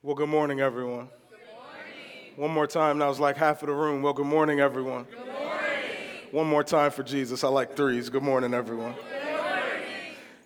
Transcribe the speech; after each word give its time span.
Well, 0.00 0.14
good 0.14 0.28
morning, 0.28 0.60
everyone. 0.60 1.08
One 2.36 2.52
more 2.52 2.68
time, 2.68 3.00
that 3.00 3.08
was 3.08 3.18
like 3.18 3.36
half 3.36 3.64
of 3.64 3.66
the 3.66 3.74
room. 3.74 4.00
Well, 4.00 4.12
good 4.12 4.26
morning, 4.26 4.60
everyone. 4.60 5.08
One 6.30 6.46
more 6.46 6.62
time 6.62 6.92
for 6.92 7.02
Jesus. 7.02 7.42
I 7.42 7.48
like 7.48 7.74
threes. 7.74 8.08
Good 8.08 8.22
morning, 8.22 8.54
everyone. 8.54 8.94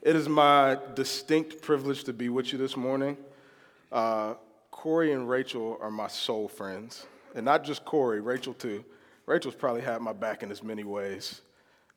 It 0.00 0.16
is 0.16 0.26
my 0.26 0.78
distinct 0.94 1.60
privilege 1.60 2.04
to 2.04 2.14
be 2.14 2.30
with 2.30 2.50
you 2.50 2.58
this 2.58 2.78
morning. 2.78 3.18
Uh, 3.92 4.36
Corey 4.70 5.12
and 5.12 5.28
Rachel 5.28 5.76
are 5.82 5.90
my 5.90 6.08
soul 6.08 6.48
friends. 6.48 7.06
And 7.34 7.44
not 7.44 7.62
just 7.62 7.84
Corey, 7.84 8.22
Rachel 8.22 8.54
too. 8.54 8.82
Rachel's 9.26 9.54
probably 9.54 9.82
had 9.82 10.00
my 10.00 10.14
back 10.14 10.42
in 10.42 10.50
as 10.50 10.62
many 10.62 10.82
ways 10.82 11.42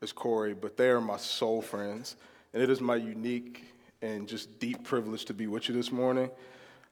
as 0.01 0.11
Corey, 0.11 0.53
but 0.53 0.75
they 0.75 0.89
are 0.89 0.99
my 0.99 1.15
soul 1.15 1.61
friends. 1.61 2.17
And 2.53 2.61
it 2.61 2.69
is 2.69 2.81
my 2.81 2.97
unique 2.97 3.63
and 4.01 4.27
just 4.27 4.59
deep 4.59 4.83
privilege 4.83 5.23
to 5.23 5.33
be 5.33 5.47
with 5.47 5.69
you 5.69 5.73
this 5.73 5.89
morning. 5.89 6.29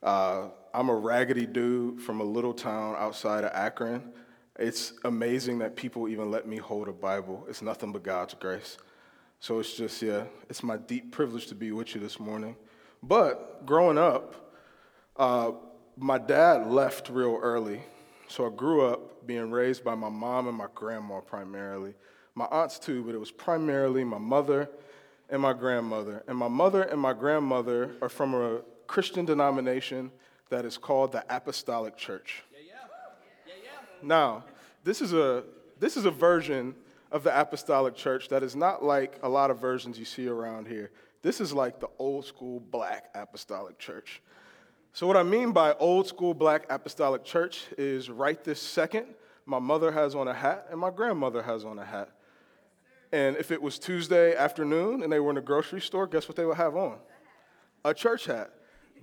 Uh, 0.04 0.48
I'm 0.74 0.90
a 0.90 0.94
raggedy 0.94 1.46
dude 1.46 1.98
from 1.98 2.20
a 2.20 2.24
little 2.24 2.52
town 2.52 2.94
outside 2.98 3.42
of 3.44 3.52
Akron. 3.54 4.12
It's 4.58 4.92
amazing 5.04 5.60
that 5.60 5.76
people 5.76 6.08
even 6.08 6.30
let 6.30 6.46
me 6.46 6.58
hold 6.58 6.88
a 6.88 6.92
Bible. 6.92 7.46
It's 7.48 7.62
nothing 7.62 7.90
but 7.90 8.02
God's 8.02 8.34
grace. 8.34 8.76
So 9.40 9.60
it's 9.60 9.74
just, 9.74 10.02
yeah, 10.02 10.24
it's 10.50 10.62
my 10.62 10.76
deep 10.76 11.10
privilege 11.10 11.46
to 11.46 11.54
be 11.54 11.72
with 11.72 11.94
you 11.94 12.02
this 12.02 12.20
morning. 12.20 12.54
But 13.02 13.64
growing 13.64 13.96
up, 13.96 14.54
uh, 15.16 15.52
my 15.96 16.18
dad 16.18 16.66
left 16.66 17.08
real 17.08 17.38
early. 17.42 17.80
So 18.28 18.46
I 18.46 18.54
grew 18.54 18.86
up 18.86 19.26
being 19.26 19.50
raised 19.50 19.84
by 19.84 19.94
my 19.94 20.10
mom 20.10 20.48
and 20.48 20.56
my 20.56 20.66
grandma 20.74 21.20
primarily. 21.20 21.94
My 22.34 22.44
aunts 22.50 22.78
too, 22.78 23.04
but 23.04 23.14
it 23.14 23.18
was 23.18 23.30
primarily 23.30 24.04
my 24.04 24.18
mother 24.18 24.68
and 25.30 25.40
my 25.40 25.54
grandmother. 25.54 26.22
And 26.28 26.36
my 26.36 26.48
mother 26.48 26.82
and 26.82 27.00
my 27.00 27.14
grandmother 27.14 27.92
are 28.02 28.10
from 28.10 28.34
a 28.34 28.60
Christian 28.86 29.24
denomination 29.24 30.10
that 30.50 30.64
is 30.64 30.78
called 30.78 31.12
the 31.12 31.24
Apostolic 31.28 31.96
Church. 31.96 32.44
Yeah, 32.52 32.58
yeah. 32.66 32.74
Yeah, 33.46 33.54
yeah. 33.64 34.06
Now, 34.06 34.44
this 34.82 35.00
is 35.00 35.12
a 35.12 35.44
this 35.80 35.96
is 35.96 36.04
a 36.04 36.10
version 36.10 36.74
of 37.10 37.24
the 37.24 37.40
Apostolic 37.40 37.94
Church 37.94 38.28
that 38.28 38.42
is 38.42 38.54
not 38.54 38.84
like 38.84 39.18
a 39.22 39.28
lot 39.28 39.50
of 39.50 39.60
versions 39.60 39.98
you 39.98 40.04
see 40.04 40.28
around 40.28 40.66
here. 40.66 40.90
This 41.22 41.40
is 41.40 41.52
like 41.52 41.80
the 41.80 41.88
old 41.98 42.26
school 42.26 42.60
black 42.60 43.06
apostolic 43.14 43.78
church. 43.78 44.20
So, 44.92 45.06
what 45.06 45.16
I 45.16 45.22
mean 45.22 45.52
by 45.52 45.72
old 45.72 46.06
school 46.06 46.34
black 46.34 46.66
apostolic 46.68 47.24
church 47.24 47.64
is 47.78 48.10
right 48.10 48.42
this 48.44 48.60
second, 48.60 49.06
my 49.46 49.58
mother 49.58 49.90
has 49.90 50.14
on 50.14 50.28
a 50.28 50.34
hat 50.34 50.66
and 50.70 50.78
my 50.78 50.90
grandmother 50.90 51.42
has 51.42 51.64
on 51.64 51.78
a 51.78 51.84
hat. 51.84 52.10
And 53.10 53.36
if 53.36 53.50
it 53.50 53.62
was 53.62 53.78
Tuesday 53.78 54.36
afternoon 54.36 55.02
and 55.02 55.10
they 55.10 55.18
were 55.18 55.30
in 55.30 55.38
a 55.38 55.42
grocery 55.42 55.80
store, 55.80 56.06
guess 56.06 56.28
what 56.28 56.36
they 56.36 56.44
would 56.44 56.56
have 56.56 56.76
on? 56.76 56.98
A 57.84 57.94
church 57.94 58.26
hat 58.26 58.50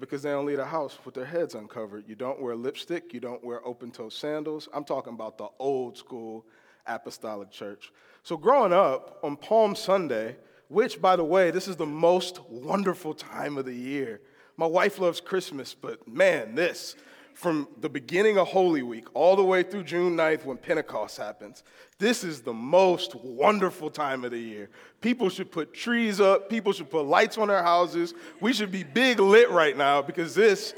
because 0.01 0.23
they 0.23 0.31
don't 0.31 0.45
leave 0.45 0.57
the 0.57 0.65
house 0.65 0.97
with 1.05 1.13
their 1.13 1.25
heads 1.25 1.55
uncovered. 1.55 2.03
You 2.07 2.15
don't 2.15 2.41
wear 2.41 2.55
lipstick, 2.55 3.13
you 3.13 3.21
don't 3.21 3.41
wear 3.43 3.65
open 3.65 3.91
toed 3.91 4.11
sandals. 4.11 4.67
I'm 4.73 4.83
talking 4.83 5.13
about 5.13 5.37
the 5.37 5.47
old 5.59 5.97
school 5.97 6.45
apostolic 6.85 7.51
church. 7.51 7.93
So, 8.23 8.35
growing 8.35 8.73
up 8.73 9.19
on 9.23 9.37
Palm 9.37 9.75
Sunday, 9.75 10.35
which, 10.67 11.01
by 11.01 11.15
the 11.15 11.23
way, 11.23 11.51
this 11.51 11.67
is 11.67 11.75
the 11.75 11.85
most 11.85 12.41
wonderful 12.49 13.13
time 13.13 13.57
of 13.57 13.65
the 13.65 13.73
year. 13.73 14.21
My 14.57 14.65
wife 14.65 14.99
loves 14.99 15.21
Christmas, 15.21 15.73
but 15.73 16.07
man, 16.07 16.55
this 16.55 16.95
from 17.33 17.67
the 17.79 17.89
beginning 17.89 18.37
of 18.37 18.47
Holy 18.47 18.83
Week 18.83 19.07
all 19.13 19.35
the 19.35 19.43
way 19.43 19.63
through 19.63 19.83
June 19.83 20.15
9th 20.15 20.45
when 20.45 20.57
Pentecost 20.57 21.17
happens. 21.17 21.63
This 21.97 22.23
is 22.23 22.41
the 22.41 22.53
most 22.53 23.15
wonderful 23.15 23.89
time 23.89 24.23
of 24.23 24.31
the 24.31 24.39
year. 24.39 24.69
People 25.01 25.29
should 25.29 25.51
put 25.51 25.73
trees 25.73 26.19
up, 26.19 26.49
people 26.49 26.73
should 26.73 26.89
put 26.89 27.05
lights 27.05 27.37
on 27.37 27.47
their 27.47 27.63
houses. 27.63 28.13
We 28.39 28.53
should 28.53 28.71
be 28.71 28.83
big 28.83 29.19
lit 29.19 29.49
right 29.49 29.75
now 29.75 30.01
because 30.01 30.35
this 30.35 30.73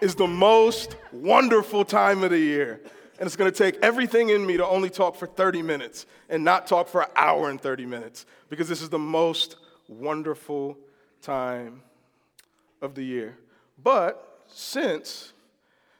is 0.00 0.14
the 0.14 0.26
most 0.26 0.96
wonderful 1.12 1.84
time 1.84 2.22
of 2.22 2.30
the 2.30 2.38
year. 2.38 2.80
And 3.18 3.26
it's 3.26 3.36
going 3.36 3.50
to 3.50 3.56
take 3.56 3.76
everything 3.82 4.28
in 4.28 4.44
me 4.44 4.56
to 4.58 4.66
only 4.66 4.90
talk 4.90 5.16
for 5.16 5.26
30 5.26 5.62
minutes 5.62 6.06
and 6.28 6.44
not 6.44 6.66
talk 6.66 6.88
for 6.88 7.02
an 7.02 7.08
hour 7.16 7.48
and 7.48 7.60
30 7.60 7.86
minutes 7.86 8.26
because 8.50 8.68
this 8.68 8.82
is 8.82 8.90
the 8.90 8.98
most 8.98 9.56
wonderful 9.88 10.76
time 11.22 11.82
of 12.82 12.94
the 12.94 13.02
year. 13.02 13.38
But 13.82 14.42
since 14.48 15.32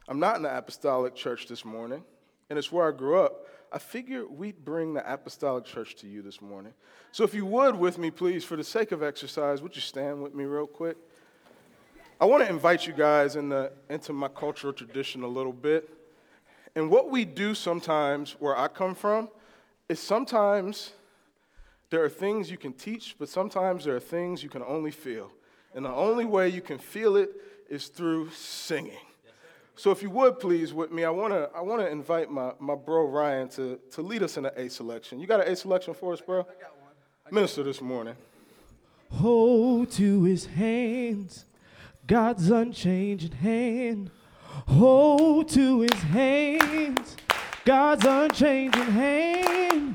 I'm 0.09 0.21
not 0.21 0.37
in 0.37 0.43
the 0.43 0.57
apostolic 0.57 1.15
church 1.15 1.49
this 1.49 1.65
morning, 1.65 2.03
and 2.49 2.59
it's 2.59 2.71
where 2.71 2.89
I 2.89 2.97
grew 2.97 3.21
up. 3.21 3.47
I 3.73 3.79
figured 3.79 4.31
we'd 4.31 4.65
bring 4.65 4.95
the 4.95 5.13
apostolic 5.13 5.65
church 5.65 5.97
to 5.97 6.07
you 6.07 6.23
this 6.23 6.41
morning. 6.41 6.73
So, 7.11 7.25
if 7.25 7.35
you 7.35 7.45
would, 7.47 7.75
with 7.75 7.99
me, 7.99 8.11
please, 8.11 8.45
for 8.45 8.57
the 8.57 8.65
sake 8.65 8.93
of 8.93 9.03
exercise, 9.03 9.61
would 9.63 9.75
you 9.75 9.83
stand 9.83 10.23
with 10.23 10.35
me 10.35 10.45
real 10.45 10.67
quick? 10.67 10.97
I 12.21 12.25
want 12.25 12.45
to 12.45 12.49
invite 12.49 12.87
you 12.87 12.93
guys 12.93 13.37
in 13.37 13.49
the, 13.49 13.73
into 13.91 14.13
my 14.13 14.29
cultural 14.29 14.73
tradition 14.73 15.23
a 15.23 15.29
little 15.29 15.53
bit. 15.53 15.91
And 16.75 16.89
what 16.91 17.11
we 17.11 17.25
do 17.25 17.55
sometimes, 17.55 18.37
where 18.39 18.57
I 18.57 18.69
come 18.69 18.95
from, 18.95 19.29
is 19.89 19.99
sometimes 19.99 20.93
there 21.91 22.03
are 22.05 22.09
things 22.09 22.51
you 22.51 22.59
can 22.59 22.73
teach, 22.73 23.17
but 23.19 23.29
sometimes 23.29 23.85
there 23.85 23.97
are 23.97 24.01
things 24.01 24.43
you 24.43 24.49
can 24.49 24.63
only 24.63 24.91
feel. 24.91 25.31
And 25.75 25.85
the 25.85 25.93
only 25.93 26.25
way 26.25 26.49
you 26.49 26.63
can 26.63 26.79
feel 26.79 27.17
it 27.17 27.31
is 27.69 27.89
through 27.89 28.31
singing. 28.31 28.97
So 29.79 29.91
if 29.91 30.03
you 30.03 30.09
would 30.09 30.41
please 30.41 30.73
with 30.73 30.91
me, 30.91 31.05
I 31.05 31.11
wanna 31.11 31.51
I 31.55 31.61
wanna 31.61 31.85
invite 31.87 32.31
my, 32.31 32.53
my 32.59 32.75
bro 32.75 33.07
Ryan 33.07 33.49
to, 33.51 33.79
to 33.93 34.01
lead 34.01 34.23
us 34.23 34.39
in 34.39 34.47
an 34.47 34.53
A 34.57 34.71
selection. 34.71 35.21
You 35.21 35.27
got 35.27 35.47
an 35.47 35.53
A 35.53 35.57
selection 35.57 35.93
for 35.93 36.15
us, 36.15 36.21
bro? 36.23 36.41
I 36.41 36.45
got 36.45 36.81
one. 36.81 36.93
I 37.27 37.31
Minister 37.31 37.63
this 37.63 37.83
morning. 37.83 38.17
Hold 39.11 39.91
to 39.93 40.25
his 40.25 40.47
hands, 40.47 41.45
God's 42.07 42.51
unchanging 42.51 43.33
hand. 43.33 44.11
Hold 44.67 45.51
to 45.51 45.83
his 45.83 46.03
hands, 46.05 47.15
God's 47.67 48.07
unchanging 48.07 48.83
hand. 48.83 49.95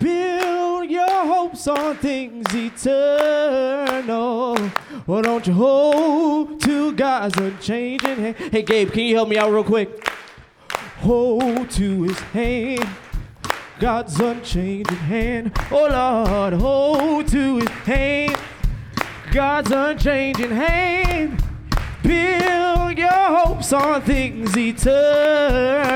Build 0.00 0.90
your 0.90 1.26
hopes 1.26 1.68
on 1.68 1.98
things 1.98 2.46
eternal. 2.54 4.56
Why 5.08 5.22
don't 5.22 5.46
you 5.46 5.54
hold 5.54 6.60
to 6.64 6.92
God's 6.92 7.34
unchanging 7.38 8.16
hand? 8.16 8.36
Hey, 8.36 8.60
Gabe, 8.60 8.92
can 8.92 9.04
you 9.04 9.14
help 9.14 9.30
me 9.30 9.38
out 9.38 9.50
real 9.50 9.64
quick? 9.64 10.06
Hold 10.98 11.70
to 11.70 12.02
his 12.02 12.20
hand. 12.20 12.86
God's 13.80 14.20
unchanging 14.20 14.98
hand. 14.98 15.58
Oh 15.70 15.88
Lord, 15.90 16.52
hold 16.52 17.26
to 17.28 17.56
his 17.56 17.68
hand. 17.68 18.36
God's 19.32 19.70
unchanging 19.70 20.50
hand. 20.50 21.42
Build 22.02 22.98
your 22.98 23.08
hopes 23.08 23.72
on 23.72 24.02
things 24.02 24.54
eternal. 24.58 25.88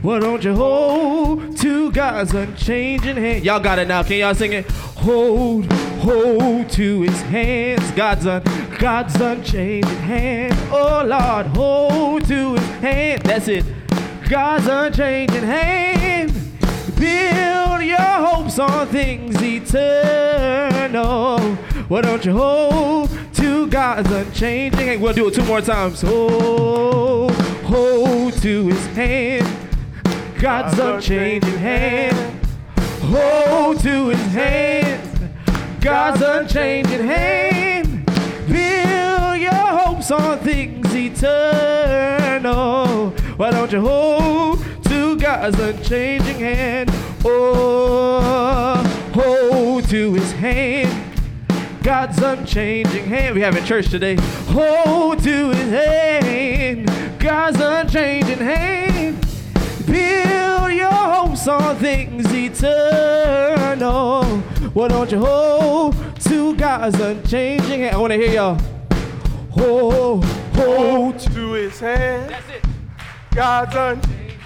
Why 0.00 0.20
don't 0.20 0.44
you 0.44 0.54
hold 0.54 1.56
to 1.58 1.90
God's 1.90 2.32
unchanging 2.32 3.16
hand? 3.16 3.44
Y'all 3.44 3.58
got 3.58 3.80
it 3.80 3.88
now. 3.88 4.04
Can 4.04 4.18
y'all 4.18 4.32
sing 4.32 4.52
it? 4.52 4.70
Hold, 4.98 5.72
hold 5.72 6.70
to 6.70 7.02
his 7.02 7.20
hands. 7.22 7.90
God's 7.92 8.24
un, 8.24 8.42
God's 8.78 9.20
unchanging 9.20 9.96
hand. 9.96 10.54
Oh 10.70 11.02
Lord, 11.04 11.46
hold 11.48 12.24
to 12.26 12.54
his 12.54 12.68
hand. 12.80 13.22
That's 13.22 13.48
it. 13.48 13.64
God's 14.28 14.68
unchanging 14.68 15.42
hand. 15.42 16.32
Build 16.96 17.82
your 17.82 17.98
hopes 17.98 18.60
on 18.60 18.86
things 18.86 19.42
eternal. 19.42 21.40
Why 21.88 22.02
don't 22.02 22.24
you 22.24 22.38
hold 22.38 23.10
to 23.34 23.66
God's 23.66 24.12
unchanging 24.12 24.78
hand? 24.78 25.02
We'll 25.02 25.12
do 25.12 25.26
it 25.26 25.34
two 25.34 25.44
more 25.44 25.60
times. 25.60 26.02
Hold, 26.02 27.32
hold 27.32 28.32
to 28.34 28.68
his 28.68 28.86
hand. 28.88 29.67
God's 30.40 30.78
unchanging 30.78 31.58
hand. 31.58 32.46
Hold 33.02 33.80
to 33.80 34.08
his 34.10 34.26
hand. 34.26 35.32
God's 35.80 36.22
unchanging 36.22 37.06
hand. 37.06 38.06
Build 38.46 39.40
your 39.40 39.52
hopes 39.52 40.12
on 40.12 40.38
things 40.38 40.94
eternal. 40.94 42.48
Why 43.36 43.50
don't 43.50 43.72
you 43.72 43.80
hold 43.80 44.62
to 44.84 45.16
God's 45.16 45.58
unchanging 45.58 46.38
hand? 46.38 46.90
Oh, 47.24 48.76
hold 49.14 49.88
to 49.88 50.14
his 50.14 50.30
hand. 50.32 51.20
God's 51.82 52.18
unchanging 52.18 53.06
hand. 53.06 53.34
We 53.34 53.40
have 53.40 53.56
in 53.56 53.64
church 53.64 53.90
today. 53.90 54.14
Hold 54.50 55.20
to 55.24 55.50
his 55.50 55.70
hand. 55.70 56.86
God's 57.18 57.60
unchanging 57.60 58.38
hand. 58.38 58.77
Build 59.88 60.72
your 60.72 60.92
hopes 60.92 61.48
on 61.48 61.76
things 61.76 62.26
eternal. 62.30 64.22
Why 64.74 64.88
don't 64.88 65.10
you 65.10 65.18
hold 65.18 65.96
to 66.20 66.54
God's 66.56 67.00
unchanging 67.00 67.80
hand? 67.80 67.96
I 67.96 67.98
want 67.98 68.12
to 68.12 68.18
hear 68.18 68.34
y'all. 68.34 68.58
Hold, 69.50 70.26
hold 70.54 71.18
to 71.18 71.52
his 71.54 71.80
hand. 71.80 72.28
That's 72.30 72.50
it. 72.50 72.64
God's 73.34 73.74
unchanging. 73.74 74.38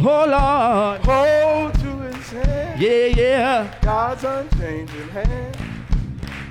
Oh 0.00 0.26
Lord. 0.26 1.00
Hold 1.06 1.74
to 1.74 2.00
his 2.00 2.30
hand. 2.30 2.80
Yeah, 2.80 3.06
yeah. 3.06 3.78
God's 3.82 4.24
unchanging 4.24 5.08
hand. 5.10 5.56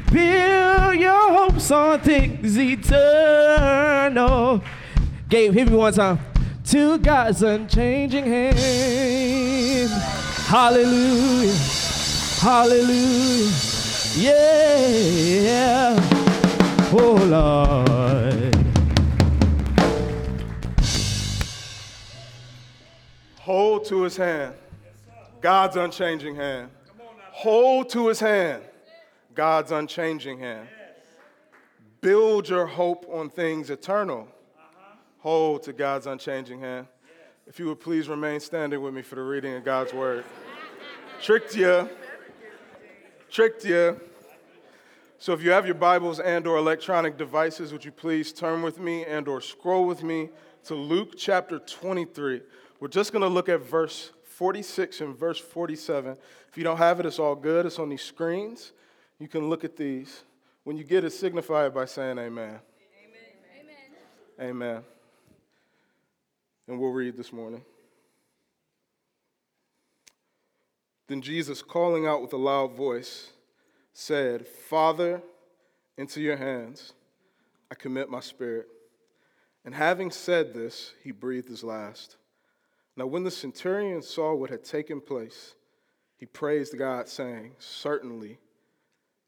Build 0.09 0.95
your 0.95 1.33
hopes 1.33 1.69
on 1.69 1.99
things 1.99 2.57
eternal. 2.57 4.63
Gabe, 5.27 5.53
hit 5.53 5.69
me 5.69 5.75
one 5.75 5.91
time. 5.91 6.30
To 6.71 6.97
God's 6.99 7.43
unchanging 7.43 8.23
hand. 8.23 9.91
Hallelujah. 10.47 11.53
Hallelujah. 12.39 13.51
Yeah. 14.15 15.99
Oh 16.93 17.15
Lord. 17.27 18.55
Hold 23.41 23.83
to 23.87 24.03
his 24.03 24.15
hand. 24.15 24.55
God's 25.41 25.75
unchanging 25.75 26.37
hand. 26.37 26.69
Hold 27.31 27.89
to 27.89 28.07
his 28.07 28.21
hand. 28.21 28.63
God's 29.35 29.73
unchanging 29.73 30.39
hand. 30.39 30.69
Build 31.99 32.47
your 32.47 32.65
hope 32.65 33.05
on 33.11 33.29
things 33.29 33.69
eternal. 33.69 34.29
Hold 35.21 35.63
to 35.63 35.73
God's 35.73 36.07
unchanging 36.07 36.59
hand. 36.59 36.87
If 37.45 37.59
you 37.59 37.67
would 37.67 37.79
please 37.79 38.09
remain 38.09 38.39
standing 38.39 38.81
with 38.81 38.93
me 38.93 39.01
for 39.03 39.15
the 39.15 39.21
reading 39.21 39.53
of 39.53 39.63
God's 39.63 39.93
word. 39.93 40.25
Tricked 41.21 41.55
you. 41.55 41.89
Tricked 43.29 43.63
you. 43.63 43.99
So 45.19 45.33
if 45.33 45.43
you 45.43 45.51
have 45.51 45.67
your 45.67 45.75
Bibles 45.75 46.19
and 46.19 46.47
or 46.47 46.57
electronic 46.57 47.17
devices, 47.17 47.71
would 47.71 47.85
you 47.85 47.91
please 47.91 48.33
turn 48.33 48.63
with 48.63 48.79
me 48.79 49.05
and 49.05 49.27
or 49.27 49.41
scroll 49.41 49.85
with 49.85 50.01
me 50.01 50.29
to 50.63 50.73
Luke 50.73 51.13
chapter 51.15 51.59
23. 51.59 52.41
We're 52.79 52.87
just 52.87 53.11
going 53.11 53.21
to 53.21 53.27
look 53.27 53.47
at 53.47 53.61
verse 53.61 54.11
46 54.23 55.01
and 55.01 55.15
verse 55.15 55.37
47. 55.39 56.17
If 56.49 56.57
you 56.57 56.63
don't 56.63 56.77
have 56.77 56.99
it, 56.99 57.05
it's 57.05 57.19
all 57.19 57.35
good. 57.35 57.67
It's 57.67 57.77
on 57.77 57.89
these 57.89 58.01
screens. 58.01 58.71
You 59.19 59.27
can 59.27 59.49
look 59.49 59.63
at 59.63 59.77
these. 59.77 60.23
When 60.63 60.77
you 60.77 60.83
get 60.83 61.03
it, 61.03 61.11
signify 61.11 61.67
it 61.67 61.75
by 61.75 61.85
saying 61.85 62.17
amen. 62.17 62.59
Amen. 64.39 64.49
Amen. 64.49 64.83
And 66.71 66.79
we'll 66.79 66.91
read 66.91 67.17
this 67.17 67.33
morning. 67.33 67.65
Then 71.09 71.21
Jesus, 71.21 71.61
calling 71.61 72.07
out 72.07 72.21
with 72.21 72.31
a 72.31 72.37
loud 72.37 72.77
voice, 72.77 73.33
said, 73.91 74.47
Father, 74.47 75.21
into 75.97 76.21
your 76.21 76.37
hands 76.37 76.93
I 77.69 77.75
commit 77.75 78.09
my 78.09 78.21
spirit. 78.21 78.67
And 79.65 79.75
having 79.75 80.11
said 80.11 80.53
this, 80.53 80.93
he 81.03 81.11
breathed 81.11 81.49
his 81.49 81.61
last. 81.61 82.15
Now, 82.95 83.05
when 83.05 83.25
the 83.25 83.31
centurion 83.31 84.01
saw 84.01 84.33
what 84.33 84.49
had 84.49 84.63
taken 84.63 85.01
place, 85.01 85.55
he 86.15 86.25
praised 86.25 86.77
God, 86.77 87.09
saying, 87.09 87.51
Certainly 87.59 88.39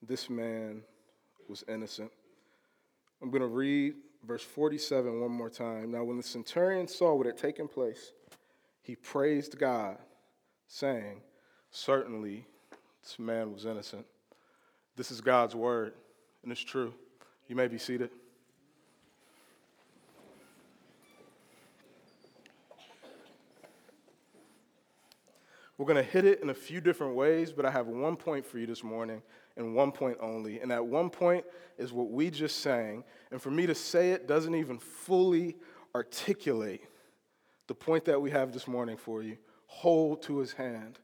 this 0.01 0.29
man 0.29 0.83
was 1.49 1.65
innocent. 1.67 2.13
I'm 3.21 3.31
going 3.31 3.41
to 3.41 3.47
read 3.47 3.95
verse 4.25 4.43
47 4.43 5.21
one 5.21 5.31
more 5.31 5.49
time. 5.49 5.91
Now, 5.91 6.03
when 6.03 6.17
the 6.17 6.23
centurion 6.23 6.87
saw 6.87 7.15
what 7.15 7.25
had 7.25 7.37
taken 7.37 7.67
place, 7.67 8.13
he 8.81 8.95
praised 8.95 9.57
God, 9.57 9.97
saying, 10.67 11.21
Certainly 11.71 12.45
this 13.01 13.17
man 13.17 13.51
was 13.51 13.65
innocent. 13.65 14.05
This 14.95 15.09
is 15.09 15.21
God's 15.21 15.55
word, 15.55 15.93
and 16.43 16.51
it's 16.51 16.63
true. 16.63 16.93
You 17.47 17.55
may 17.55 17.67
be 17.67 17.77
seated. 17.77 18.11
We're 25.77 25.87
going 25.87 26.03
to 26.03 26.11
hit 26.11 26.25
it 26.25 26.41
in 26.41 26.49
a 26.49 26.53
few 26.53 26.81
different 26.81 27.15
ways, 27.15 27.51
but 27.51 27.65
I 27.65 27.71
have 27.71 27.87
one 27.87 28.15
point 28.15 28.45
for 28.45 28.59
you 28.59 28.67
this 28.67 28.83
morning 28.83 29.21
and 29.57 29.75
one 29.75 29.91
point 29.91 30.17
only. 30.21 30.59
And 30.59 30.69
that 30.71 30.85
one 30.85 31.09
point 31.09 31.45
is 31.77 31.91
what 31.91 32.11
we 32.11 32.29
just 32.29 32.59
sang. 32.59 33.03
And 33.31 33.41
for 33.41 33.49
me 33.49 33.65
to 33.65 33.73
say 33.73 34.11
it 34.11 34.27
doesn't 34.27 34.53
even 34.53 34.77
fully 34.77 35.57
articulate 35.95 36.83
the 37.67 37.73
point 37.73 38.05
that 38.05 38.21
we 38.21 38.29
have 38.29 38.51
this 38.51 38.67
morning 38.67 38.97
for 38.97 39.23
you. 39.23 39.37
Hold 39.65 40.21
to 40.23 40.37
his 40.37 40.53
hand, 40.53 40.99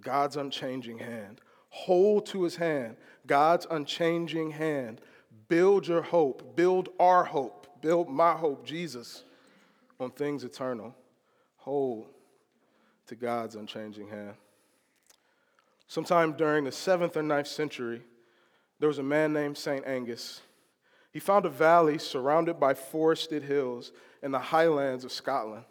God's 0.00 0.36
unchanging 0.36 0.98
hand. 0.98 1.40
Hold 1.68 2.26
to 2.26 2.44
his 2.44 2.56
hand, 2.56 2.96
God's 3.26 3.66
unchanging 3.70 4.52
hand. 4.52 5.00
Build 5.48 5.86
your 5.86 6.02
hope, 6.02 6.56
build 6.56 6.88
our 6.98 7.24
hope, 7.24 7.66
build 7.82 8.08
my 8.08 8.32
hope, 8.32 8.64
Jesus, 8.64 9.24
on 10.00 10.10
things 10.10 10.44
eternal. 10.44 10.94
Hold 11.56 12.06
to 13.06 13.14
God's 13.14 13.54
unchanging 13.54 14.08
hand. 14.08 14.34
Sometime 15.86 16.32
during 16.32 16.64
the 16.64 16.72
seventh 16.72 17.16
or 17.16 17.22
ninth 17.22 17.46
century, 17.46 18.02
there 18.80 18.88
was 18.88 18.98
a 18.98 19.02
man 19.02 19.32
named 19.32 19.56
St. 19.56 19.86
Angus. 19.86 20.40
He 21.12 21.20
found 21.20 21.46
a 21.46 21.50
valley 21.50 21.98
surrounded 21.98 22.58
by 22.58 22.74
forested 22.74 23.44
hills 23.44 23.92
in 24.22 24.32
the 24.32 24.38
highlands 24.38 25.04
of 25.04 25.12
Scotland. 25.12 25.64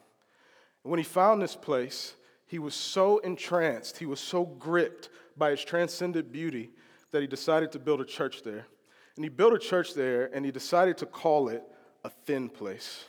And 0.83 0.91
when 0.91 0.99
he 0.99 1.03
found 1.03 1.41
this 1.41 1.55
place, 1.55 2.15
he 2.45 2.59
was 2.59 2.75
so 2.75 3.17
entranced, 3.19 3.97
he 3.97 4.05
was 4.05 4.19
so 4.19 4.45
gripped 4.45 5.09
by 5.35 5.51
its 5.51 5.63
transcendent 5.63 6.31
beauty 6.31 6.69
that 7.11 7.21
he 7.21 7.27
decided 7.27 7.71
to 7.71 7.79
build 7.79 8.01
a 8.01 8.05
church 8.05 8.43
there. 8.43 8.67
And 9.15 9.25
he 9.25 9.29
built 9.29 9.53
a 9.53 9.59
church 9.59 9.93
there 9.93 10.29
and 10.33 10.45
he 10.45 10.51
decided 10.51 10.97
to 10.99 11.05
call 11.05 11.49
it 11.49 11.63
a 12.03 12.09
thin 12.09 12.49
place. 12.49 13.05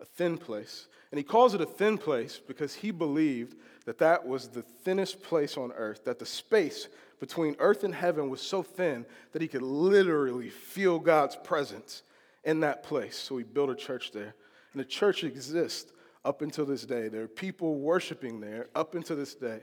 A 0.00 0.04
thin 0.04 0.38
place. 0.38 0.88
And 1.16 1.24
he 1.24 1.24
calls 1.24 1.54
it 1.54 1.62
a 1.62 1.64
thin 1.64 1.96
place 1.96 2.38
because 2.46 2.74
he 2.74 2.90
believed 2.90 3.56
that 3.86 3.96
that 4.00 4.26
was 4.26 4.48
the 4.48 4.60
thinnest 4.60 5.22
place 5.22 5.56
on 5.56 5.72
earth, 5.72 6.04
that 6.04 6.18
the 6.18 6.26
space 6.26 6.88
between 7.20 7.56
earth 7.58 7.84
and 7.84 7.94
heaven 7.94 8.28
was 8.28 8.42
so 8.42 8.62
thin 8.62 9.06
that 9.32 9.40
he 9.40 9.48
could 9.48 9.62
literally 9.62 10.50
feel 10.50 10.98
God's 10.98 11.34
presence 11.34 12.02
in 12.44 12.60
that 12.60 12.82
place. 12.82 13.16
So 13.16 13.38
he 13.38 13.44
built 13.44 13.70
a 13.70 13.74
church 13.74 14.12
there. 14.12 14.34
And 14.74 14.80
the 14.80 14.84
church 14.84 15.24
exists 15.24 15.90
up 16.22 16.42
until 16.42 16.66
this 16.66 16.84
day. 16.84 17.08
There 17.08 17.22
are 17.22 17.28
people 17.28 17.76
worshiping 17.76 18.40
there 18.40 18.68
up 18.74 18.94
until 18.94 19.16
this 19.16 19.34
day 19.34 19.60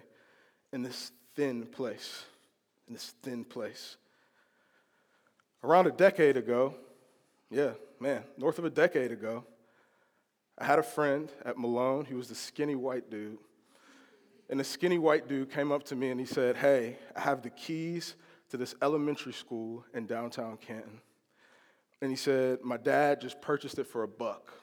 in 0.71 0.81
this 0.81 1.11
thin 1.35 1.67
place. 1.67 2.25
In 2.87 2.95
this 2.95 3.13
thin 3.21 3.45
place. 3.45 3.97
Around 5.63 5.85
a 5.85 5.91
decade 5.91 6.35
ago, 6.35 6.73
yeah, 7.51 7.73
man, 7.99 8.23
north 8.39 8.57
of 8.57 8.65
a 8.65 8.71
decade 8.71 9.11
ago, 9.11 9.45
I 10.57 10.65
had 10.65 10.79
a 10.79 10.83
friend 10.83 11.31
at 11.45 11.57
Malone. 11.57 12.05
He 12.05 12.13
was 12.13 12.29
the 12.29 12.35
skinny 12.35 12.75
white 12.75 13.09
dude. 13.09 13.37
And 14.49 14.59
the 14.59 14.63
skinny 14.63 14.99
white 14.99 15.27
dude 15.27 15.49
came 15.49 15.71
up 15.71 15.83
to 15.85 15.95
me 15.95 16.09
and 16.09 16.19
he 16.19 16.25
said, 16.25 16.57
Hey, 16.57 16.97
I 17.15 17.21
have 17.21 17.41
the 17.41 17.49
keys 17.49 18.15
to 18.49 18.57
this 18.57 18.75
elementary 18.81 19.33
school 19.33 19.83
in 19.93 20.05
downtown 20.05 20.57
Canton. 20.57 21.01
And 22.01 22.11
he 22.11 22.17
said, 22.17 22.59
My 22.63 22.77
dad 22.77 23.21
just 23.21 23.41
purchased 23.41 23.79
it 23.79 23.87
for 23.87 24.03
a 24.03 24.07
buck. 24.07 24.53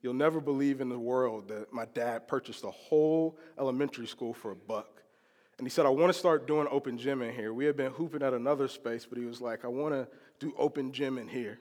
You'll 0.00 0.14
never 0.14 0.40
believe 0.40 0.80
in 0.80 0.88
the 0.88 0.98
world 0.98 1.48
that 1.48 1.72
my 1.72 1.84
dad 1.84 2.26
purchased 2.26 2.64
a 2.64 2.70
whole 2.70 3.38
elementary 3.58 4.06
school 4.06 4.32
for 4.32 4.50
a 4.50 4.56
buck. 4.56 5.02
And 5.58 5.66
he 5.66 5.70
said, 5.70 5.86
I 5.86 5.90
want 5.90 6.12
to 6.12 6.18
start 6.18 6.46
doing 6.46 6.66
open 6.70 6.98
gym 6.98 7.22
in 7.22 7.34
here. 7.34 7.52
We 7.52 7.66
had 7.66 7.76
been 7.76 7.92
hooping 7.92 8.22
at 8.22 8.32
another 8.32 8.66
space, 8.66 9.06
but 9.06 9.18
he 9.18 9.24
was 9.24 9.40
like, 9.40 9.64
I 9.64 9.68
want 9.68 9.94
to 9.94 10.08
do 10.40 10.52
open 10.58 10.92
gym 10.92 11.18
in 11.18 11.28
here. 11.28 11.58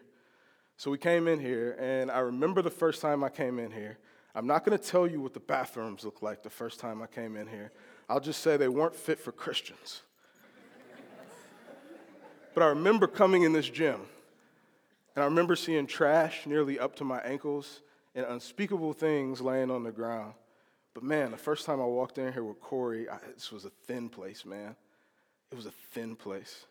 So 0.81 0.89
we 0.89 0.97
came 0.97 1.27
in 1.27 1.39
here, 1.39 1.77
and 1.79 2.09
I 2.09 2.21
remember 2.21 2.63
the 2.63 2.71
first 2.71 3.03
time 3.03 3.23
I 3.23 3.29
came 3.29 3.59
in 3.59 3.69
here. 3.69 3.99
I'm 4.33 4.47
not 4.47 4.65
going 4.65 4.75
to 4.75 4.83
tell 4.83 5.05
you 5.05 5.21
what 5.21 5.35
the 5.35 5.39
bathrooms 5.39 6.03
looked 6.03 6.23
like 6.23 6.41
the 6.41 6.49
first 6.49 6.79
time 6.79 7.03
I 7.03 7.05
came 7.05 7.35
in 7.35 7.45
here. 7.45 7.71
I'll 8.09 8.19
just 8.19 8.41
say 8.41 8.57
they 8.57 8.67
weren't 8.67 8.95
fit 8.95 9.19
for 9.19 9.31
Christians. 9.31 10.01
but 12.55 12.63
I 12.63 12.69
remember 12.69 13.05
coming 13.05 13.43
in 13.43 13.53
this 13.53 13.69
gym, 13.69 13.99
and 15.15 15.21
I 15.21 15.25
remember 15.25 15.55
seeing 15.55 15.85
trash 15.85 16.47
nearly 16.47 16.79
up 16.79 16.95
to 16.95 17.03
my 17.03 17.19
ankles 17.19 17.81
and 18.15 18.25
unspeakable 18.25 18.93
things 18.93 19.39
laying 19.39 19.69
on 19.69 19.83
the 19.83 19.91
ground. 19.91 20.33
But 20.95 21.03
man, 21.03 21.29
the 21.29 21.37
first 21.37 21.67
time 21.67 21.79
I 21.79 21.85
walked 21.85 22.17
in 22.17 22.33
here 22.33 22.43
with 22.43 22.59
Corey, 22.59 23.07
I, 23.07 23.19
this 23.35 23.51
was 23.51 23.65
a 23.65 23.71
thin 23.85 24.09
place, 24.09 24.45
man. 24.45 24.75
It 25.51 25.55
was 25.55 25.67
a 25.67 25.73
thin 25.91 26.15
place. 26.15 26.65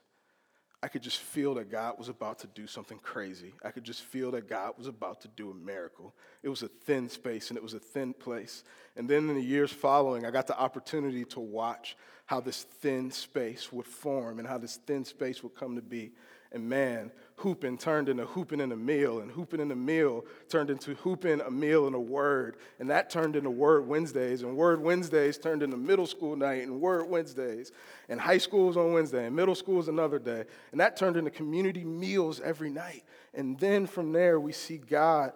I 0.82 0.88
could 0.88 1.02
just 1.02 1.18
feel 1.18 1.54
that 1.54 1.70
God 1.70 1.98
was 1.98 2.08
about 2.08 2.38
to 2.38 2.46
do 2.46 2.66
something 2.66 2.98
crazy. 2.98 3.52
I 3.62 3.70
could 3.70 3.84
just 3.84 4.00
feel 4.00 4.30
that 4.30 4.48
God 4.48 4.72
was 4.78 4.86
about 4.86 5.20
to 5.22 5.28
do 5.28 5.50
a 5.50 5.54
miracle. 5.54 6.14
It 6.42 6.48
was 6.48 6.62
a 6.62 6.68
thin 6.68 7.10
space 7.10 7.50
and 7.50 7.58
it 7.58 7.62
was 7.62 7.74
a 7.74 7.78
thin 7.78 8.14
place. 8.14 8.64
And 8.96 9.08
then 9.08 9.28
in 9.28 9.34
the 9.34 9.42
years 9.42 9.70
following, 9.70 10.24
I 10.24 10.30
got 10.30 10.46
the 10.46 10.58
opportunity 10.58 11.26
to 11.26 11.40
watch 11.40 11.98
how 12.24 12.40
this 12.40 12.62
thin 12.62 13.10
space 13.10 13.70
would 13.70 13.86
form 13.86 14.38
and 14.38 14.48
how 14.48 14.56
this 14.56 14.76
thin 14.76 15.04
space 15.04 15.42
would 15.42 15.54
come 15.54 15.76
to 15.76 15.82
be. 15.82 16.12
And 16.52 16.68
man, 16.68 17.12
hooping 17.36 17.78
turned 17.78 18.08
into 18.08 18.26
hooping 18.26 18.60
in 18.60 18.72
a 18.72 18.76
meal, 18.76 19.20
and 19.20 19.30
hooping 19.30 19.60
in 19.60 19.70
a 19.70 19.76
meal 19.76 20.24
turned 20.48 20.68
into 20.68 20.94
hooping 20.94 21.40
a 21.40 21.50
meal 21.50 21.86
in 21.86 21.94
a 21.94 22.00
word. 22.00 22.56
And 22.80 22.90
that 22.90 23.08
turned 23.08 23.36
into 23.36 23.50
Word 23.50 23.86
Wednesdays, 23.86 24.42
and 24.42 24.56
Word 24.56 24.82
Wednesdays 24.82 25.38
turned 25.38 25.62
into 25.62 25.76
middle 25.76 26.06
school 26.06 26.34
night, 26.34 26.62
and 26.62 26.80
Word 26.80 27.08
Wednesdays. 27.08 27.70
And 28.08 28.20
high 28.20 28.38
school 28.38 28.66
was 28.66 28.76
on 28.76 28.92
Wednesday, 28.92 29.26
and 29.26 29.36
middle 29.36 29.54
school 29.54 29.76
was 29.76 29.88
another 29.88 30.18
day. 30.18 30.44
And 30.72 30.80
that 30.80 30.96
turned 30.96 31.16
into 31.16 31.30
community 31.30 31.84
meals 31.84 32.40
every 32.40 32.70
night. 32.70 33.04
And 33.32 33.58
then 33.58 33.86
from 33.86 34.12
there, 34.12 34.40
we 34.40 34.52
see 34.52 34.78
God 34.78 35.32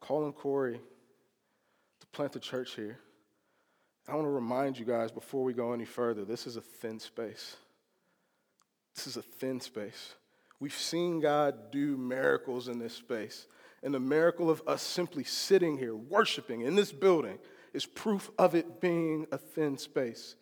calling 0.00 0.32
Corey 0.32 0.80
to 2.00 2.06
plant 2.08 2.32
the 2.32 2.40
church 2.40 2.74
here. 2.74 2.98
I 4.08 4.14
want 4.14 4.26
to 4.26 4.30
remind 4.30 4.78
you 4.78 4.84
guys 4.84 5.10
before 5.10 5.42
we 5.42 5.52
go 5.52 5.72
any 5.72 5.84
further 5.84 6.24
this 6.24 6.46
is 6.46 6.56
a 6.56 6.60
thin 6.60 7.00
space. 7.00 7.56
This 8.94 9.06
is 9.06 9.16
a 9.16 9.22
thin 9.22 9.60
space. 9.60 10.14
We've 10.58 10.72
seen 10.72 11.20
God 11.20 11.70
do 11.70 11.96
miracles 11.96 12.68
in 12.68 12.78
this 12.78 12.94
space. 12.94 13.46
and 13.82 13.94
the 13.94 14.00
miracle 14.00 14.50
of 14.50 14.62
us 14.66 14.82
simply 14.82 15.22
sitting 15.22 15.78
here 15.78 15.94
worshiping 15.94 16.62
in 16.62 16.74
this 16.74 16.90
building 16.90 17.38
is 17.72 17.84
proof 17.84 18.30
of 18.38 18.54
it 18.54 18.80
being 18.80 19.26
a 19.30 19.38
thin 19.38 19.76
space. 19.76 20.34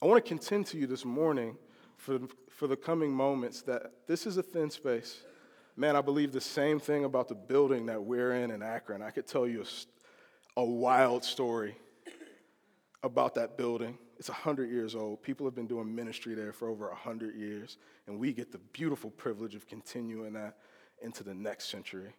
I 0.00 0.06
want 0.06 0.24
to 0.24 0.28
contend 0.28 0.66
to 0.68 0.78
you 0.78 0.86
this 0.86 1.04
morning 1.04 1.56
for, 1.96 2.18
for 2.50 2.66
the 2.66 2.76
coming 2.76 3.12
moments 3.12 3.62
that 3.62 3.92
this 4.06 4.26
is 4.26 4.36
a 4.36 4.42
thin 4.42 4.70
space. 4.70 5.22
Man, 5.76 5.96
I 5.96 6.00
believe 6.00 6.32
the 6.32 6.40
same 6.40 6.80
thing 6.80 7.04
about 7.04 7.28
the 7.28 7.34
building 7.34 7.86
that 7.86 8.02
we're 8.02 8.32
in 8.32 8.50
in 8.50 8.62
Akron. 8.62 9.02
I 9.02 9.10
could 9.10 9.26
tell 9.26 9.46
you 9.46 9.62
a, 9.62 10.60
a 10.60 10.64
wild 10.64 11.24
story 11.24 11.76
about 13.02 13.34
that 13.34 13.58
building. 13.58 13.98
It's 14.18 14.28
100 14.28 14.70
years 14.70 14.94
old. 14.94 15.22
People 15.22 15.46
have 15.46 15.54
been 15.54 15.66
doing 15.66 15.94
ministry 15.94 16.34
there 16.34 16.52
for 16.52 16.68
over 16.68 16.88
100 16.88 17.34
years, 17.34 17.76
and 18.06 18.18
we 18.18 18.32
get 18.32 18.50
the 18.50 18.58
beautiful 18.58 19.10
privilege 19.10 19.54
of 19.54 19.66
continuing 19.66 20.32
that 20.34 20.56
into 21.02 21.22
the 21.22 21.34
next 21.34 21.68
century. 21.68 22.14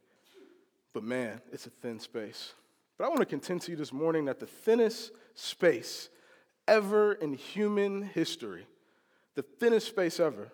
But 0.94 1.04
man, 1.04 1.42
it's 1.52 1.66
a 1.66 1.72
thin 1.72 2.00
space. 2.00 2.54
But 2.98 3.06
I 3.06 3.08
want 3.10 3.20
to 3.20 3.26
contend 3.26 3.62
to 3.64 3.72
you 3.72 3.78
this 3.78 3.94
morning 3.94 4.26
that 4.26 4.40
the 4.40 4.48
thinnest 4.48 5.12
space 5.34 6.10
ever 6.68 7.14
in 7.14 7.34
human 7.34 8.04
history, 8.04 8.68
the 9.36 9.44
thinnest 9.44 9.88
space 9.88 10.20
ever, 10.20 10.50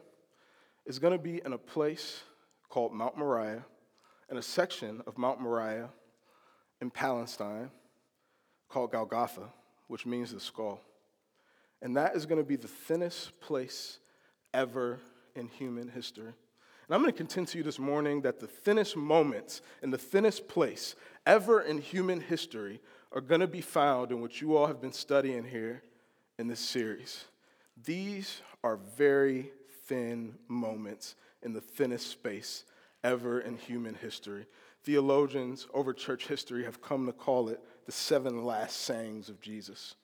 is 0.85 0.99
going 0.99 1.13
to 1.13 1.19
be 1.19 1.41
in 1.43 1.53
a 1.53 1.57
place 1.57 2.21
called 2.69 2.93
Mount 2.93 3.17
Moriah, 3.17 3.63
in 4.29 4.37
a 4.37 4.41
section 4.41 5.01
of 5.05 5.17
Mount 5.17 5.39
Moriah 5.39 5.89
in 6.81 6.89
Palestine 6.89 7.69
called 8.67 8.91
Golgotha, 8.91 9.49
which 9.87 10.05
means 10.05 10.31
the 10.31 10.39
skull. 10.39 10.81
And 11.83 11.97
that 11.97 12.15
is 12.15 12.25
going 12.25 12.41
to 12.41 12.47
be 12.47 12.55
the 12.55 12.67
thinnest 12.67 13.39
place 13.41 13.99
ever 14.53 14.99
in 15.35 15.49
human 15.49 15.89
history. 15.89 16.33
And 16.87 16.95
I'm 16.95 17.01
going 17.01 17.11
to 17.11 17.17
contend 17.17 17.49
to 17.49 17.57
you 17.57 17.63
this 17.63 17.77
morning 17.77 18.21
that 18.21 18.39
the 18.39 18.47
thinnest 18.47 18.95
moments 18.95 19.61
and 19.81 19.91
the 19.91 19.97
thinnest 19.97 20.47
place 20.47 20.95
ever 21.25 21.61
in 21.61 21.79
human 21.79 22.21
history 22.21 22.79
are 23.11 23.21
going 23.21 23.41
to 23.41 23.47
be 23.47 23.61
found 23.61 24.11
in 24.11 24.21
what 24.21 24.39
you 24.39 24.55
all 24.55 24.65
have 24.65 24.81
been 24.81 24.93
studying 24.93 25.43
here 25.43 25.83
in 26.39 26.47
this 26.47 26.61
series. 26.61 27.25
These 27.83 28.41
are 28.63 28.77
very 28.97 29.51
thin 29.85 30.35
moments 30.47 31.15
in 31.41 31.51
the 31.51 31.61
thinnest 31.61 32.07
space 32.07 32.63
ever 33.03 33.41
in 33.41 33.57
human 33.57 33.95
history. 33.95 34.45
Theologians 34.83 35.67
over 35.73 35.93
church 35.93 36.27
history 36.27 36.63
have 36.63 36.81
come 36.81 37.05
to 37.07 37.13
call 37.13 37.49
it 37.49 37.59
the 37.85 37.91
seven 37.91 38.45
last 38.45 38.81
sayings 38.81 39.27
of 39.27 39.41
Jesus. 39.41 39.95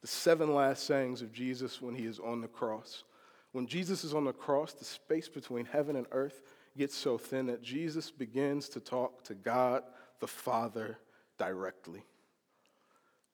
The 0.00 0.08
seven 0.08 0.54
last 0.54 0.86
sayings 0.86 1.22
of 1.22 1.32
Jesus 1.32 1.82
when 1.82 1.94
he 1.94 2.06
is 2.06 2.18
on 2.18 2.40
the 2.40 2.48
cross. 2.48 3.04
When 3.52 3.66
Jesus 3.66 4.04
is 4.04 4.14
on 4.14 4.24
the 4.24 4.32
cross, 4.32 4.72
the 4.72 4.84
space 4.84 5.28
between 5.28 5.66
heaven 5.66 5.96
and 5.96 6.06
earth 6.12 6.42
gets 6.76 6.94
so 6.94 7.18
thin 7.18 7.46
that 7.46 7.62
Jesus 7.62 8.10
begins 8.10 8.68
to 8.70 8.80
talk 8.80 9.24
to 9.24 9.34
God 9.34 9.82
the 10.20 10.26
Father 10.26 10.98
directly. 11.38 12.02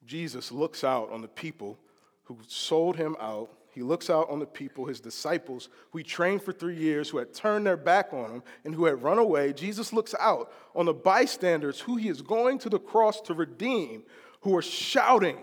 Jesus 0.05 0.51
looks 0.51 0.83
out 0.83 1.11
on 1.11 1.21
the 1.21 1.27
people 1.27 1.77
who 2.23 2.37
sold 2.47 2.97
him 2.97 3.15
out. 3.19 3.49
He 3.71 3.83
looks 3.83 4.09
out 4.09 4.29
on 4.29 4.39
the 4.39 4.45
people, 4.45 4.85
his 4.85 4.99
disciples, 4.99 5.69
who 5.91 5.99
he 5.99 6.03
trained 6.03 6.41
for 6.41 6.51
three 6.51 6.75
years, 6.75 7.09
who 7.09 7.19
had 7.19 7.33
turned 7.33 7.65
their 7.65 7.77
back 7.77 8.11
on 8.11 8.31
him 8.31 8.43
and 8.65 8.73
who 8.73 8.85
had 8.85 9.03
run 9.03 9.19
away. 9.19 9.53
Jesus 9.53 9.93
looks 9.93 10.15
out 10.19 10.51
on 10.75 10.85
the 10.85 10.93
bystanders 10.93 11.79
who 11.79 11.95
he 11.95 12.09
is 12.09 12.21
going 12.21 12.57
to 12.59 12.69
the 12.69 12.79
cross 12.79 13.21
to 13.21 13.33
redeem, 13.33 14.03
who 14.41 14.55
are 14.55 14.61
shouting 14.61 15.37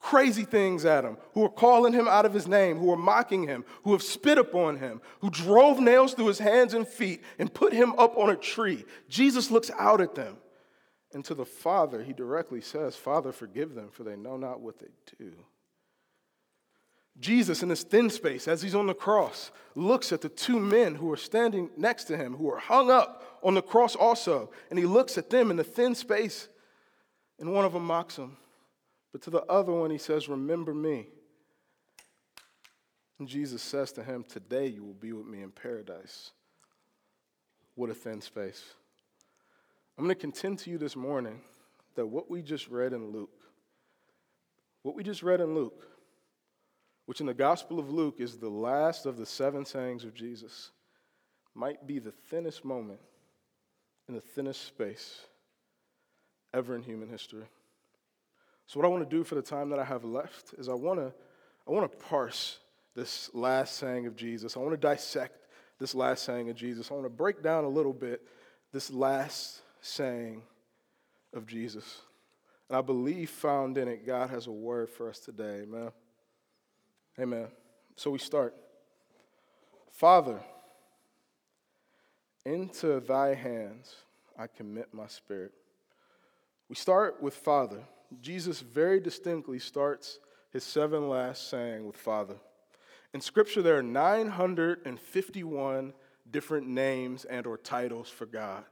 crazy 0.00 0.44
things 0.44 0.84
at 0.84 1.04
him, 1.04 1.16
who 1.34 1.44
are 1.44 1.50
calling 1.50 1.92
him 1.92 2.08
out 2.08 2.24
of 2.24 2.32
his 2.32 2.48
name, 2.48 2.78
who 2.78 2.90
are 2.90 2.96
mocking 2.96 3.46
him, 3.46 3.64
who 3.84 3.92
have 3.92 4.02
spit 4.02 4.38
upon 4.38 4.78
him, 4.78 5.00
who 5.20 5.30
drove 5.30 5.78
nails 5.78 6.14
through 6.14 6.26
his 6.26 6.38
hands 6.38 6.74
and 6.74 6.88
feet 6.88 7.22
and 7.38 7.52
put 7.52 7.72
him 7.72 7.92
up 7.98 8.16
on 8.16 8.30
a 8.30 8.36
tree. 8.36 8.84
Jesus 9.08 9.50
looks 9.50 9.70
out 9.78 10.00
at 10.00 10.14
them. 10.14 10.38
And 11.12 11.24
to 11.24 11.34
the 11.34 11.44
Father, 11.44 12.02
he 12.02 12.12
directly 12.12 12.60
says, 12.60 12.96
Father, 12.96 13.32
forgive 13.32 13.74
them, 13.74 13.90
for 13.90 14.04
they 14.04 14.16
know 14.16 14.36
not 14.36 14.60
what 14.60 14.78
they 14.78 14.88
do. 15.18 15.32
Jesus, 17.18 17.62
in 17.62 17.68
this 17.68 17.82
thin 17.82 18.08
space, 18.08 18.48
as 18.48 18.62
he's 18.62 18.74
on 18.74 18.86
the 18.86 18.94
cross, 18.94 19.50
looks 19.74 20.12
at 20.12 20.22
the 20.22 20.28
two 20.28 20.58
men 20.58 20.94
who 20.94 21.12
are 21.12 21.16
standing 21.16 21.68
next 21.76 22.04
to 22.04 22.16
him, 22.16 22.36
who 22.36 22.50
are 22.50 22.58
hung 22.58 22.90
up 22.90 23.38
on 23.42 23.54
the 23.54 23.62
cross 23.62 23.94
also. 23.94 24.50
And 24.70 24.78
he 24.78 24.86
looks 24.86 25.18
at 25.18 25.28
them 25.28 25.50
in 25.50 25.56
the 25.56 25.64
thin 25.64 25.94
space, 25.94 26.48
and 27.38 27.52
one 27.52 27.64
of 27.64 27.72
them 27.72 27.84
mocks 27.84 28.16
him. 28.16 28.36
But 29.12 29.22
to 29.22 29.30
the 29.30 29.42
other 29.42 29.72
one, 29.72 29.90
he 29.90 29.98
says, 29.98 30.28
Remember 30.28 30.74
me. 30.74 31.06
And 33.18 33.28
Jesus 33.28 33.62
says 33.62 33.92
to 33.92 34.02
him, 34.02 34.24
Today 34.24 34.66
you 34.66 34.84
will 34.84 34.94
be 34.94 35.12
with 35.12 35.26
me 35.26 35.42
in 35.42 35.50
paradise. 35.50 36.30
What 37.74 37.90
a 37.90 37.94
thin 37.94 38.20
space. 38.20 38.64
I'm 39.98 40.04
going 40.04 40.14
to 40.14 40.20
contend 40.20 40.58
to 40.60 40.70
you 40.70 40.78
this 40.78 40.96
morning 40.96 41.40
that 41.94 42.06
what 42.06 42.30
we 42.30 42.42
just 42.42 42.68
read 42.68 42.92
in 42.92 43.10
Luke, 43.10 43.38
what 44.82 44.94
we 44.94 45.02
just 45.02 45.22
read 45.22 45.40
in 45.40 45.54
Luke, 45.54 45.86
which 47.06 47.20
in 47.20 47.26
the 47.26 47.34
Gospel 47.34 47.78
of 47.78 47.90
Luke 47.90 48.16
is 48.18 48.38
the 48.38 48.48
last 48.48 49.04
of 49.04 49.16
the 49.16 49.26
seven 49.26 49.64
sayings 49.66 50.04
of 50.04 50.14
Jesus, 50.14 50.70
might 51.54 51.86
be 51.86 51.98
the 51.98 52.12
thinnest 52.12 52.64
moment 52.64 53.00
in 54.08 54.14
the 54.14 54.20
thinnest 54.20 54.64
space 54.64 55.20
ever 56.54 56.74
in 56.74 56.82
human 56.82 57.08
history. 57.08 57.44
So, 58.70 58.78
what 58.78 58.86
I 58.86 58.88
want 58.88 59.02
to 59.02 59.16
do 59.16 59.24
for 59.24 59.34
the 59.34 59.42
time 59.42 59.68
that 59.70 59.80
I 59.80 59.84
have 59.84 60.04
left 60.04 60.54
is 60.56 60.68
I 60.68 60.74
want 60.74 61.00
to, 61.00 61.12
I 61.66 61.72
want 61.72 61.90
to 61.90 61.98
parse 62.06 62.60
this 62.94 63.28
last 63.34 63.74
saying 63.74 64.06
of 64.06 64.14
Jesus. 64.14 64.56
I 64.56 64.60
want 64.60 64.70
to 64.70 64.76
dissect 64.76 65.48
this 65.80 65.92
last 65.92 66.22
saying 66.22 66.50
of 66.50 66.54
Jesus. 66.54 66.88
I 66.88 66.94
want 66.94 67.04
to 67.04 67.10
break 67.10 67.42
down 67.42 67.64
a 67.64 67.68
little 67.68 67.92
bit 67.92 68.22
this 68.72 68.88
last 68.92 69.62
saying 69.80 70.42
of 71.34 71.48
Jesus. 71.48 72.02
And 72.68 72.78
I 72.78 72.80
believe 72.80 73.28
found 73.28 73.76
in 73.76 73.88
it, 73.88 74.06
God 74.06 74.30
has 74.30 74.46
a 74.46 74.52
word 74.52 74.88
for 74.88 75.10
us 75.10 75.18
today. 75.18 75.62
Amen. 75.64 75.90
Amen. 77.18 77.48
So 77.96 78.12
we 78.12 78.20
start. 78.20 78.54
Father, 79.90 80.38
into 82.46 83.00
thy 83.00 83.34
hands 83.34 83.96
I 84.38 84.46
commit 84.46 84.94
my 84.94 85.08
spirit. 85.08 85.50
We 86.68 86.76
start 86.76 87.20
with 87.20 87.34
Father. 87.34 87.80
Jesus 88.20 88.60
very 88.60 89.00
distinctly 89.00 89.58
starts 89.58 90.18
his 90.50 90.64
seven 90.64 91.08
last 91.08 91.48
saying 91.48 91.86
with 91.86 91.96
Father. 91.96 92.36
In 93.12 93.20
Scripture, 93.20 93.62
there 93.62 93.78
are 93.78 93.82
951 93.82 95.92
different 96.30 96.68
names 96.68 97.24
and 97.24 97.46
or 97.46 97.56
titles 97.56 98.08
for 98.08 98.26
God. 98.26 98.64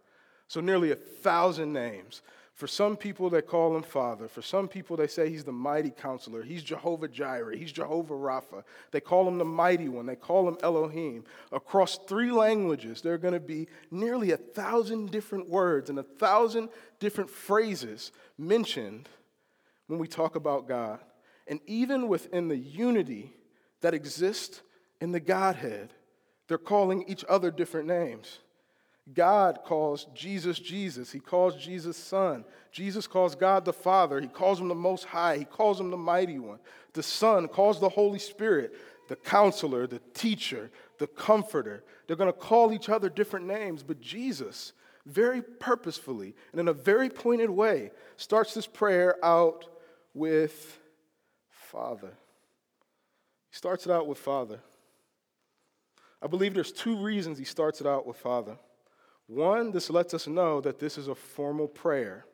So 0.47 0.61
nearly 0.61 0.93
a 0.93 0.97
thousand 0.97 1.73
names. 1.73 2.23
For 2.55 2.67
some 2.67 2.97
people, 2.97 3.31
they 3.31 3.43
call 3.43 3.77
him 3.77 3.85
Father. 3.85 4.27
For 4.27 4.43
some 4.43 4.67
people, 4.67 4.97
they 4.97 5.07
say 5.07 5.31
he's 5.31 5.45
the 5.45 5.53
mighty 5.53 5.91
counselor. 5.91 6.43
He's 6.43 6.65
Jehovah 6.65 7.07
Jireh. 7.07 7.57
He's 7.57 7.71
Jehovah 7.71 8.15
Rapha. 8.15 8.65
They 8.91 9.01
call 9.01 9.29
him 9.29 9.39
the 9.39 9.45
mighty 9.45 9.89
one. 9.89 10.07
They 10.07 10.17
call 10.17 10.49
him 10.49 10.59
Elohim. 10.65 11.23
Across 11.53 11.99
three 12.09 12.33
languages, 12.33 13.01
there 13.01 13.15
are 13.15 13.19
going 13.19 13.35
to 13.35 13.39
be 13.39 13.69
nearly 13.93 14.33
a 14.33 14.37
thousand 14.37 15.13
different 15.13 15.49
words 15.49 15.89
and 15.89 16.01
a 16.01 16.03
thousand 16.03 16.71
different 16.99 17.31
phrases 17.31 18.11
mentioned 18.37 19.09
when 19.89 19.99
we 19.99 20.07
talk 20.07 20.37
about 20.37 20.69
God. 20.69 21.01
And 21.49 21.61
even 21.67 22.09
within 22.09 22.49
the 22.49 22.57
unity 22.57 23.33
that 23.81 23.95
exists 23.95 24.63
in 25.01 25.13
the 25.13 25.21
Godhead, 25.21 25.93
they're 26.47 26.59
calling 26.59 27.05
each 27.09 27.25
other 27.29 27.51
different 27.51 27.89
names. 27.89 28.39
God 29.15 29.61
calls 29.65 30.07
Jesus 30.15 30.59
Jesus. 30.59 31.11
He 31.11 31.19
calls 31.19 31.57
Jesus 31.57 31.97
Son. 31.97 32.45
Jesus 32.71 33.07
calls 33.07 33.35
God 33.35 33.65
the 33.65 33.73
Father. 33.73 34.21
He 34.21 34.29
calls 34.29 34.61
him 34.61 34.69
the 34.69 34.75
Most 34.75 35.05
High. 35.05 35.39
He 35.39 35.45
calls 35.45 35.81
him 35.81 35.91
the 35.91 35.97
Mighty 35.97 36.39
One. 36.39 36.59
The 36.93 37.03
Son 37.03 37.49
calls 37.49 37.81
the 37.81 37.89
Holy 37.89 38.19
Spirit 38.19 38.75
the 39.09 39.17
Counselor, 39.17 39.87
the 39.87 40.03
Teacher, 40.13 40.71
the 40.99 41.07
Comforter. 41.07 41.83
They're 42.07 42.17
going 42.17 42.33
to 42.33 42.39
call 42.39 42.73
each 42.73 42.91
other 42.91 43.09
different 43.09 43.47
names, 43.47 43.83
but 43.83 44.03
Jesus, 44.03 44.75
very 45.07 45.41
purposefully 45.41 46.35
and 46.53 46.61
in 46.61 46.69
a 46.69 46.75
very 46.75 47.09
pointed 47.09 47.49
way, 47.49 47.91
starts 48.19 48.53
this 48.53 48.67
prayer 48.67 49.17
out 49.25 49.65
with 50.19 50.79
Father. 51.49 52.13
He 53.51 53.57
starts 53.57 53.87
it 53.87 53.93
out 53.93 54.07
with 54.07 54.19
Father. 54.19 54.59
I 56.21 56.27
believe 56.27 56.55
there's 56.55 56.73
two 56.73 56.97
reasons 56.97 57.39
he 57.39 57.45
starts 57.45 57.81
it 57.81 57.87
out 57.87 58.07
with 58.07 58.17
Father. 58.17 58.59
One, 59.29 59.71
this 59.71 59.91
lets 59.91 60.15
us 60.15 60.27
know 60.27 60.61
that 60.63 60.79
this 60.79 60.99
is 60.99 61.09
a 61.09 61.15
formal 61.15 61.69
prayer. 61.69 62.25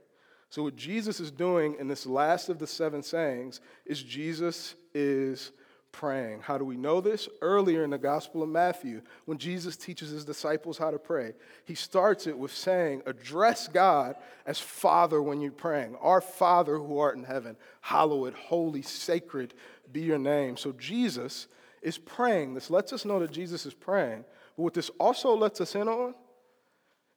So, 0.49 0.63
what 0.63 0.77
Jesus 0.77 1.21
is 1.21 1.31
doing 1.31 1.77
in 1.79 1.89
this 1.89 2.07
last 2.07 2.49
of 2.49 2.59
the 2.59 2.67
seven 2.67 3.03
sayings 3.03 3.61
is 3.85 4.03
Jesus 4.03 4.77
is 4.95 5.53
praying. 5.95 6.41
How 6.41 6.59
do 6.59 6.65
we 6.65 6.77
know 6.77 7.01
this? 7.01 7.29
Earlier 7.41 7.85
in 7.85 7.91
the 7.91 7.99
Gospel 7.99 8.43
of 8.43 8.49
Matthew, 8.49 9.01
when 9.27 9.39
Jesus 9.39 9.77
teaches 9.77 10.11
his 10.11 10.25
disciples 10.25 10.77
how 10.77 10.91
to 10.91 10.99
pray, 10.99 11.35
he 11.65 11.77
starts 11.77 12.27
it 12.27 12.37
with 12.37 12.53
saying, 12.53 13.03
Address 13.07 13.69
God 13.69 14.17
as 14.45 14.59
Father 14.59 15.23
when 15.23 15.41
you're 15.41 15.53
praying. 15.53 15.97
Our 16.01 16.21
Father 16.21 16.77
who 16.77 16.99
art 16.99 17.17
in 17.17 17.23
heaven, 17.23 17.57
hallowed, 17.81 18.35
holy, 18.35 18.83
sacred 18.83 19.55
be 19.93 20.01
your 20.01 20.19
name. 20.19 20.57
So 20.57 20.73
Jesus 20.73 21.47
is 21.81 21.97
praying. 21.97 22.55
This 22.55 22.71
lets 22.71 22.93
us 22.93 23.05
know 23.05 23.21
that 23.21 23.31
Jesus 23.31 23.65
is 23.65 23.75
praying. 23.75 24.25
But 24.57 24.63
what 24.63 24.75
this 24.75 24.91
also 24.99 25.37
lets 25.37 25.61
us 25.61 25.77
in 25.77 25.87
on 25.87 26.15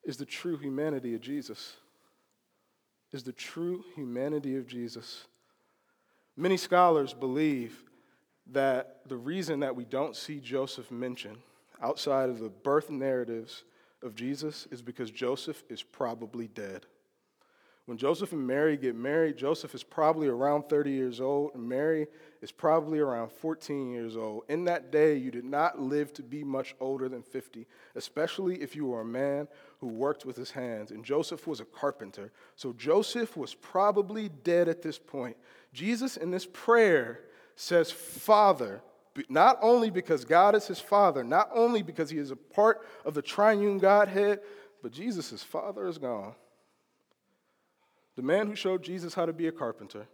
is 0.03 0.17
the 0.17 0.25
true 0.25 0.57
humanity 0.57 1.15
of 1.15 1.21
Jesus. 1.21 1.73
Is 3.11 3.23
the 3.23 3.33
true 3.33 3.83
humanity 3.95 4.55
of 4.57 4.67
Jesus. 4.67 5.25
Many 6.35 6.57
scholars 6.57 7.13
believe 7.13 7.86
that 8.51 9.01
the 9.07 9.17
reason 9.17 9.59
that 9.61 9.75
we 9.75 9.85
don't 9.85 10.15
see 10.15 10.39
Joseph 10.39 10.91
mentioned 10.91 11.37
outside 11.81 12.29
of 12.29 12.39
the 12.39 12.49
birth 12.49 12.89
narratives 12.89 13.63
of 14.01 14.15
Jesus 14.15 14.67
is 14.71 14.81
because 14.81 15.11
Joseph 15.11 15.63
is 15.69 15.83
probably 15.83 16.47
dead. 16.47 16.85
When 17.87 17.97
Joseph 17.97 18.33
and 18.33 18.45
Mary 18.45 18.75
get 18.75 18.95
married, 18.95 19.37
Joseph 19.37 19.73
is 19.73 19.81
probably 19.81 20.27
around 20.27 20.63
30 20.63 20.91
years 20.91 21.21
old, 21.21 21.55
and 21.55 21.63
Mary 21.63 22.07
is 22.41 22.51
probably 22.51 22.99
around 22.99 23.31
14 23.31 23.93
years 23.93 24.17
old. 24.17 24.43
In 24.49 24.65
that 24.65 24.91
day, 24.91 25.15
you 25.15 25.31
did 25.31 25.45
not 25.45 25.79
live 25.79 26.11
to 26.15 26.21
be 26.21 26.43
much 26.43 26.75
older 26.81 27.07
than 27.07 27.21
50, 27.21 27.65
especially 27.95 28.61
if 28.61 28.75
you 28.75 28.87
were 28.87 29.01
a 29.01 29.05
man 29.05 29.47
who 29.79 29.87
worked 29.87 30.25
with 30.25 30.35
his 30.35 30.51
hands. 30.51 30.91
And 30.91 31.01
Joseph 31.01 31.47
was 31.47 31.61
a 31.61 31.65
carpenter. 31.65 32.33
So 32.57 32.73
Joseph 32.73 33.37
was 33.37 33.55
probably 33.55 34.27
dead 34.43 34.67
at 34.67 34.81
this 34.81 34.99
point. 34.99 35.37
Jesus, 35.71 36.17
in 36.17 36.29
this 36.29 36.45
prayer, 36.51 37.21
says, 37.57 37.91
Father, 37.91 38.81
not 39.29 39.57
only 39.61 39.89
because 39.89 40.23
God 40.23 40.55
is 40.55 40.67
his 40.67 40.79
father, 40.79 41.23
not 41.23 41.49
only 41.53 41.81
because 41.81 42.09
he 42.11 42.19
is 42.19 42.31
a 42.31 42.35
part 42.35 42.85
of 43.03 43.15
the 43.15 43.21
triune 43.21 43.79
Godhead, 43.79 44.39
but 44.83 44.91
Jesus' 44.91 45.43
father 45.43 45.87
is 45.87 45.97
gone. 45.97 46.35
The 48.15 48.21
man 48.21 48.47
who 48.47 48.55
showed 48.55 48.83
Jesus 48.83 49.15
how 49.15 49.25
to 49.25 49.33
be 49.33 49.47
a 49.47 49.51
carpenter, 49.51 50.07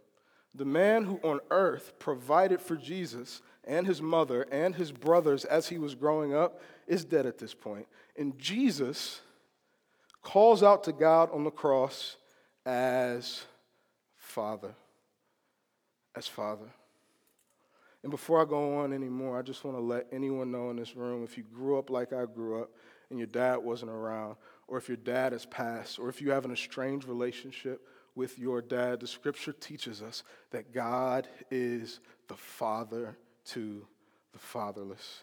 the 0.54 0.64
man 0.64 1.04
who 1.04 1.20
on 1.22 1.40
earth 1.50 1.92
provided 1.98 2.62
for 2.62 2.76
Jesus 2.76 3.42
and 3.64 3.86
his 3.86 4.00
mother 4.00 4.46
and 4.50 4.74
his 4.74 4.90
brothers 4.90 5.44
as 5.44 5.68
he 5.68 5.78
was 5.78 5.94
growing 5.94 6.34
up, 6.34 6.62
is 6.86 7.04
dead 7.04 7.26
at 7.26 7.38
this 7.38 7.52
point. 7.54 7.86
And 8.16 8.38
Jesus 8.38 9.20
calls 10.22 10.62
out 10.62 10.84
to 10.84 10.92
God 10.92 11.30
on 11.30 11.44
the 11.44 11.50
cross 11.50 12.16
as 12.64 13.44
Father. 14.16 14.74
As 16.16 16.26
Father. 16.26 16.70
And 18.04 18.10
before 18.10 18.38
I 18.38 18.44
go 18.44 18.76
on 18.80 18.92
anymore, 18.92 19.38
I 19.38 19.42
just 19.42 19.64
want 19.64 19.78
to 19.78 19.82
let 19.82 20.06
anyone 20.12 20.52
know 20.52 20.68
in 20.68 20.76
this 20.76 20.94
room 20.94 21.24
if 21.24 21.38
you 21.38 21.42
grew 21.42 21.78
up 21.78 21.88
like 21.88 22.12
I 22.12 22.26
grew 22.26 22.60
up 22.60 22.70
and 23.08 23.18
your 23.18 23.26
dad 23.26 23.56
wasn't 23.56 23.90
around, 23.90 24.36
or 24.68 24.76
if 24.76 24.88
your 24.88 24.98
dad 24.98 25.32
has 25.32 25.46
passed, 25.46 25.98
or 25.98 26.10
if 26.10 26.20
you 26.20 26.30
have 26.30 26.44
an 26.44 26.52
estranged 26.52 27.08
relationship 27.08 27.80
with 28.14 28.38
your 28.38 28.60
dad, 28.60 29.00
the 29.00 29.06
scripture 29.06 29.54
teaches 29.54 30.02
us 30.02 30.22
that 30.50 30.70
God 30.70 31.26
is 31.50 32.00
the 32.28 32.36
father 32.36 33.16
to 33.46 33.86
the 34.34 34.38
fatherless. 34.38 35.22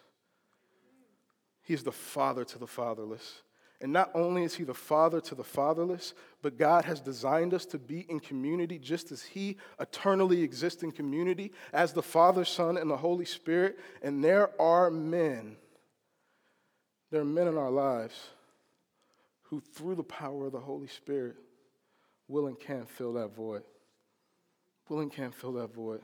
He's 1.61 1.83
the 1.83 1.91
father 1.91 2.43
to 2.45 2.57
the 2.57 2.67
fatherless. 2.67 3.43
And 3.81 3.91
not 3.91 4.11
only 4.13 4.43
is 4.43 4.53
he 4.53 4.63
the 4.63 4.75
father 4.75 5.19
to 5.21 5.33
the 5.33 5.43
fatherless, 5.43 6.13
but 6.43 6.57
God 6.57 6.85
has 6.85 7.01
designed 7.01 7.51
us 7.51 7.65
to 7.67 7.79
be 7.79 8.01
in 8.09 8.19
community 8.19 8.77
just 8.77 9.11
as 9.11 9.23
he 9.23 9.57
eternally 9.79 10.43
exists 10.43 10.83
in 10.83 10.91
community 10.91 11.51
as 11.73 11.91
the 11.91 12.03
Father, 12.03 12.45
Son, 12.45 12.77
and 12.77 12.89
the 12.89 12.97
Holy 12.97 13.25
Spirit. 13.25 13.79
And 14.03 14.23
there 14.23 14.51
are 14.61 14.91
men, 14.91 15.55
there 17.09 17.21
are 17.21 17.25
men 17.25 17.47
in 17.47 17.57
our 17.57 17.71
lives 17.71 18.15
who, 19.43 19.59
through 19.59 19.95
the 19.95 20.03
power 20.03 20.45
of 20.45 20.51
the 20.51 20.59
Holy 20.59 20.87
Spirit, 20.87 21.35
will 22.27 22.45
and 22.45 22.59
can 22.59 22.85
fill 22.85 23.13
that 23.13 23.35
void. 23.35 23.63
Will 24.89 24.99
and 24.99 25.11
can 25.11 25.31
fill 25.31 25.53
that 25.53 25.73
void. 25.73 26.01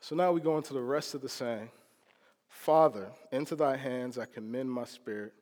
So 0.00 0.16
now 0.16 0.32
we 0.32 0.40
go 0.40 0.56
into 0.56 0.72
the 0.72 0.80
rest 0.80 1.14
of 1.14 1.20
the 1.20 1.28
saying 1.28 1.68
Father, 2.48 3.10
into 3.32 3.54
thy 3.54 3.76
hands 3.76 4.16
I 4.16 4.24
commend 4.24 4.70
my 4.70 4.84
spirit. 4.84 5.34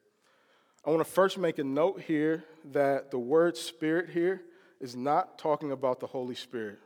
I 0.84 0.90
want 0.90 1.04
to 1.04 1.10
first 1.10 1.38
make 1.38 1.58
a 1.58 1.64
note 1.64 2.00
here 2.00 2.44
that 2.72 3.10
the 3.10 3.18
word 3.18 3.56
spirit 3.56 4.10
here 4.10 4.42
is 4.80 4.96
not 4.96 5.38
talking 5.38 5.70
about 5.70 6.00
the 6.00 6.08
Holy 6.08 6.34
Spirit. 6.34 6.78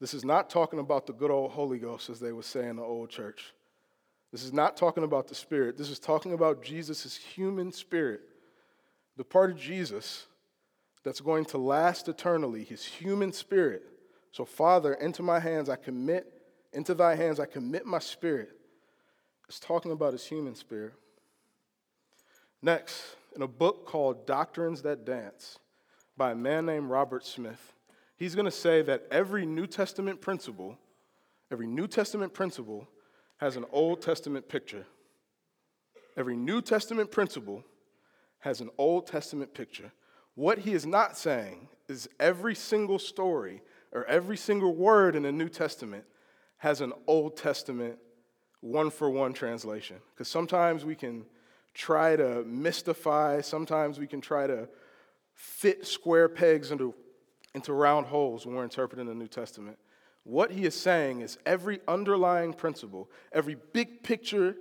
This 0.00 0.14
is 0.14 0.24
not 0.24 0.50
talking 0.50 0.80
about 0.80 1.06
the 1.06 1.12
good 1.12 1.30
old 1.30 1.52
Holy 1.52 1.78
Ghost, 1.78 2.10
as 2.10 2.18
they 2.18 2.32
would 2.32 2.44
say 2.44 2.68
in 2.68 2.76
the 2.76 2.82
old 2.82 3.10
church. 3.10 3.52
This 4.32 4.42
is 4.42 4.52
not 4.52 4.76
talking 4.76 5.04
about 5.04 5.28
the 5.28 5.34
Spirit. 5.34 5.76
This 5.76 5.90
is 5.90 5.98
talking 5.98 6.32
about 6.32 6.62
Jesus' 6.62 7.16
human 7.16 7.70
spirit, 7.72 8.22
the 9.16 9.24
part 9.24 9.50
of 9.50 9.56
Jesus 9.56 10.26
that's 11.04 11.20
going 11.20 11.44
to 11.46 11.58
last 11.58 12.08
eternally, 12.08 12.64
his 12.64 12.84
human 12.84 13.32
spirit. 13.32 13.82
So, 14.32 14.44
Father, 14.44 14.94
into 14.94 15.22
my 15.22 15.40
hands 15.40 15.68
I 15.68 15.76
commit, 15.76 16.32
into 16.72 16.94
thy 16.94 17.14
hands 17.14 17.38
I 17.38 17.46
commit 17.46 17.86
my 17.86 17.98
spirit. 17.98 18.50
It's 19.48 19.60
talking 19.60 19.92
about 19.92 20.12
his 20.12 20.24
human 20.24 20.54
spirit. 20.54 20.94
Next, 22.62 23.16
in 23.34 23.42
a 23.42 23.48
book 23.48 23.86
called 23.86 24.26
Doctrines 24.26 24.82
That 24.82 25.04
Dance 25.04 25.58
by 26.16 26.32
a 26.32 26.34
man 26.34 26.66
named 26.66 26.90
Robert 26.90 27.24
Smith, 27.24 27.72
he's 28.16 28.34
going 28.34 28.44
to 28.44 28.50
say 28.50 28.82
that 28.82 29.06
every 29.10 29.46
New 29.46 29.66
Testament 29.66 30.20
principle, 30.20 30.76
every 31.50 31.66
New 31.66 31.86
Testament 31.86 32.34
principle 32.34 32.86
has 33.38 33.56
an 33.56 33.64
Old 33.72 34.02
Testament 34.02 34.48
picture. 34.48 34.84
Every 36.16 36.36
New 36.36 36.60
Testament 36.60 37.10
principle 37.10 37.64
has 38.40 38.60
an 38.60 38.68
Old 38.76 39.06
Testament 39.06 39.54
picture. 39.54 39.92
What 40.34 40.58
he 40.58 40.74
is 40.74 40.84
not 40.84 41.16
saying 41.16 41.68
is 41.88 42.08
every 42.18 42.54
single 42.54 42.98
story 42.98 43.62
or 43.92 44.04
every 44.04 44.36
single 44.36 44.74
word 44.74 45.16
in 45.16 45.22
the 45.22 45.32
New 45.32 45.48
Testament 45.48 46.04
has 46.58 46.82
an 46.82 46.92
Old 47.06 47.36
Testament 47.36 47.98
one 48.60 48.90
for 48.90 49.08
one 49.08 49.32
translation. 49.32 49.96
Because 50.14 50.28
sometimes 50.28 50.84
we 50.84 50.94
can 50.94 51.24
try 51.74 52.16
to 52.16 52.44
mystify, 52.44 53.40
sometimes 53.40 53.98
we 53.98 54.06
can 54.06 54.20
try 54.20 54.46
to 54.46 54.68
fit 55.34 55.86
square 55.86 56.28
pegs 56.28 56.70
into, 56.70 56.94
into 57.54 57.72
round 57.72 58.06
holes 58.06 58.44
when 58.44 58.54
we're 58.54 58.64
interpreting 58.64 59.06
the 59.06 59.14
New 59.14 59.28
Testament. 59.28 59.78
What 60.24 60.50
he 60.50 60.64
is 60.64 60.74
saying 60.74 61.22
is 61.22 61.38
every 61.46 61.80
underlying 61.88 62.52
principle, 62.52 63.10
every 63.32 63.56
big 63.72 64.02
picture 64.02 64.56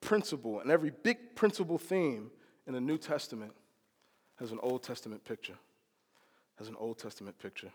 principle, 0.00 0.60
and 0.60 0.70
every 0.70 0.92
big 1.02 1.34
principle 1.34 1.78
theme 1.78 2.30
in 2.66 2.74
the 2.74 2.80
New 2.80 2.98
Testament 2.98 3.52
has 4.38 4.52
an 4.52 4.58
Old 4.62 4.82
Testament 4.82 5.24
picture. 5.24 5.58
Has 6.58 6.68
an 6.68 6.76
Old 6.78 6.98
Testament 6.98 7.38
picture. 7.38 7.70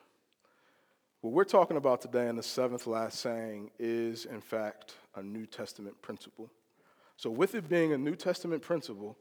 What 1.21 1.33
we're 1.33 1.43
talking 1.43 1.77
about 1.77 2.01
today 2.01 2.29
in 2.29 2.35
the 2.35 2.43
seventh 2.43 2.85
last 2.85 3.19
saying 3.19 3.71
is, 3.79 4.25
in 4.25 4.41
fact, 4.41 4.95
a 5.15 5.23
New 5.23 5.47
Testament 5.47 5.99
principle. 6.01 6.51
So, 7.17 7.30
with 7.30 7.56
it 7.56 7.69
being 7.69 7.93
a 7.93 7.97
New 7.97 8.15
Testament 8.15 8.62
principle, 8.62 9.17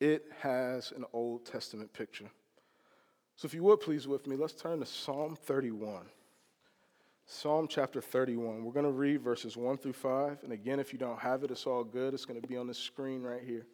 it 0.00 0.24
has 0.40 0.92
an 0.96 1.04
Old 1.12 1.44
Testament 1.44 1.92
picture. 1.92 2.30
So, 3.36 3.46
if 3.46 3.54
you 3.54 3.62
would 3.64 3.80
please 3.80 4.08
with 4.08 4.26
me, 4.26 4.36
let's 4.36 4.54
turn 4.54 4.80
to 4.80 4.86
Psalm 4.86 5.36
31. 5.36 6.06
Psalm 7.26 7.68
chapter 7.68 8.00
31. 8.00 8.64
We're 8.64 8.72
going 8.72 8.84
to 8.84 8.92
read 8.92 9.22
verses 9.22 9.56
1 9.56 9.78
through 9.78 9.94
5. 9.94 10.38
And 10.42 10.52
again, 10.52 10.78
if 10.78 10.92
you 10.92 10.98
don't 10.98 11.18
have 11.18 11.42
it, 11.42 11.50
it's 11.50 11.66
all 11.66 11.82
good. 11.82 12.12
It's 12.12 12.26
going 12.26 12.40
to 12.40 12.46
be 12.46 12.56
on 12.56 12.66
the 12.66 12.74
screen 12.74 13.22
right 13.22 13.42
here. 13.42 13.66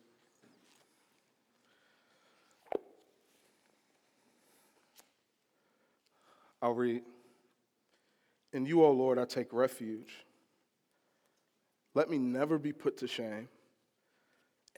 I'll 6.62 6.74
read. 6.74 7.02
In 8.52 8.66
you, 8.66 8.84
O 8.84 8.90
Lord, 8.90 9.18
I 9.18 9.24
take 9.24 9.52
refuge. 9.52 10.26
Let 11.94 12.10
me 12.10 12.18
never 12.18 12.58
be 12.58 12.72
put 12.72 12.98
to 12.98 13.08
shame. 13.08 13.48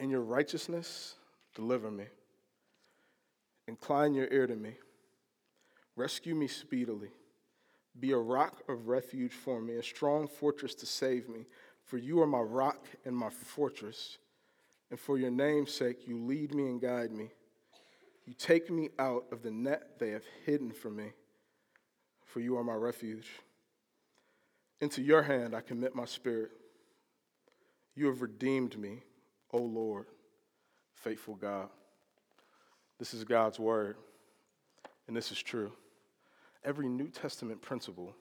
In 0.03 0.11
your 0.11 0.23
righteousness, 0.23 1.15
deliver 1.55 1.88
me. 1.88 2.07
Incline 3.69 4.15
your 4.15 4.27
ear 4.33 4.49
to 4.49 4.57
me. 4.57 4.73
Rescue 5.95 6.35
me 6.35 6.49
speedily. 6.49 7.11
Be 8.01 8.11
a 8.11 8.19
rock 8.19 8.62
of 8.69 8.88
refuge 8.88 9.33
for 9.33 9.61
me, 9.61 9.77
a 9.77 9.83
strong 9.83 10.27
fortress 10.27 10.75
to 10.75 10.87
save 10.87 11.29
me. 11.29 11.47
For 11.85 11.99
you 11.99 12.21
are 12.21 12.27
my 12.27 12.41
rock 12.41 12.85
and 13.05 13.17
my 13.17 13.31
fortress. 13.31 14.19
And 14.91 14.99
for 14.99 15.19
your 15.19 15.31
name's 15.31 15.73
sake, 15.73 16.09
you 16.09 16.19
lead 16.19 16.53
me 16.53 16.65
and 16.65 16.81
guide 16.81 17.12
me. 17.12 17.31
You 18.27 18.35
take 18.35 18.73
me 18.73 18.88
out 18.99 19.27
of 19.31 19.45
the 19.45 19.53
net 19.53 20.01
they 20.01 20.11
have 20.11 20.25
hidden 20.45 20.73
for 20.73 20.91
me. 20.91 21.12
For 22.25 22.41
you 22.41 22.57
are 22.57 22.65
my 22.65 22.75
refuge. 22.75 23.29
Into 24.81 25.01
your 25.01 25.23
hand 25.23 25.55
I 25.55 25.61
commit 25.61 25.95
my 25.95 26.07
spirit. 26.07 26.51
You 27.95 28.07
have 28.07 28.21
redeemed 28.21 28.77
me 28.77 29.05
O 29.53 29.59
Lord, 29.59 30.07
faithful 30.95 31.35
God. 31.35 31.69
This 32.99 33.15
is 33.15 33.25
God's 33.25 33.59
word, 33.59 33.97
and 35.09 35.17
this 35.17 35.33
is 35.33 35.43
true. 35.43 35.73
Every 36.65 36.88
New 36.88 37.09
Testament 37.09 37.61
principle 37.61 38.15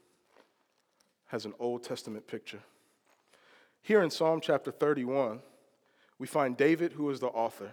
has 1.28 1.46
an 1.46 1.54
Old 1.60 1.84
Testament 1.84 2.28
picture. 2.28 2.62
Here 3.82 4.02
in 4.02 4.10
Psalm 4.10 4.42
chapter 4.42 4.72
31, 4.72 5.40
we 6.20 6.28
find 6.28 6.58
David, 6.58 6.94
who 6.94 7.10
is 7.10 7.20
the 7.20 7.28
author. 7.28 7.72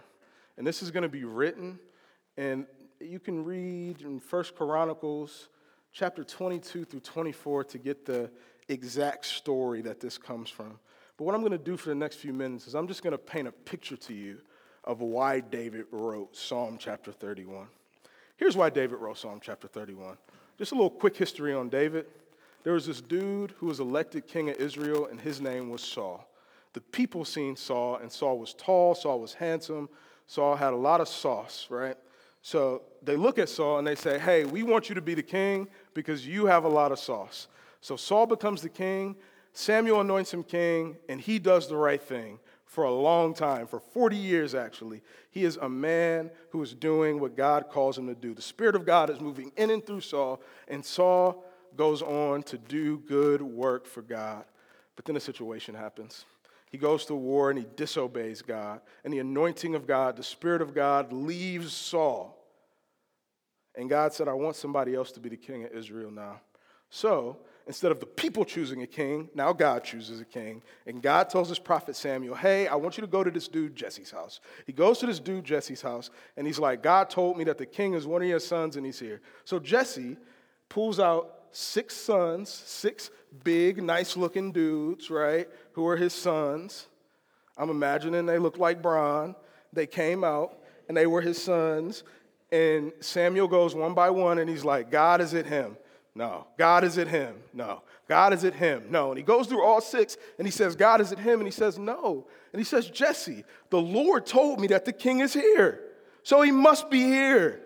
And 0.57 0.65
this 0.65 0.81
is 0.81 0.91
going 0.91 1.03
to 1.03 1.09
be 1.09 1.23
written, 1.23 1.79
and 2.37 2.65
you 2.99 3.19
can 3.19 3.43
read 3.43 4.01
in 4.01 4.19
First 4.19 4.55
Chronicles 4.55 5.49
chapter 5.91 6.23
22 6.23 6.85
through 6.85 6.99
24 6.99 7.63
to 7.65 7.77
get 7.77 8.05
the 8.05 8.29
exact 8.67 9.25
story 9.25 9.81
that 9.81 9.99
this 9.99 10.17
comes 10.17 10.49
from. 10.49 10.79
But 11.19 11.25
what 11.25 11.35
I'm 11.35 11.41
going 11.41 11.51
to 11.51 11.57
do 11.57 11.75
for 11.75 11.89
the 11.89 11.95
next 11.95 12.15
few 12.15 12.31
minutes 12.31 12.65
is 12.65 12.75
I'm 12.75 12.87
just 12.87 13.03
going 13.03 13.11
to 13.11 13.17
paint 13.17 13.45
a 13.45 13.51
picture 13.51 13.97
to 13.97 14.13
you 14.13 14.37
of 14.85 15.01
why 15.01 15.41
David 15.41 15.87
wrote 15.91 16.33
Psalm 16.33 16.77
chapter 16.79 17.11
31. 17.11 17.67
Here's 18.37 18.55
why 18.55 18.69
David 18.69 18.99
wrote 18.99 19.17
Psalm 19.17 19.41
chapter 19.43 19.67
31. 19.67 20.15
Just 20.57 20.71
a 20.71 20.75
little 20.75 20.89
quick 20.89 21.17
history 21.17 21.53
on 21.53 21.67
David. 21.67 22.05
There 22.63 22.71
was 22.71 22.85
this 22.85 23.01
dude 23.01 23.51
who 23.57 23.65
was 23.65 23.81
elected 23.81 24.27
king 24.27 24.49
of 24.49 24.55
Israel, 24.55 25.07
and 25.07 25.19
his 25.19 25.41
name 25.41 25.69
was 25.69 25.81
Saul. 25.81 26.25
The 26.71 26.79
people 26.79 27.25
seen 27.25 27.57
Saul, 27.57 27.97
and 27.97 28.09
Saul 28.09 28.39
was 28.39 28.53
tall, 28.53 28.95
Saul 28.95 29.19
was 29.19 29.33
handsome, 29.33 29.89
Saul 30.25 30.55
had 30.55 30.71
a 30.71 30.77
lot 30.77 31.01
of 31.01 31.09
sauce, 31.09 31.67
right? 31.69 31.97
So 32.43 32.83
they 33.03 33.17
look 33.17 33.37
at 33.39 33.49
Saul 33.49 33.77
and 33.79 33.85
they 33.85 33.95
say, 33.95 34.19
Hey, 34.19 34.45
we 34.45 34.63
want 34.63 34.87
you 34.87 34.95
to 34.95 35.01
be 35.01 35.15
the 35.15 35.23
king 35.23 35.67
because 35.93 36.25
you 36.25 36.45
have 36.45 36.63
a 36.63 36.69
lot 36.69 36.93
of 36.93 36.99
sauce. 36.99 37.49
So 37.81 37.97
Saul 37.97 38.25
becomes 38.25 38.61
the 38.61 38.69
king, 38.69 39.17
Samuel 39.53 40.01
anoints 40.01 40.33
him 40.33 40.43
king, 40.43 40.97
and 41.07 41.19
he 41.19 41.39
does 41.39 41.67
the 41.67 41.75
right 41.75 42.01
thing 42.01 42.39
for 42.65 42.83
a 42.83 42.91
long 42.91 43.33
time, 43.33 43.65
for 43.65 43.79
40 43.79 44.15
years 44.15 44.53
actually. 44.53 45.01
He 45.31 45.43
is 45.43 45.57
a 45.57 45.67
man 45.67 46.29
who 46.51 46.61
is 46.61 46.73
doing 46.73 47.19
what 47.19 47.35
God 47.35 47.67
calls 47.69 47.97
him 47.97 48.07
to 48.07 48.15
do. 48.15 48.35
The 48.35 48.41
Spirit 48.41 48.75
of 48.75 48.85
God 48.85 49.09
is 49.09 49.19
moving 49.19 49.51
in 49.57 49.71
and 49.71 49.83
through 49.83 50.01
Saul, 50.01 50.39
and 50.67 50.85
Saul 50.85 51.43
goes 51.75 52.01
on 52.01 52.43
to 52.43 52.57
do 52.57 52.99
good 52.99 53.41
work 53.41 53.85
for 53.85 54.01
God. 54.01 54.45
But 54.95 55.05
then 55.05 55.15
a 55.15 55.19
situation 55.19 55.75
happens. 55.75 56.25
He 56.69 56.77
goes 56.77 57.05
to 57.05 57.15
war 57.15 57.49
and 57.49 57.57
he 57.57 57.65
disobeys 57.75 58.41
God. 58.41 58.81
And 59.03 59.11
the 59.11 59.19
anointing 59.19 59.73
of 59.73 59.87
God, 59.87 60.15
the 60.15 60.23
Spirit 60.23 60.61
of 60.61 60.75
God, 60.75 61.11
leaves 61.11 61.73
Saul. 61.73 62.37
And 63.75 63.89
God 63.89 64.13
said, 64.13 64.27
I 64.27 64.33
want 64.33 64.55
somebody 64.55 64.93
else 64.93 65.11
to 65.13 65.19
be 65.19 65.29
the 65.29 65.37
king 65.37 65.63
of 65.63 65.71
Israel 65.71 66.11
now. 66.11 66.41
So 66.89 67.37
instead 67.69 67.91
of 67.91 67.99
the 67.99 68.05
people 68.07 68.43
choosing 68.43 68.81
a 68.81 68.87
king, 68.87 69.29
now 69.35 69.53
God 69.53 69.83
chooses 69.83 70.19
a 70.19 70.25
king. 70.25 70.63
And 70.87 71.03
God 71.03 71.29
tells 71.29 71.49
his 71.49 71.59
prophet 71.59 71.95
Samuel, 71.95 72.33
Hey, 72.33 72.67
I 72.67 72.73
want 72.73 72.97
you 72.97 73.01
to 73.01 73.07
go 73.07 73.23
to 73.23 73.29
this 73.29 73.47
dude 73.47 73.75
Jesse's 73.75 74.09
house. 74.09 74.39
He 74.65 74.73
goes 74.73 74.97
to 74.99 75.05
this 75.05 75.19
dude 75.19 75.45
Jesse's 75.45 75.83
house, 75.83 76.09
and 76.35 76.47
he's 76.47 76.57
like, 76.57 76.81
God 76.81 77.11
told 77.11 77.37
me 77.37 77.43
that 77.43 77.59
the 77.59 77.67
king 77.67 77.93
is 77.93 78.07
one 78.07 78.23
of 78.23 78.27
your 78.27 78.39
sons, 78.39 78.75
and 78.75 78.83
he's 78.83 78.99
here. 78.99 79.21
So 79.45 79.59
Jesse 79.59 80.17
pulls 80.67 80.99
out 80.99 81.43
six 81.51 81.95
sons, 81.95 82.49
six 82.49 83.11
big, 83.43 83.83
nice 83.83 84.17
looking 84.17 84.51
dudes, 84.51 85.11
right, 85.11 85.47
who 85.73 85.87
are 85.87 85.95
his 85.95 86.13
sons. 86.13 86.87
I'm 87.55 87.69
imagining 87.69 88.25
they 88.25 88.39
look 88.39 88.57
like 88.57 88.81
Bron. 88.81 89.35
They 89.73 89.85
came 89.85 90.23
out 90.23 90.57
and 90.87 90.97
they 90.97 91.05
were 91.05 91.21
his 91.21 91.39
sons. 91.39 92.03
And 92.51 92.93
Samuel 92.99 93.47
goes 93.47 93.75
one 93.75 93.93
by 93.93 94.09
one 94.09 94.39
and 94.39 94.49
he's 94.49 94.65
like, 94.65 94.89
God, 94.89 95.21
is 95.21 95.35
it 95.35 95.45
him? 95.45 95.77
No. 96.15 96.47
God, 96.57 96.83
is 96.83 96.97
it 96.97 97.07
him? 97.07 97.35
No. 97.53 97.83
God, 98.07 98.33
is 98.33 98.43
it 98.43 98.53
him? 98.53 98.85
No. 98.89 99.09
And 99.09 99.17
he 99.17 99.23
goes 99.23 99.47
through 99.47 99.63
all 99.63 99.81
six 99.81 100.17
and 100.37 100.47
he 100.47 100.51
says, 100.51 100.75
God, 100.75 101.01
is 101.01 101.11
it 101.11 101.19
him? 101.19 101.39
And 101.39 101.47
he 101.47 101.51
says, 101.51 101.77
No. 101.77 102.27
And 102.51 102.59
he 102.59 102.63
says, 102.65 102.89
Jesse, 102.89 103.43
the 103.69 103.81
Lord 103.81 104.25
told 104.25 104.59
me 104.59 104.67
that 104.67 104.85
the 104.85 104.93
king 104.93 105.19
is 105.19 105.33
here. 105.33 105.81
So 106.23 106.41
he 106.41 106.51
must 106.51 106.89
be 106.89 107.03
here. 107.03 107.61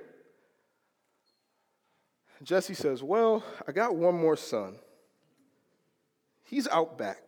Jesse 2.43 2.73
says, 2.73 3.01
Well, 3.01 3.43
I 3.67 3.71
got 3.71 3.95
one 3.95 4.15
more 4.15 4.36
son. 4.36 4.75
He's 6.43 6.67
out 6.67 6.97
back. 6.97 7.21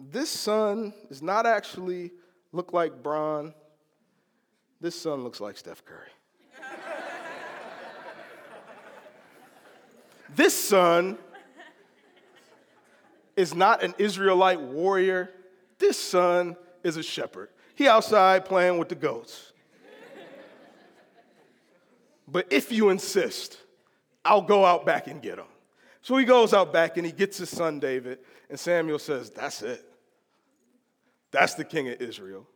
This 0.00 0.30
son 0.30 0.94
does 1.08 1.22
not 1.22 1.44
actually 1.44 2.12
look 2.52 2.72
like 2.72 3.02
Bron. 3.02 3.52
This 4.80 4.98
son 5.00 5.22
looks 5.22 5.40
like 5.40 5.56
Steph 5.56 5.84
Curry. 5.84 6.08
This 10.34 10.54
son 10.54 11.18
is 13.36 13.54
not 13.54 13.82
an 13.82 13.94
Israelite 13.98 14.60
warrior. 14.60 15.30
This 15.78 15.98
son 15.98 16.56
is 16.82 16.96
a 16.96 17.02
shepherd. 17.02 17.50
He 17.74 17.86
outside 17.86 18.44
playing 18.44 18.78
with 18.78 18.88
the 18.88 18.94
goats. 18.94 19.52
But 22.26 22.46
if 22.50 22.70
you 22.70 22.90
insist, 22.90 23.58
I'll 24.24 24.42
go 24.42 24.64
out 24.64 24.84
back 24.84 25.06
and 25.06 25.22
get 25.22 25.38
him. 25.38 25.46
So 26.02 26.16
he 26.16 26.24
goes 26.24 26.52
out 26.52 26.72
back 26.72 26.96
and 26.96 27.06
he 27.06 27.12
gets 27.12 27.38
his 27.38 27.48
son 27.48 27.80
David, 27.80 28.18
and 28.50 28.58
Samuel 28.58 28.98
says, 28.98 29.30
That's 29.30 29.62
it. 29.62 29.84
That's 31.30 31.54
the 31.54 31.64
king 31.64 31.88
of 31.88 32.00
Israel. 32.00 32.46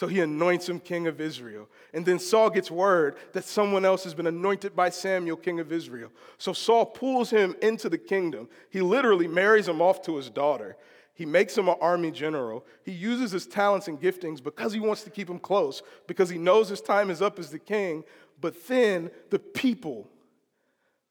So 0.00 0.06
he 0.06 0.20
anoints 0.20 0.66
him 0.66 0.80
king 0.80 1.08
of 1.08 1.20
Israel. 1.20 1.68
And 1.92 2.06
then 2.06 2.18
Saul 2.18 2.48
gets 2.48 2.70
word 2.70 3.16
that 3.34 3.44
someone 3.44 3.84
else 3.84 4.02
has 4.04 4.14
been 4.14 4.26
anointed 4.26 4.74
by 4.74 4.88
Samuel 4.88 5.36
king 5.36 5.60
of 5.60 5.70
Israel. 5.70 6.10
So 6.38 6.54
Saul 6.54 6.86
pulls 6.86 7.28
him 7.28 7.54
into 7.60 7.90
the 7.90 7.98
kingdom. 7.98 8.48
He 8.70 8.80
literally 8.80 9.28
marries 9.28 9.68
him 9.68 9.82
off 9.82 10.00
to 10.04 10.16
his 10.16 10.30
daughter. 10.30 10.78
He 11.12 11.26
makes 11.26 11.58
him 11.58 11.68
an 11.68 11.74
army 11.82 12.10
general. 12.12 12.64
He 12.82 12.92
uses 12.92 13.30
his 13.30 13.46
talents 13.46 13.88
and 13.88 14.00
giftings 14.00 14.42
because 14.42 14.72
he 14.72 14.80
wants 14.80 15.02
to 15.02 15.10
keep 15.10 15.28
him 15.28 15.38
close, 15.38 15.82
because 16.06 16.30
he 16.30 16.38
knows 16.38 16.70
his 16.70 16.80
time 16.80 17.10
is 17.10 17.20
up 17.20 17.38
as 17.38 17.50
the 17.50 17.58
king, 17.58 18.02
but 18.40 18.66
then 18.68 19.10
the 19.28 19.38
people 19.38 20.08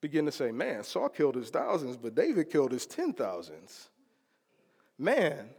begin 0.02 0.26
to 0.26 0.32
say, 0.32 0.52
man, 0.52 0.84
Saul 0.84 1.10
killed 1.10 1.36
his 1.36 1.52
thousands, 1.52 1.96
but 1.96 2.16
David 2.16 2.50
killed 2.50 2.72
his 2.72 2.88
ten 2.88 3.14
thousands. 3.14 3.90
Man, 4.98 5.50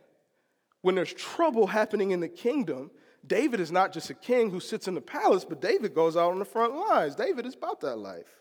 when 0.82 0.96
there's 0.96 1.12
trouble 1.12 1.68
happening 1.68 2.10
in 2.10 2.18
the 2.18 2.28
kingdom, 2.28 2.90
David 3.26 3.60
is 3.60 3.70
not 3.70 3.92
just 3.92 4.10
a 4.10 4.14
king 4.14 4.50
who 4.50 4.60
sits 4.60 4.88
in 4.88 4.94
the 4.94 5.00
palace, 5.00 5.44
but 5.44 5.60
David 5.60 5.94
goes 5.94 6.16
out 6.16 6.32
on 6.32 6.38
the 6.38 6.44
front 6.44 6.74
lines. 6.74 7.14
David 7.14 7.46
is 7.46 7.54
about 7.54 7.80
that 7.80 7.96
life 7.96 8.40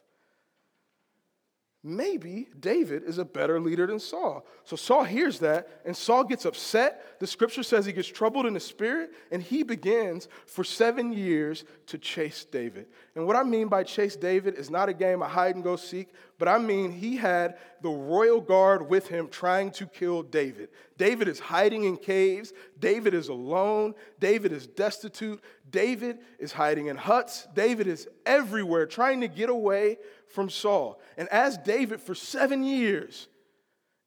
maybe 1.83 2.49
David 2.59 3.03
is 3.03 3.17
a 3.17 3.25
better 3.25 3.59
leader 3.59 3.87
than 3.87 3.99
Saul. 3.99 4.45
So 4.65 4.75
Saul 4.75 5.03
hears 5.03 5.39
that, 5.39 5.81
and 5.85 5.95
Saul 5.95 6.25
gets 6.25 6.45
upset. 6.45 7.19
The 7.19 7.27
scripture 7.27 7.63
says 7.63 7.85
he 7.85 7.93
gets 7.93 8.07
troubled 8.07 8.45
in 8.45 8.53
the 8.53 8.59
spirit, 8.59 9.11
and 9.31 9.41
he 9.41 9.63
begins 9.63 10.27
for 10.45 10.63
seven 10.63 11.13
years 11.13 11.63
to 11.87 11.97
chase 11.97 12.43
David. 12.43 12.87
And 13.15 13.25
what 13.25 13.37
I 13.37 13.43
mean 13.43 13.69
by 13.69 13.83
chase 13.83 14.15
David 14.15 14.55
is 14.55 14.69
not 14.69 14.89
a 14.89 14.93
game 14.93 15.21
of 15.21 15.31
hide 15.31 15.55
and 15.55 15.63
go 15.63 15.77
seek, 15.77 16.09
but 16.39 16.47
I 16.47 16.57
mean 16.57 16.91
he 16.91 17.17
had 17.17 17.57
the 17.81 17.89
royal 17.89 18.41
guard 18.41 18.89
with 18.89 19.07
him 19.07 19.27
trying 19.27 19.71
to 19.71 19.85
kill 19.85 20.23
David. 20.23 20.69
David 20.97 21.27
is 21.27 21.39
hiding 21.39 21.83
in 21.83 21.97
caves. 21.97 22.53
David 22.79 23.13
is 23.13 23.27
alone. 23.27 23.93
David 24.19 24.53
is 24.53 24.65
destitute. 24.65 25.41
David 25.69 26.19
is 26.39 26.53
hiding 26.53 26.87
in 26.87 26.95
huts. 26.95 27.47
David 27.53 27.87
is 27.87 28.07
everywhere 28.25 28.85
trying 28.85 29.21
to 29.21 29.27
get 29.27 29.49
away 29.49 29.97
from 30.27 30.49
Saul. 30.49 30.99
And 31.17 31.27
as 31.29 31.57
David, 31.57 32.01
for 32.01 32.15
seven 32.15 32.63
years, 32.63 33.27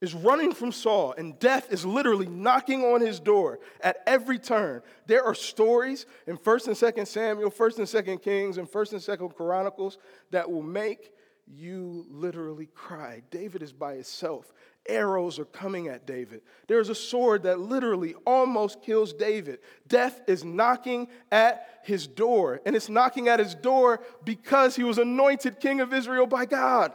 is 0.00 0.14
running 0.14 0.52
from 0.52 0.72
Saul, 0.72 1.14
and 1.16 1.38
death 1.38 1.72
is 1.72 1.86
literally 1.86 2.26
knocking 2.26 2.82
on 2.82 3.00
his 3.00 3.20
door 3.20 3.60
at 3.80 3.98
every 4.04 4.38
turn. 4.38 4.82
There 5.06 5.22
are 5.22 5.34
stories 5.34 6.06
in 6.26 6.36
1st 6.36 6.66
and 6.66 6.76
2nd 6.76 7.06
Samuel, 7.06 7.52
1st 7.52 7.78
and 7.78 7.86
2nd 7.86 8.22
Kings, 8.22 8.58
and 8.58 8.68
1st 8.68 8.92
and 8.94 9.20
2nd 9.20 9.36
Chronicles 9.36 9.98
that 10.32 10.50
will 10.50 10.62
make 10.62 11.12
you 11.54 12.06
literally 12.08 12.66
cry. 12.74 13.22
David 13.30 13.62
is 13.62 13.72
by 13.72 13.94
himself. 13.94 14.52
Arrows 14.88 15.38
are 15.38 15.44
coming 15.44 15.88
at 15.88 16.06
David. 16.06 16.42
There's 16.66 16.88
a 16.88 16.94
sword 16.94 17.44
that 17.44 17.60
literally 17.60 18.14
almost 18.26 18.82
kills 18.82 19.12
David. 19.12 19.58
Death 19.86 20.20
is 20.26 20.44
knocking 20.44 21.08
at 21.30 21.66
his 21.84 22.06
door, 22.06 22.60
and 22.64 22.74
it's 22.74 22.88
knocking 22.88 23.28
at 23.28 23.38
his 23.38 23.54
door 23.54 24.00
because 24.24 24.74
he 24.74 24.82
was 24.82 24.98
anointed 24.98 25.60
king 25.60 25.80
of 25.80 25.92
Israel 25.92 26.26
by 26.26 26.46
God. 26.46 26.92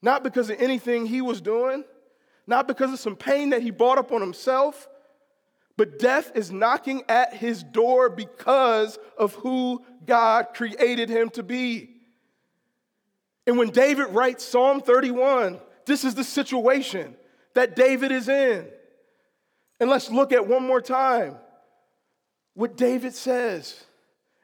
Not 0.00 0.24
because 0.24 0.50
of 0.50 0.60
anything 0.60 1.06
he 1.06 1.20
was 1.20 1.40
doing, 1.40 1.84
not 2.46 2.66
because 2.66 2.92
of 2.92 2.98
some 2.98 3.16
pain 3.16 3.50
that 3.50 3.62
he 3.62 3.70
brought 3.70 3.98
up 3.98 4.10
on 4.10 4.20
himself, 4.20 4.88
but 5.76 5.98
death 5.98 6.32
is 6.34 6.50
knocking 6.50 7.02
at 7.08 7.34
his 7.34 7.62
door 7.62 8.10
because 8.10 8.98
of 9.16 9.34
who 9.36 9.84
God 10.04 10.48
created 10.54 11.08
him 11.08 11.30
to 11.30 11.42
be. 11.42 12.01
And 13.46 13.58
when 13.58 13.70
David 13.70 14.08
writes 14.10 14.44
Psalm 14.44 14.80
31, 14.80 15.58
this 15.84 16.04
is 16.04 16.14
the 16.14 16.24
situation 16.24 17.16
that 17.54 17.76
David 17.76 18.12
is 18.12 18.28
in. 18.28 18.66
And 19.80 19.90
let's 19.90 20.10
look 20.10 20.32
at 20.32 20.46
one 20.46 20.64
more 20.64 20.80
time 20.80 21.36
what 22.54 22.76
David 22.76 23.14
says 23.14 23.84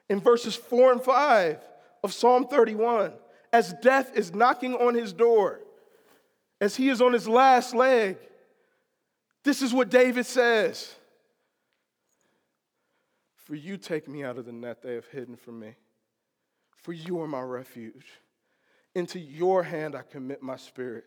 in 0.09 0.19
verses 0.19 0.55
4 0.55 0.93
and 0.93 1.01
5 1.01 1.59
of 2.03 2.13
Psalm 2.13 2.47
31 2.47 3.13
as 3.51 3.73
death 3.81 4.11
is 4.15 4.33
knocking 4.33 4.75
on 4.75 4.93
his 4.93 5.13
door, 5.13 5.59
as 6.61 6.75
he 6.75 6.89
is 6.89 7.01
on 7.01 7.13
his 7.13 7.27
last 7.27 7.73
leg. 7.73 8.17
This 9.43 9.61
is 9.61 9.73
what 9.73 9.89
David 9.89 10.25
says 10.25 10.93
For 13.35 13.55
you 13.55 13.77
take 13.77 14.07
me 14.07 14.23
out 14.23 14.37
of 14.37 14.45
the 14.45 14.51
net 14.51 14.81
they 14.81 14.95
have 14.95 15.07
hidden 15.07 15.35
from 15.35 15.59
me, 15.59 15.75
for 16.75 16.93
you 16.93 17.21
are 17.21 17.27
my 17.27 17.41
refuge. 17.41 18.07
Into 18.99 19.17
your 19.17 19.63
hand 19.63 19.95
I 19.95 20.01
commit 20.01 20.43
my 20.43 20.57
spirit. 20.57 21.05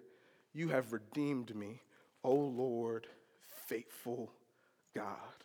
You 0.54 0.68
have 0.68 0.94
redeemed 0.94 1.54
me, 1.54 1.82
O 2.24 2.32
Lord, 2.34 3.06
faithful 3.66 4.32
God. 4.96 5.44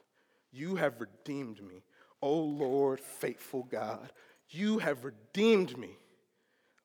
You 0.54 0.78
have 0.78 1.02
redeemed 1.02 1.62
me, 1.62 1.84
O 2.22 2.40
Lord, 2.40 3.02
faithful 3.02 3.64
God. 3.64 4.14
You 4.50 4.78
have 4.78 5.04
redeemed 5.04 5.78
me, 5.78 5.98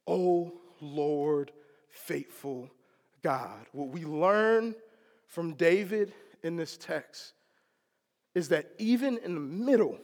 O 0.05 0.53
Lord, 0.81 1.53
faithful 1.89 2.69
God. 3.23 3.65
What 3.71 3.91
we 3.91 4.05
learn 4.05 4.75
from 5.29 5.55
David 5.55 6.13
in 6.43 6.57
this 6.57 6.77
text 6.77 7.35
is 8.35 8.49
that 8.49 8.69
even 8.79 9.17
in 9.19 9.35
the 9.37 9.41
middle 9.41 9.97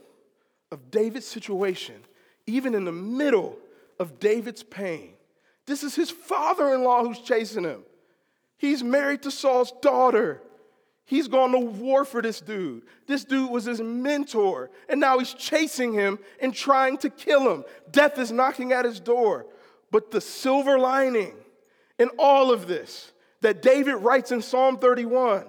of 0.70 0.92
David's 0.92 1.26
situation, 1.26 1.96
even 2.46 2.76
in 2.76 2.84
the 2.84 2.92
middle 2.92 3.58
of 3.98 4.20
David's 4.20 4.62
pain, 4.62 5.14
this 5.68 5.84
is 5.84 5.94
his 5.94 6.10
father 6.10 6.74
in 6.74 6.82
law 6.82 7.04
who's 7.04 7.20
chasing 7.20 7.62
him. 7.62 7.84
He's 8.56 8.82
married 8.82 9.22
to 9.22 9.30
Saul's 9.30 9.72
daughter. 9.80 10.42
He's 11.04 11.28
gone 11.28 11.52
to 11.52 11.58
war 11.58 12.04
for 12.04 12.20
this 12.20 12.40
dude. 12.40 12.82
This 13.06 13.24
dude 13.24 13.50
was 13.50 13.64
his 13.64 13.80
mentor, 13.80 14.70
and 14.88 15.00
now 15.00 15.18
he's 15.18 15.32
chasing 15.32 15.92
him 15.92 16.18
and 16.40 16.52
trying 16.52 16.98
to 16.98 17.10
kill 17.10 17.50
him. 17.50 17.64
Death 17.90 18.18
is 18.18 18.32
knocking 18.32 18.72
at 18.72 18.84
his 18.84 18.98
door. 18.98 19.46
But 19.90 20.10
the 20.10 20.20
silver 20.20 20.78
lining 20.78 21.34
in 21.98 22.10
all 22.18 22.52
of 22.52 22.66
this 22.66 23.12
that 23.40 23.62
David 23.62 23.94
writes 23.94 24.32
in 24.32 24.42
Psalm 24.42 24.78
31 24.78 25.46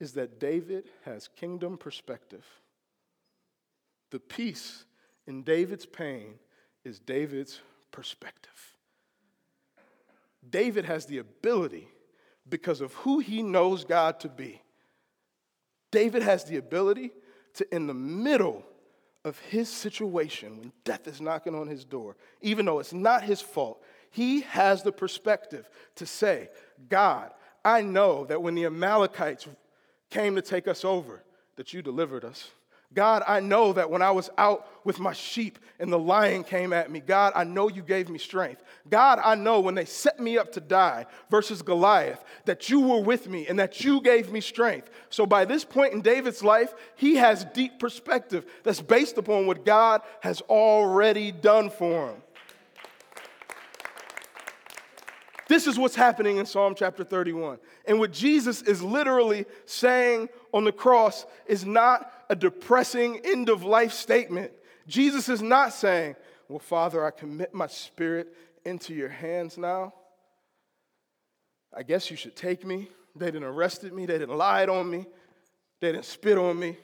is 0.00 0.12
that 0.12 0.40
David 0.40 0.84
has 1.04 1.28
kingdom 1.36 1.76
perspective. 1.76 2.44
The 4.12 4.20
peace 4.20 4.85
in 5.26 5.42
David's 5.42 5.86
pain 5.86 6.34
is 6.84 6.98
David's 6.98 7.60
perspective. 7.90 8.76
David 10.48 10.84
has 10.84 11.06
the 11.06 11.18
ability, 11.18 11.88
because 12.48 12.80
of 12.80 12.92
who 12.94 13.18
he 13.18 13.42
knows 13.42 13.84
God 13.84 14.20
to 14.20 14.28
be, 14.28 14.62
David 15.90 16.22
has 16.22 16.44
the 16.44 16.56
ability 16.56 17.10
to, 17.54 17.74
in 17.74 17.86
the 17.86 17.94
middle 17.94 18.64
of 19.24 19.38
his 19.40 19.68
situation, 19.68 20.58
when 20.58 20.72
death 20.84 21.08
is 21.08 21.20
knocking 21.20 21.54
on 21.54 21.66
his 21.66 21.84
door, 21.84 22.16
even 22.40 22.66
though 22.66 22.78
it's 22.78 22.92
not 22.92 23.24
his 23.24 23.40
fault, 23.40 23.82
he 24.10 24.42
has 24.42 24.82
the 24.82 24.92
perspective 24.92 25.68
to 25.96 26.06
say, 26.06 26.48
God, 26.88 27.32
I 27.64 27.82
know 27.82 28.24
that 28.26 28.40
when 28.40 28.54
the 28.54 28.66
Amalekites 28.66 29.48
came 30.10 30.36
to 30.36 30.42
take 30.42 30.68
us 30.68 30.84
over, 30.84 31.24
that 31.56 31.72
you 31.72 31.82
delivered 31.82 32.24
us. 32.24 32.50
God, 32.94 33.22
I 33.26 33.40
know 33.40 33.72
that 33.72 33.90
when 33.90 34.00
I 34.00 34.10
was 34.10 34.30
out 34.38 34.68
with 34.84 34.98
my 34.98 35.12
sheep 35.12 35.58
and 35.78 35.92
the 35.92 35.98
lion 35.98 36.44
came 36.44 36.72
at 36.72 36.90
me, 36.90 37.00
God, 37.00 37.32
I 37.34 37.44
know 37.44 37.68
you 37.68 37.82
gave 37.82 38.08
me 38.08 38.18
strength. 38.18 38.62
God, 38.88 39.20
I 39.22 39.34
know 39.34 39.60
when 39.60 39.74
they 39.74 39.84
set 39.84 40.18
me 40.18 40.38
up 40.38 40.52
to 40.52 40.60
die 40.60 41.06
versus 41.30 41.60
Goliath, 41.60 42.24
that 42.46 42.70
you 42.70 42.80
were 42.80 43.00
with 43.00 43.28
me 43.28 43.46
and 43.48 43.58
that 43.58 43.82
you 43.82 44.00
gave 44.00 44.32
me 44.32 44.40
strength. 44.40 44.90
So 45.10 45.26
by 45.26 45.44
this 45.44 45.64
point 45.64 45.92
in 45.92 46.00
David's 46.00 46.42
life, 46.42 46.72
he 46.94 47.16
has 47.16 47.44
deep 47.52 47.78
perspective 47.78 48.46
that's 48.62 48.80
based 48.80 49.18
upon 49.18 49.46
what 49.46 49.64
God 49.64 50.02
has 50.20 50.40
already 50.42 51.32
done 51.32 51.68
for 51.70 52.10
him. 52.10 52.22
This 55.48 55.66
is 55.66 55.78
what's 55.78 55.94
happening 55.94 56.38
in 56.38 56.46
Psalm 56.46 56.74
chapter 56.76 57.04
31. 57.04 57.58
And 57.86 58.00
what 58.00 58.12
Jesus 58.12 58.62
is 58.62 58.82
literally 58.82 59.46
saying 59.64 60.28
on 60.52 60.64
the 60.64 60.72
cross 60.72 61.24
is 61.46 61.64
not 61.64 62.12
a 62.28 62.36
depressing 62.36 63.20
end 63.24 63.48
of 63.48 63.64
life 63.64 63.92
statement. 63.92 64.52
Jesus 64.86 65.28
is 65.28 65.42
not 65.42 65.72
saying, 65.72 66.16
Well, 66.48 66.58
Father, 66.58 67.04
I 67.04 67.10
commit 67.10 67.54
my 67.54 67.66
spirit 67.66 68.34
into 68.64 68.94
your 68.94 69.08
hands 69.08 69.58
now. 69.58 69.94
I 71.74 71.82
guess 71.82 72.10
you 72.10 72.16
should 72.16 72.36
take 72.36 72.64
me. 72.64 72.88
They 73.14 73.26
didn't 73.26 73.44
arrested 73.44 73.92
me, 73.92 74.06
they 74.06 74.18
didn't 74.18 74.36
lie 74.36 74.66
on 74.66 74.90
me, 74.90 75.06
they 75.80 75.92
didn't 75.92 76.04
spit 76.04 76.36
on 76.36 76.58
me. 76.58 76.76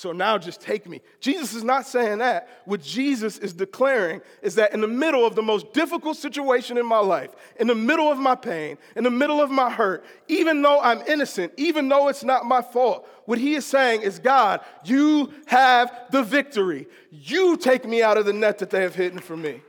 So 0.00 0.12
now 0.12 0.38
just 0.38 0.62
take 0.62 0.88
me. 0.88 1.02
Jesus 1.20 1.52
is 1.52 1.62
not 1.62 1.86
saying 1.86 2.20
that. 2.20 2.48
What 2.64 2.82
Jesus 2.82 3.36
is 3.36 3.52
declaring 3.52 4.22
is 4.40 4.54
that 4.54 4.72
in 4.72 4.80
the 4.80 4.88
middle 4.88 5.26
of 5.26 5.34
the 5.34 5.42
most 5.42 5.74
difficult 5.74 6.16
situation 6.16 6.78
in 6.78 6.86
my 6.86 7.00
life, 7.00 7.32
in 7.58 7.66
the 7.66 7.74
middle 7.74 8.10
of 8.10 8.16
my 8.16 8.34
pain, 8.34 8.78
in 8.96 9.04
the 9.04 9.10
middle 9.10 9.42
of 9.42 9.50
my 9.50 9.68
hurt, 9.68 10.02
even 10.26 10.62
though 10.62 10.80
I'm 10.80 11.02
innocent, 11.06 11.52
even 11.58 11.90
though 11.90 12.08
it's 12.08 12.24
not 12.24 12.46
my 12.46 12.62
fault, 12.62 13.06
what 13.26 13.38
he 13.38 13.52
is 13.52 13.66
saying 13.66 14.00
is, 14.00 14.18
God, 14.18 14.62
you 14.84 15.34
have 15.44 15.92
the 16.10 16.22
victory. 16.22 16.88
You 17.10 17.58
take 17.58 17.84
me 17.84 18.02
out 18.02 18.16
of 18.16 18.24
the 18.24 18.32
net 18.32 18.56
that 18.60 18.70
they 18.70 18.80
have 18.80 18.94
hidden 18.94 19.18
for 19.18 19.36
me. 19.36 19.60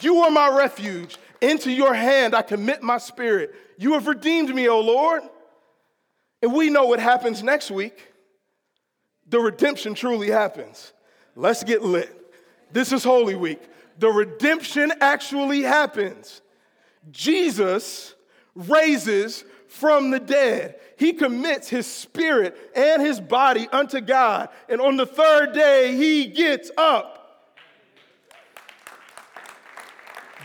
You 0.00 0.20
are 0.20 0.30
my 0.30 0.48
refuge. 0.48 1.18
Into 1.42 1.70
your 1.70 1.92
hand 1.92 2.34
I 2.34 2.40
commit 2.40 2.82
my 2.82 2.96
spirit. 2.96 3.54
You 3.76 3.92
have 3.92 4.06
redeemed 4.06 4.54
me, 4.54 4.66
O 4.66 4.80
Lord. 4.80 5.24
And 6.40 6.54
we 6.54 6.70
know 6.70 6.86
what 6.86 7.00
happens 7.00 7.42
next 7.42 7.70
week 7.70 8.08
the 9.30 9.40
redemption 9.40 9.94
truly 9.94 10.30
happens. 10.30 10.92
Let's 11.36 11.64
get 11.64 11.82
lit. 11.82 12.14
This 12.72 12.92
is 12.92 13.04
Holy 13.04 13.34
Week. 13.34 13.60
The 13.98 14.08
redemption 14.08 14.92
actually 15.00 15.62
happens. 15.62 16.40
Jesus 17.10 18.14
raises 18.54 19.44
from 19.68 20.10
the 20.10 20.20
dead. 20.20 20.76
He 20.96 21.12
commits 21.12 21.68
his 21.68 21.86
spirit 21.86 22.56
and 22.74 23.02
his 23.02 23.20
body 23.20 23.68
unto 23.70 24.00
God. 24.00 24.48
And 24.68 24.80
on 24.80 24.96
the 24.96 25.06
third 25.06 25.52
day, 25.52 25.96
he 25.96 26.26
gets 26.26 26.70
up. 26.76 27.14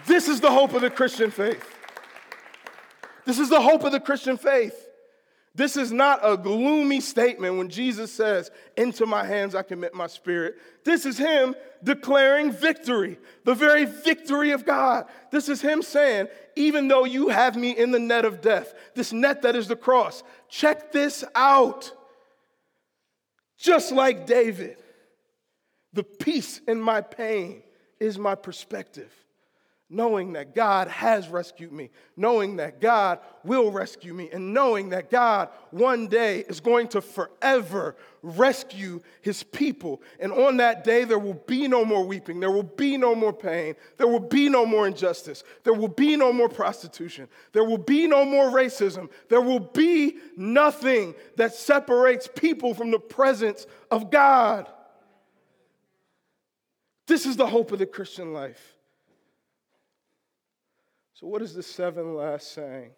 This 0.06 0.28
is 0.28 0.42
the 0.42 0.52
hope 0.52 0.74
of 0.74 0.82
the 0.82 0.90
Christian 0.90 1.32
faith. 1.32 1.70
This 3.26 3.40
is 3.40 3.50
the 3.50 3.62
hope 3.62 3.84
of 3.84 3.94
the 3.94 4.00
Christian 4.00 4.38
faith. 4.38 4.83
This 5.56 5.78
is 5.78 5.92
not 5.92 6.20
a 6.24 6.36
gloomy 6.36 7.00
statement 7.00 7.58
when 7.58 7.70
Jesus 7.70 8.12
says, 8.12 8.50
Into 8.76 9.06
my 9.06 9.24
hands 9.24 9.54
I 9.54 9.62
commit 9.62 9.94
my 9.94 10.08
spirit. 10.08 10.56
This 10.84 11.06
is 11.06 11.18
Him 11.18 11.56
declaring 11.84 12.52
victory, 12.52 13.20
the 13.44 13.54
very 13.54 13.86
victory 13.86 14.52
of 14.52 14.66
God. 14.66 15.06
This 15.32 15.50
is 15.50 15.62
Him 15.62 15.84
saying, 15.84 16.28
Even 16.56 16.88
though 16.88 17.06
you 17.06 17.30
have 17.30 17.56
me 17.56 17.72
in 17.78 17.92
the 17.92 18.00
net 18.00 18.26
of 18.26 18.42
death, 18.42 18.74
this 18.96 19.14
net 19.14 19.44
that 19.44 19.56
is 19.56 19.68
the 19.68 19.76
cross, 19.76 20.24
check 20.50 20.92
this 20.92 21.24
out. 21.36 21.92
Just 23.60 23.92
like 23.92 24.26
David, 24.26 24.78
the 25.94 26.04
peace 26.04 26.62
in 26.68 26.82
my 26.82 27.02
pain 27.02 27.62
is 28.00 28.18
my 28.18 28.34
perspective 28.34 29.23
knowing 29.94 30.34
that 30.34 30.56
God 30.56 30.88
has 30.88 31.28
rescued 31.28 31.72
me, 31.72 31.92
knowing 32.18 32.56
that 32.58 32.82
God 32.82 33.20
will 33.44 33.72
rescue 33.72 34.14
me, 34.14 34.30
and 34.34 34.54
knowing 34.54 34.90
that 34.90 35.12
God 35.12 35.50
one 35.72 36.08
day 36.08 36.40
is 36.40 36.60
going 36.60 36.88
to 36.90 37.02
forever 37.02 37.96
rescue 38.24 39.02
his 39.22 39.44
people. 39.44 40.02
And 40.20 40.32
on 40.32 40.58
that 40.58 40.84
day, 40.84 41.04
there 41.04 41.20
will 41.20 41.42
be 41.46 41.68
no 41.68 41.86
more 41.86 42.04
weeping, 42.04 42.40
there 42.40 42.52
will 42.52 42.64
be 42.64 42.98
no 42.98 43.14
more 43.14 43.34
pain, 43.34 43.76
there 43.98 44.08
will 44.08 44.20
be 44.20 44.50
no 44.50 44.66
more 44.66 44.88
injustice, 44.88 45.44
there 45.64 45.74
will 45.74 45.88
be 45.88 46.16
no 46.16 46.34
more 46.34 46.50
prostitution, 46.50 47.28
there 47.52 47.64
will 47.64 47.78
be 47.78 48.08
no 48.08 48.26
more 48.26 48.50
racism, 48.50 49.10
there 49.30 49.42
will 49.42 49.60
be 49.60 50.18
nothing 50.36 51.14
that 51.36 51.54
separates 51.54 52.28
people 52.28 52.74
from 52.74 52.92
the 52.92 53.00
presence 53.00 53.68
of 53.92 54.10
God. 54.10 54.68
This 57.06 57.26
is 57.26 57.36
the 57.36 57.48
hope 57.48 57.72
of 57.72 57.80
the 57.80 57.86
Christian 57.86 58.34
life. 58.34 58.74
So, 61.24 61.30
what 61.30 61.40
does 61.40 61.56
this 61.56 61.68
seven 61.68 62.18
last 62.18 62.52
saying 62.52 62.90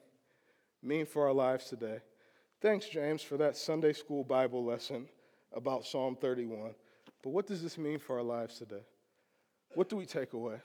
mean 0.82 1.06
for 1.06 1.28
our 1.28 1.32
lives 1.32 1.66
today? 1.66 2.00
Thanks, 2.60 2.90
James, 2.90 3.22
for 3.22 3.38
that 3.38 3.56
Sunday 3.56 3.94
school 3.94 4.24
Bible 4.24 4.66
lesson 4.66 5.08
about 5.54 5.86
Psalm 5.86 6.18
31. 6.20 6.74
But 7.22 7.30
what 7.30 7.46
does 7.46 7.62
this 7.62 7.78
mean 7.78 8.00
for 8.00 8.18
our 8.18 8.24
lives 8.24 8.58
today? 8.58 8.82
What 9.76 9.90
do 9.90 9.96
we 9.96 10.08
take 10.08 10.34
away? 10.34 10.56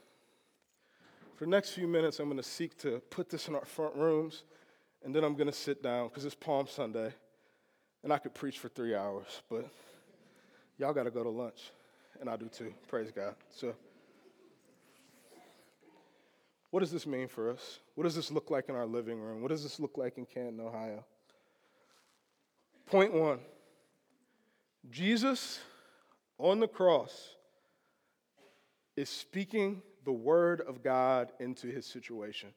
For 1.36 1.44
the 1.44 1.50
next 1.50 1.72
few 1.72 1.86
minutes, 1.86 2.18
I'm 2.18 2.30
going 2.30 2.38
to 2.38 2.42
seek 2.42 2.78
to 2.78 2.98
put 3.10 3.28
this 3.28 3.46
in 3.46 3.54
our 3.54 3.66
front 3.66 3.94
rooms, 3.94 4.44
and 5.04 5.14
then 5.14 5.22
I'm 5.22 5.34
going 5.34 5.46
to 5.46 5.52
sit 5.52 5.82
down 5.82 6.08
because 6.08 6.24
it's 6.24 6.34
Palm 6.34 6.66
Sunday, 6.66 7.12
and 8.02 8.10
I 8.10 8.16
could 8.16 8.32
preach 8.32 8.58
for 8.58 8.70
three 8.70 8.94
hours, 8.94 9.42
but 9.50 9.68
y'all 10.78 10.94
got 10.94 11.02
to 11.02 11.10
go 11.10 11.22
to 11.22 11.28
lunch, 11.28 11.72
and 12.22 12.30
I 12.30 12.36
do 12.36 12.48
too. 12.48 12.72
Praise 12.88 13.10
God. 13.14 13.34
So. 13.50 13.74
What 16.70 16.80
does 16.80 16.92
this 16.92 17.06
mean 17.06 17.28
for 17.28 17.50
us? 17.50 17.80
What 17.94 18.04
does 18.04 18.14
this 18.14 18.30
look 18.30 18.50
like 18.50 18.68
in 18.68 18.76
our 18.76 18.87
living 18.87 19.20
room? 19.20 19.42
What 19.42 19.48
does 19.48 19.62
this 19.62 19.80
look 19.80 19.98
like 19.98 20.18
in 20.18 20.26
Canton, 20.26 20.61
Ohio? 20.61 21.04
Point 22.87 23.12
one 23.12 23.40
Jesus 24.88 25.61
on 26.38 26.61
the 26.61 26.68
cross 26.68 27.35
is 28.96 29.09
speaking 29.09 29.83
the 30.04 30.12
word 30.12 30.61
of 30.62 30.83
God 30.83 31.33
into 31.40 31.68
his 31.68 31.87
situation. 31.87 32.50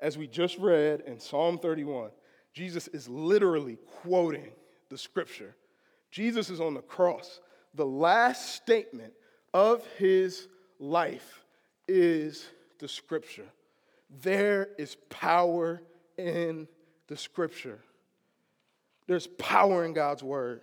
As 0.00 0.18
we 0.18 0.26
just 0.26 0.58
read 0.58 1.02
in 1.06 1.18
Psalm 1.18 1.58
31, 1.58 2.10
Jesus 2.52 2.88
is 2.88 3.08
literally 3.08 3.78
quoting 4.02 4.52
the 4.90 4.98
scripture. 4.98 5.54
Jesus 6.10 6.50
is 6.50 6.60
on 6.60 6.74
the 6.74 6.82
cross. 6.82 7.40
The 7.74 7.86
last 7.86 8.54
statement 8.54 9.12
of 9.52 9.84
his 9.98 10.48
life 10.78 11.44
is 11.88 12.46
the 12.78 12.88
scripture. 12.88 13.48
There 14.22 14.68
is 14.78 14.96
power 15.10 15.82
in 16.16 16.68
the 17.08 17.16
scripture. 17.16 17.80
There's 19.06 19.26
power 19.26 19.84
in 19.84 19.92
God's 19.92 20.22
word. 20.22 20.60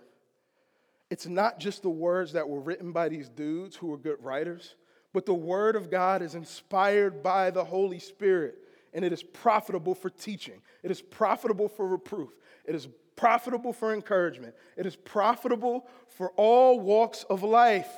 It's 1.10 1.26
not 1.26 1.58
just 1.58 1.82
the 1.82 1.90
words 1.90 2.32
that 2.32 2.48
were 2.48 2.60
written 2.60 2.92
by 2.92 3.08
these 3.08 3.28
dudes 3.28 3.76
who 3.76 3.88
were 3.88 3.98
good 3.98 4.22
writers, 4.22 4.74
but 5.12 5.26
the 5.26 5.34
word 5.34 5.76
of 5.76 5.90
God 5.90 6.22
is 6.22 6.34
inspired 6.34 7.22
by 7.22 7.50
the 7.50 7.64
Holy 7.64 7.98
Spirit. 7.98 8.56
and 8.94 9.04
it 9.06 9.12
is 9.12 9.22
profitable 9.22 9.94
for 9.94 10.10
teaching. 10.10 10.60
It 10.82 10.90
is 10.90 11.00
profitable 11.00 11.68
for 11.68 11.86
reproof. 11.86 12.30
It 12.66 12.74
is 12.74 12.88
profitable 13.16 13.72
for 13.72 13.94
encouragement. 13.94 14.54
It 14.76 14.84
is 14.84 14.96
profitable 14.96 15.86
for 16.08 16.30
all 16.36 16.78
walks 16.78 17.24
of 17.24 17.42
life. 17.42 17.90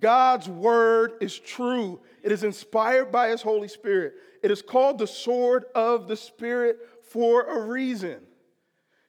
God's 0.00 0.48
word 0.48 1.12
is 1.20 1.38
true. 1.38 2.00
It 2.22 2.32
is 2.32 2.44
inspired 2.44 3.10
by 3.10 3.28
his 3.28 3.42
Holy 3.42 3.68
Spirit. 3.68 4.14
It 4.42 4.50
is 4.50 4.62
called 4.62 4.98
the 4.98 5.06
sword 5.06 5.64
of 5.74 6.08
the 6.08 6.16
Spirit 6.16 6.78
for 7.02 7.44
a 7.44 7.66
reason. 7.66 8.20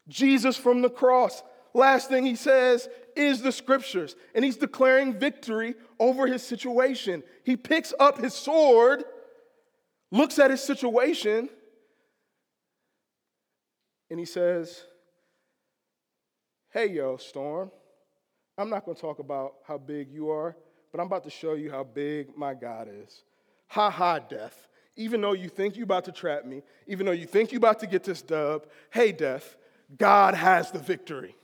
Jesus 0.08 0.58
from 0.58 0.82
the 0.82 0.89
cross, 0.89 1.43
last 1.73 2.10
thing 2.10 2.25
he 2.25 2.36
says 2.36 2.89
is 3.15 3.41
the 3.41 3.52
scriptures, 3.52 4.15
and 4.34 4.43
he's 4.43 4.58
declaring 4.58 5.13
victory 5.13 5.75
over 5.99 6.25
his 6.25 6.41
situation. 6.41 7.23
He 7.43 7.56
picks 7.56 7.93
up 7.99 8.17
his 8.17 8.34
sword, 8.34 9.04
looks 10.12 10.39
at 10.39 10.49
his 10.49 10.63
situation, 10.63 11.49
and 14.10 14.19
he 14.19 14.25
says, 14.25 14.84
Hey, 16.71 16.88
yo, 16.88 17.17
Storm, 17.17 17.71
I'm 18.58 18.69
not 18.69 18.86
going 18.86 18.95
to 18.95 19.02
talk 19.02 19.19
about 19.19 19.54
how 19.67 19.78
big 19.78 20.12
you 20.12 20.30
are, 20.30 20.56
but 20.91 20.99
I'm 20.99 21.08
about 21.08 21.23
to 21.23 21.30
show 21.30 21.54
you 21.54 21.71
how 21.71 21.84
big 21.84 22.38
my 22.38 22.54
God 22.54 22.89
is. 22.91 23.23
Ha 23.67 23.89
ha, 23.89 24.19
death. 24.19 24.67
Even 24.95 25.21
though 25.21 25.34
you 25.34 25.49
think 25.49 25.75
you're 25.75 25.86
about 25.86 26.06
to 26.06 26.12
trap 26.12 26.45
me, 26.45 26.62
even 26.88 27.06
though 27.06 27.13
you 27.13 27.25
think 27.25 27.52
you're 27.52 27.60
about 27.60 27.80
to 27.80 27.88
get 27.88 28.04
this 28.04 28.21
dub, 28.21 28.65
hey, 28.91 29.12
death, 29.12 29.56
God 29.97 30.34
has 30.34 30.71
the 30.71 30.80
victory. 30.80 31.36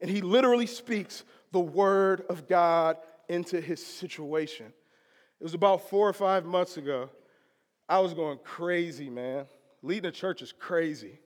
And 0.00 0.10
he 0.10 0.20
literally 0.20 0.66
speaks 0.66 1.24
the 1.52 1.60
word 1.60 2.24
of 2.28 2.48
God 2.48 2.96
into 3.28 3.60
his 3.60 3.84
situation. 3.84 4.66
It 5.40 5.44
was 5.44 5.54
about 5.54 5.88
four 5.88 6.08
or 6.08 6.12
five 6.12 6.44
months 6.44 6.76
ago. 6.76 7.08
I 7.88 8.00
was 8.00 8.14
going 8.14 8.38
crazy, 8.44 9.08
man. 9.08 9.46
Leading 9.82 10.08
a 10.08 10.12
church 10.12 10.42
is 10.42 10.52
crazy. 10.52 11.18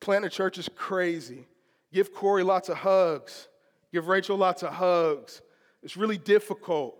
Planting 0.00 0.28
a 0.28 0.30
church 0.30 0.58
is 0.58 0.68
crazy. 0.74 1.46
Give 1.92 2.12
Corey 2.12 2.42
lots 2.42 2.68
of 2.68 2.78
hugs. 2.78 3.48
Give 3.92 4.06
Rachel 4.08 4.36
lots 4.36 4.62
of 4.62 4.72
hugs. 4.72 5.40
It's 5.82 5.96
really 5.96 6.18
difficult. 6.18 6.96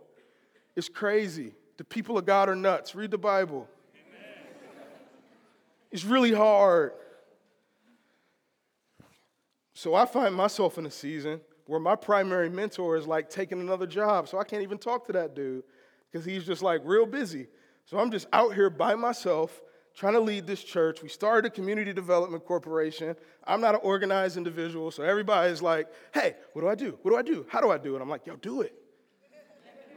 It's 0.77 0.89
crazy. 0.89 1.53
The 1.77 1.85
people 1.85 2.19
of 2.19 2.27
God 2.27 2.49
are 2.49 2.57
nuts. 2.57 2.95
Read 2.95 3.11
the 3.11 3.19
Bible. 3.19 3.69
Amen. 3.95 4.47
It's 5.91 6.05
really 6.05 6.33
hard. 6.33 6.93
So 9.75 9.95
I 9.95 10.07
find 10.07 10.35
myself 10.35 10.77
in 10.79 10.87
a 10.87 10.91
season 10.91 11.41
where 11.67 11.79
my 11.79 11.95
primary 11.95 12.49
mentor 12.49 12.97
is 12.97 13.07
like 13.07 13.31
taking 13.31 13.61
another 13.61 13.87
job. 13.87 14.29
So 14.29 14.39
I 14.39 14.45
can't 14.45 14.63
even 14.63 14.79
talk 14.79 15.07
to 15.07 15.13
that 15.13 15.35
dude 15.37 15.63
because 16.11 16.25
he's 16.25 16.45
just 16.45 16.63
like 16.63 16.81
real 16.85 17.07
busy. 17.07 17.47
So 17.85 17.99
I'm 17.99 18.11
just 18.11 18.27
out 18.33 18.55
here 18.55 18.71
by 18.71 18.95
myself 18.95 19.61
trying 19.99 20.13
to 20.13 20.21
lead 20.21 20.47
this 20.47 20.63
church. 20.63 21.03
We 21.03 21.09
started 21.09 21.49
a 21.49 21.51
community 21.51 21.93
development 21.93 22.45
corporation. 22.45 23.17
I'm 23.45 23.61
not 23.61 23.75
an 23.75 23.81
organized 23.83 24.37
individual, 24.37 24.93
so 24.93 25.03
everybody's 25.03 25.61
like, 25.61 25.89
hey, 26.15 26.37
what 26.53 26.63
do 26.63 26.69
I 26.69 26.77
do? 26.77 26.97
What 27.03 27.11
do 27.11 27.17
I 27.17 27.23
do? 27.23 27.45
How 27.49 27.61
do 27.61 27.73
I 27.73 27.79
do 27.79 27.97
it? 27.97 28.01
I'm 28.01 28.09
like, 28.09 28.25
yo, 28.25 28.37
do 28.37 28.61
it. 28.61 28.73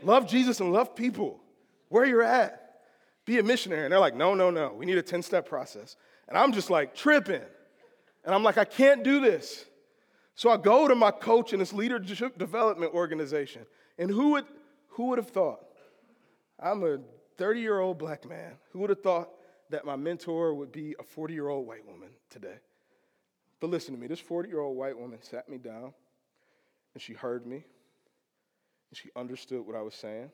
love 0.01 0.27
Jesus 0.27 0.59
and 0.59 0.73
love 0.73 0.95
people 0.95 1.39
where 1.89 2.03
you're 2.03 2.23
at. 2.23 2.79
Be 3.25 3.37
a 3.37 3.43
missionary. 3.43 3.83
And 3.83 3.91
they're 3.91 3.99
like, 3.99 4.15
no, 4.15 4.33
no, 4.33 4.49
no. 4.49 4.73
We 4.73 4.87
need 4.87 4.97
a 4.97 5.03
10 5.03 5.21
step 5.21 5.47
process. 5.47 5.95
And 6.27 6.35
I'm 6.35 6.51
just 6.51 6.71
like 6.71 6.95
tripping. 6.95 7.43
And 8.25 8.33
I'm 8.33 8.41
like, 8.41 8.57
I 8.57 8.65
can't 8.65 9.03
do 9.03 9.19
this. 9.19 9.65
So 10.33 10.49
I 10.49 10.57
go 10.57 10.87
to 10.87 10.95
my 10.95 11.11
coach 11.11 11.53
in 11.53 11.59
this 11.59 11.73
leadership 11.73 12.39
development 12.39 12.95
organization. 12.95 13.67
And 13.99 14.09
who 14.09 14.31
would, 14.31 14.45
who 14.87 15.09
would 15.09 15.19
have 15.19 15.29
thought? 15.29 15.59
I'm 16.59 16.83
a 16.83 16.97
30 17.37 17.59
year 17.61 17.79
old 17.79 17.99
black 17.99 18.27
man. 18.27 18.53
Who 18.71 18.79
would 18.79 18.89
have 18.89 19.03
thought 19.03 19.29
that 19.71 19.86
my 19.86 19.95
mentor 19.95 20.53
would 20.53 20.71
be 20.71 20.95
a 20.99 21.03
40 21.03 21.34
year 21.34 21.49
old 21.49 21.67
white 21.67 21.86
woman 21.86 22.10
today. 22.29 22.60
But 23.60 23.69
listen 23.69 23.93
to 23.93 23.99
me 23.99 24.07
this 24.07 24.19
40 24.19 24.49
year 24.49 24.60
old 24.60 24.77
white 24.77 24.97
woman 24.97 25.19
sat 25.21 25.49
me 25.49 25.57
down 25.57 25.93
and 26.93 27.01
she 27.01 27.13
heard 27.13 27.45
me 27.45 27.57
and 27.57 28.97
she 28.97 29.10
understood 29.15 29.65
what 29.65 29.75
I 29.75 29.81
was 29.81 29.95
saying. 29.95 30.29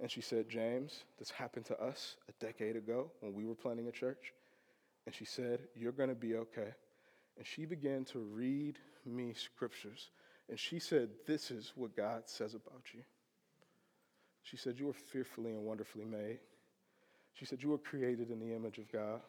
And 0.00 0.10
she 0.10 0.20
said, 0.20 0.48
James, 0.48 1.04
this 1.18 1.30
happened 1.30 1.66
to 1.66 1.80
us 1.80 2.16
a 2.28 2.44
decade 2.44 2.76
ago 2.76 3.10
when 3.20 3.34
we 3.34 3.44
were 3.44 3.54
planning 3.54 3.88
a 3.88 3.92
church. 3.92 4.32
And 5.06 5.14
she 5.14 5.24
said, 5.24 5.60
You're 5.74 5.92
going 5.92 6.08
to 6.08 6.14
be 6.14 6.36
okay. 6.36 6.72
And 7.36 7.46
she 7.46 7.64
began 7.64 8.04
to 8.06 8.20
read 8.20 8.78
me 9.04 9.34
scriptures. 9.34 10.10
And 10.48 10.58
she 10.58 10.78
said, 10.78 11.10
This 11.26 11.50
is 11.50 11.72
what 11.74 11.96
God 11.96 12.22
says 12.26 12.54
about 12.54 12.82
you. 12.94 13.00
She 14.42 14.56
said, 14.56 14.78
You 14.78 14.88
are 14.90 14.94
fearfully 14.94 15.50
and 15.50 15.64
wonderfully 15.64 16.04
made. 16.04 16.38
She 17.38 17.44
said, 17.44 17.62
You 17.62 17.68
were 17.68 17.78
created 17.78 18.30
in 18.30 18.40
the 18.40 18.54
image 18.54 18.78
of 18.78 18.90
God. 18.90 19.20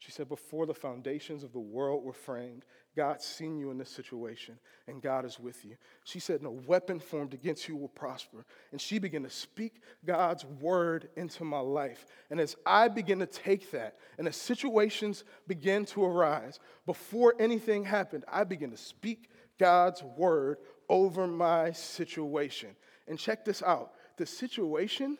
She 0.00 0.10
said, 0.10 0.28
Before 0.28 0.66
the 0.66 0.74
foundations 0.74 1.44
of 1.44 1.52
the 1.52 1.60
world 1.60 2.04
were 2.04 2.12
framed, 2.12 2.64
God's 2.96 3.24
seen 3.24 3.58
you 3.58 3.70
in 3.70 3.78
this 3.78 3.90
situation, 3.90 4.58
and 4.88 5.00
God 5.00 5.24
is 5.24 5.38
with 5.38 5.64
you. 5.64 5.76
She 6.04 6.18
said, 6.18 6.42
No 6.42 6.50
weapon 6.66 6.98
formed 6.98 7.32
against 7.32 7.68
you 7.68 7.76
will 7.76 7.88
prosper. 7.88 8.44
And 8.72 8.80
she 8.80 8.98
began 8.98 9.22
to 9.22 9.30
speak 9.30 9.82
God's 10.04 10.44
word 10.44 11.08
into 11.16 11.44
my 11.44 11.60
life. 11.60 12.06
And 12.28 12.40
as 12.40 12.56
I 12.66 12.88
begin 12.88 13.20
to 13.20 13.26
take 13.26 13.70
that, 13.70 13.98
and 14.18 14.26
as 14.26 14.36
situations 14.36 15.22
begin 15.46 15.84
to 15.86 16.04
arise, 16.04 16.58
before 16.86 17.34
anything 17.38 17.84
happened, 17.84 18.24
I 18.30 18.42
began 18.42 18.72
to 18.72 18.76
speak 18.76 19.30
God's 19.60 20.02
word 20.02 20.58
over 20.88 21.28
my 21.28 21.70
situation. 21.70 22.70
And 23.06 23.18
check 23.18 23.44
this 23.44 23.62
out 23.62 23.92
the 24.16 24.26
situation 24.26 25.18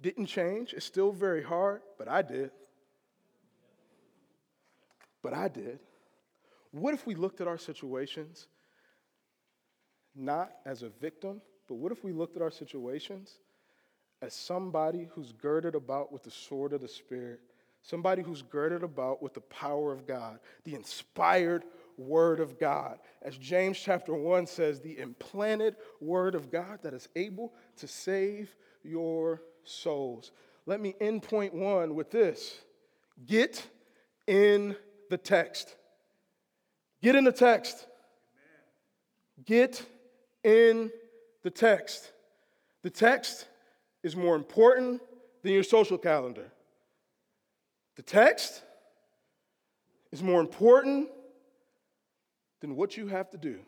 didn't 0.00 0.26
change. 0.26 0.72
It's 0.72 0.86
still 0.86 1.12
very 1.12 1.42
hard, 1.42 1.82
but 1.98 2.08
I 2.08 2.22
did. 2.22 2.50
But 5.22 5.34
I 5.34 5.48
did. 5.48 5.80
What 6.72 6.94
if 6.94 7.06
we 7.06 7.14
looked 7.14 7.40
at 7.40 7.48
our 7.48 7.58
situations 7.58 8.46
not 10.14 10.50
as 10.66 10.82
a 10.82 10.88
victim, 10.88 11.40
but 11.68 11.74
what 11.76 11.92
if 11.92 12.02
we 12.04 12.12
looked 12.12 12.36
at 12.36 12.42
our 12.42 12.50
situations 12.50 13.38
as 14.22 14.34
somebody 14.34 15.08
who's 15.12 15.32
girded 15.32 15.74
about 15.74 16.12
with 16.12 16.22
the 16.22 16.30
sword 16.30 16.72
of 16.72 16.80
the 16.80 16.88
Spirit, 16.88 17.40
somebody 17.82 18.22
who's 18.22 18.42
girded 18.42 18.82
about 18.82 19.22
with 19.22 19.34
the 19.34 19.40
power 19.40 19.92
of 19.92 20.06
God, 20.06 20.38
the 20.64 20.74
inspired 20.74 21.64
word 21.96 22.40
of 22.40 22.58
God. 22.58 22.98
As 23.22 23.36
James 23.36 23.78
chapter 23.78 24.14
1 24.14 24.46
says, 24.46 24.80
the 24.80 24.98
implanted 24.98 25.76
word 26.00 26.34
of 26.34 26.50
God 26.50 26.80
that 26.82 26.94
is 26.94 27.08
able 27.16 27.54
to 27.76 27.86
save 27.86 28.54
your 28.82 29.42
souls. 29.70 30.32
Let 30.66 30.80
me 30.80 30.94
end 31.00 31.22
point 31.22 31.54
one 31.54 31.94
with 31.94 32.10
this 32.10 32.60
get 33.26 33.66
in 34.26 34.76
the 35.08 35.18
text. 35.18 35.74
Get 37.02 37.16
in 37.16 37.24
the 37.24 37.32
text. 37.32 37.86
Get 39.44 39.84
in 40.44 40.90
the 41.42 41.50
text. 41.50 42.12
The 42.82 42.90
text 42.90 43.46
is 44.02 44.16
more 44.16 44.36
important 44.36 45.00
than 45.42 45.52
your 45.52 45.62
social 45.62 45.98
calendar. 45.98 46.50
The 47.96 48.02
text 48.02 48.62
is 50.12 50.22
more 50.22 50.40
important 50.40 51.08
than 52.60 52.76
what 52.76 52.96
you 52.96 53.06
have 53.08 53.30
to 53.30 53.38
do. 53.38 53.60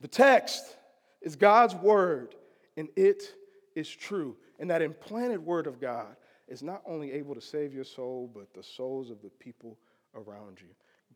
The 0.00 0.08
text 0.08 0.76
is 1.20 1.36
God's 1.36 1.74
word, 1.74 2.34
and 2.76 2.88
it 2.96 3.22
is 3.76 3.88
true. 3.88 4.36
And 4.62 4.70
that 4.70 4.80
implanted 4.80 5.44
word 5.44 5.66
of 5.66 5.80
God 5.80 6.14
is 6.46 6.62
not 6.62 6.82
only 6.86 7.10
able 7.10 7.34
to 7.34 7.40
save 7.40 7.74
your 7.74 7.82
soul, 7.82 8.30
but 8.32 8.54
the 8.54 8.62
souls 8.62 9.10
of 9.10 9.20
the 9.20 9.28
people 9.28 9.76
around 10.14 10.60
you. 10.60 10.68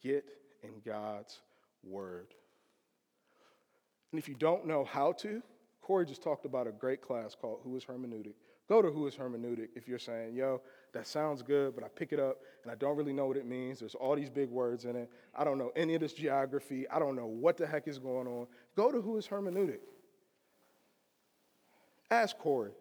Get 0.02 0.24
in 0.64 0.72
God's 0.84 1.38
word. 1.84 2.34
And 4.10 4.18
if 4.18 4.28
you 4.28 4.34
don't 4.34 4.66
know 4.66 4.84
how 4.84 5.12
to, 5.12 5.40
Corey 5.80 6.06
just 6.06 6.24
talked 6.24 6.44
about 6.44 6.66
a 6.66 6.72
great 6.72 7.00
class 7.00 7.36
called 7.40 7.60
Who 7.62 7.76
is 7.76 7.84
Hermeneutic. 7.84 8.34
Go 8.68 8.82
to 8.82 8.90
Who 8.90 9.06
is 9.06 9.14
Hermeneutic 9.14 9.68
if 9.76 9.86
you're 9.86 10.00
saying, 10.00 10.34
yo, 10.34 10.60
that 10.92 11.06
sounds 11.06 11.40
good, 11.40 11.76
but 11.76 11.84
I 11.84 11.88
pick 11.88 12.12
it 12.12 12.18
up 12.18 12.38
and 12.64 12.72
I 12.72 12.74
don't 12.74 12.96
really 12.96 13.12
know 13.12 13.26
what 13.26 13.36
it 13.36 13.46
means. 13.46 13.78
There's 13.78 13.94
all 13.94 14.16
these 14.16 14.28
big 14.28 14.50
words 14.50 14.86
in 14.86 14.96
it. 14.96 15.08
I 15.36 15.44
don't 15.44 15.58
know 15.58 15.70
any 15.76 15.94
of 15.94 16.00
this 16.00 16.14
geography. 16.14 16.88
I 16.88 16.98
don't 16.98 17.14
know 17.14 17.26
what 17.26 17.56
the 17.56 17.66
heck 17.68 17.86
is 17.86 18.00
going 18.00 18.26
on. 18.26 18.48
Go 18.74 18.90
to 18.90 19.00
Who 19.00 19.16
is 19.18 19.28
Hermeneutic. 19.28 19.78
Ask 22.10 22.36
Corey. 22.38 22.72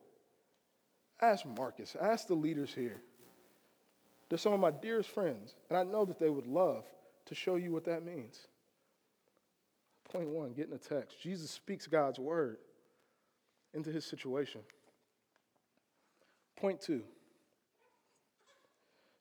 Ask 1.22 1.46
Marcus. 1.46 1.96
Ask 2.00 2.28
the 2.28 2.36
leaders 2.36 2.74
here. 2.74 3.02
They're 4.30 4.38
some 4.38 4.54
of 4.54 4.60
my 4.60 4.72
dearest 4.72 5.10
friends, 5.10 5.56
and 5.70 5.78
I 5.78 5.84
know 5.84 6.06
that 6.06 6.20
they 6.20 6.30
would 6.30 6.48
love 6.48 6.86
to 7.26 7.36
show 7.36 7.56
you 7.56 7.72
what 7.72 7.86
that 7.86 8.06
means. 8.06 8.48
Point 10.12 10.30
one, 10.30 10.54
get 10.54 10.66
in 10.66 10.72
the 10.72 10.78
text. 10.78 11.22
Jesus 11.22 11.52
speaks 11.52 11.88
God's 11.88 12.20
word 12.20 12.58
into 13.74 13.92
his 13.92 14.06
situation. 14.06 14.62
Point 16.56 16.80
two, 16.80 17.04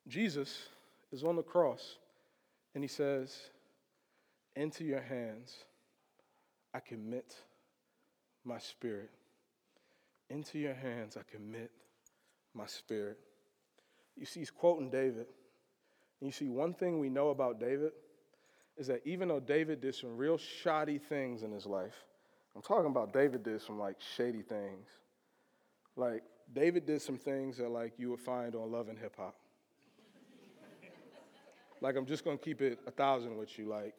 Jesus 0.07 0.68
is 1.12 1.24
on 1.24 1.36
the 1.36 1.42
cross 1.42 1.97
and 2.74 2.84
he 2.84 2.88
says, 2.88 3.36
Into 4.55 4.84
your 4.84 5.01
hands 5.01 5.55
I 6.72 6.80
commit 6.80 7.34
my 8.45 8.59
spirit. 8.59 9.11
Into 10.30 10.59
your 10.59 10.74
hands 10.74 11.16
I 11.16 11.22
commit 11.30 11.70
my 12.55 12.67
spirit. 12.67 13.19
You 14.17 14.27
see, 14.27 14.41
he's 14.41 14.51
quoting 14.51 14.91
David. 14.91 15.27
And 16.21 16.29
you 16.29 16.33
see, 16.33 16.49
one 16.49 16.73
thing 16.73 16.99
we 16.99 17.09
know 17.09 17.31
about 17.31 17.59
David 17.59 17.93
is 18.77 18.87
that 18.87 19.03
even 19.05 19.29
though 19.29 19.41
David 19.41 19.81
did 19.81 19.95
some 19.95 20.17
real 20.17 20.39
shoddy 20.39 20.99
things 20.99 21.43
in 21.43 21.53
his 21.53 21.67
life, 21.67 22.05
I'm 22.55 22.63
talking 22.63 22.87
about 22.87 23.13
David 23.13 23.43
did 23.43 23.61
some 23.61 23.79
like 23.79 23.97
shady 24.17 24.43
things. 24.43 24.89
Like, 25.97 26.23
David 26.53 26.87
did 26.87 27.03
some 27.03 27.19
things 27.19 27.57
that 27.59 27.71
like 27.71 27.95
you 27.99 28.11
would 28.11 28.21
find 28.21 28.55
on 28.55 28.71
Love 28.71 28.89
and 28.89 28.99
Hip 28.99 29.17
Hop. 29.17 29.37
like, 31.81 31.97
I'm 31.97 32.07
just 32.07 32.25
gonna 32.25 32.39
keep 32.39 32.63
it 32.63 32.79
a 32.87 32.91
thousand 32.91 33.37
with 33.37 33.59
you. 33.59 33.69
Like, 33.69 33.95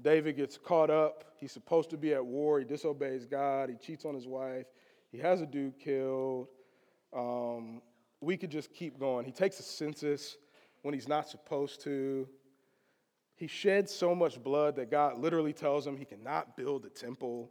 David 0.00 0.36
gets 0.36 0.56
caught 0.56 0.90
up. 0.90 1.24
He's 1.40 1.52
supposed 1.52 1.90
to 1.90 1.96
be 1.96 2.14
at 2.14 2.24
war. 2.24 2.58
He 2.58 2.64
disobeys 2.64 3.26
God. 3.26 3.70
He 3.70 3.76
cheats 3.76 4.04
on 4.04 4.14
his 4.14 4.26
wife. 4.26 4.66
He 5.10 5.18
has 5.18 5.40
a 5.40 5.46
dude 5.46 5.78
killed. 5.78 6.48
Um, 7.12 7.80
we 8.20 8.36
could 8.36 8.50
just 8.50 8.72
keep 8.72 8.98
going. 8.98 9.24
He 9.24 9.32
takes 9.32 9.58
a 9.60 9.62
census 9.62 10.36
when 10.82 10.94
he's 10.94 11.08
not 11.08 11.28
supposed 11.28 11.80
to. 11.82 12.28
He 13.36 13.46
sheds 13.46 13.94
so 13.94 14.14
much 14.14 14.42
blood 14.42 14.76
that 14.76 14.90
God 14.90 15.18
literally 15.18 15.52
tells 15.52 15.86
him 15.86 15.96
he 15.96 16.04
cannot 16.04 16.56
build 16.56 16.82
the 16.82 16.90
temple. 16.90 17.50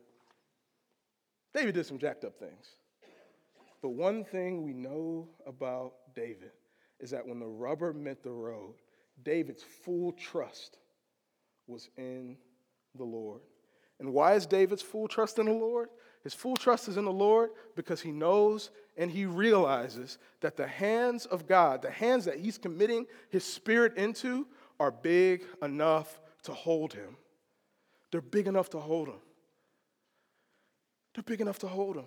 David 1.54 1.76
did 1.76 1.86
some 1.86 1.98
jacked 1.98 2.26
up 2.26 2.38
things. 2.38 2.76
But 3.82 3.90
one 3.90 4.24
thing 4.26 4.64
we 4.64 4.74
know 4.74 5.30
about 5.46 5.94
David 6.14 6.52
is 7.00 7.12
that 7.12 7.26
when 7.26 7.40
the 7.40 7.48
rubber 7.48 7.94
met 7.94 8.24
the 8.24 8.32
road, 8.32 8.74
David's 9.24 9.64
full 9.64 10.12
trust 10.14 10.78
was 11.68 11.90
in 11.98 12.38
the 12.96 13.04
Lord. 13.04 13.42
And 14.00 14.14
why 14.14 14.34
is 14.34 14.46
David's 14.46 14.82
full 14.82 15.08
trust 15.08 15.40
in 15.40 15.46
the 15.46 15.54
Lord? 15.54 15.90
His 16.24 16.34
full 16.34 16.56
trust 16.56 16.88
is 16.88 16.98
in 16.98 17.06
the 17.06 17.12
Lord 17.12 17.52
because 17.76 18.02
he 18.02 18.12
knows 18.12 18.72
and 18.98 19.12
he 19.12 19.26
realizes 19.26 20.18
that 20.42 20.58
the 20.58 20.68
hands 20.68 21.26
of 21.26 21.48
God, 21.48 21.82
the 21.82 21.92
hands 21.92 22.26
that 22.26 22.38
he's 22.38 22.58
committing 22.58 23.06
his 23.30 23.44
spirit 23.44 23.96
into, 23.96 24.48
are 24.80 24.92
big 24.92 25.46
enough 25.62 26.20
to 26.44 26.52
hold 26.52 26.94
him. 26.94 27.16
They're 28.12 28.22
big 28.22 28.48
enough 28.48 28.70
to 28.72 28.80
hold 28.80 29.08
him. 29.08 29.20
They're 31.14 31.24
big 31.24 31.42
enough 31.42 31.60
to 31.60 31.68
hold 31.68 31.98
him. 31.98 32.06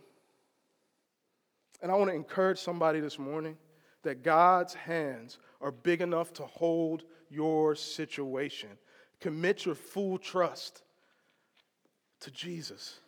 And 1.82 1.90
I 1.90 1.94
want 1.94 2.10
to 2.10 2.16
encourage 2.16 2.58
somebody 2.58 3.00
this 3.00 3.18
morning 3.18 3.56
that 4.02 4.22
God's 4.22 4.74
hands 4.74 5.38
are 5.60 5.70
big 5.70 6.00
enough 6.00 6.32
to 6.34 6.44
hold 6.44 7.04
your 7.28 7.74
situation. 7.74 8.70
Commit 9.20 9.64
your 9.64 9.74
full 9.74 10.18
trust 10.18 10.82
to 12.20 12.30
Jesus. 12.30 12.98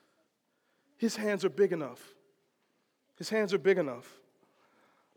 His 0.96 1.16
hands 1.16 1.44
are 1.44 1.50
big 1.50 1.72
enough. 1.72 2.14
His 3.22 3.28
hands 3.28 3.54
are 3.54 3.58
big 3.58 3.78
enough. 3.78 4.18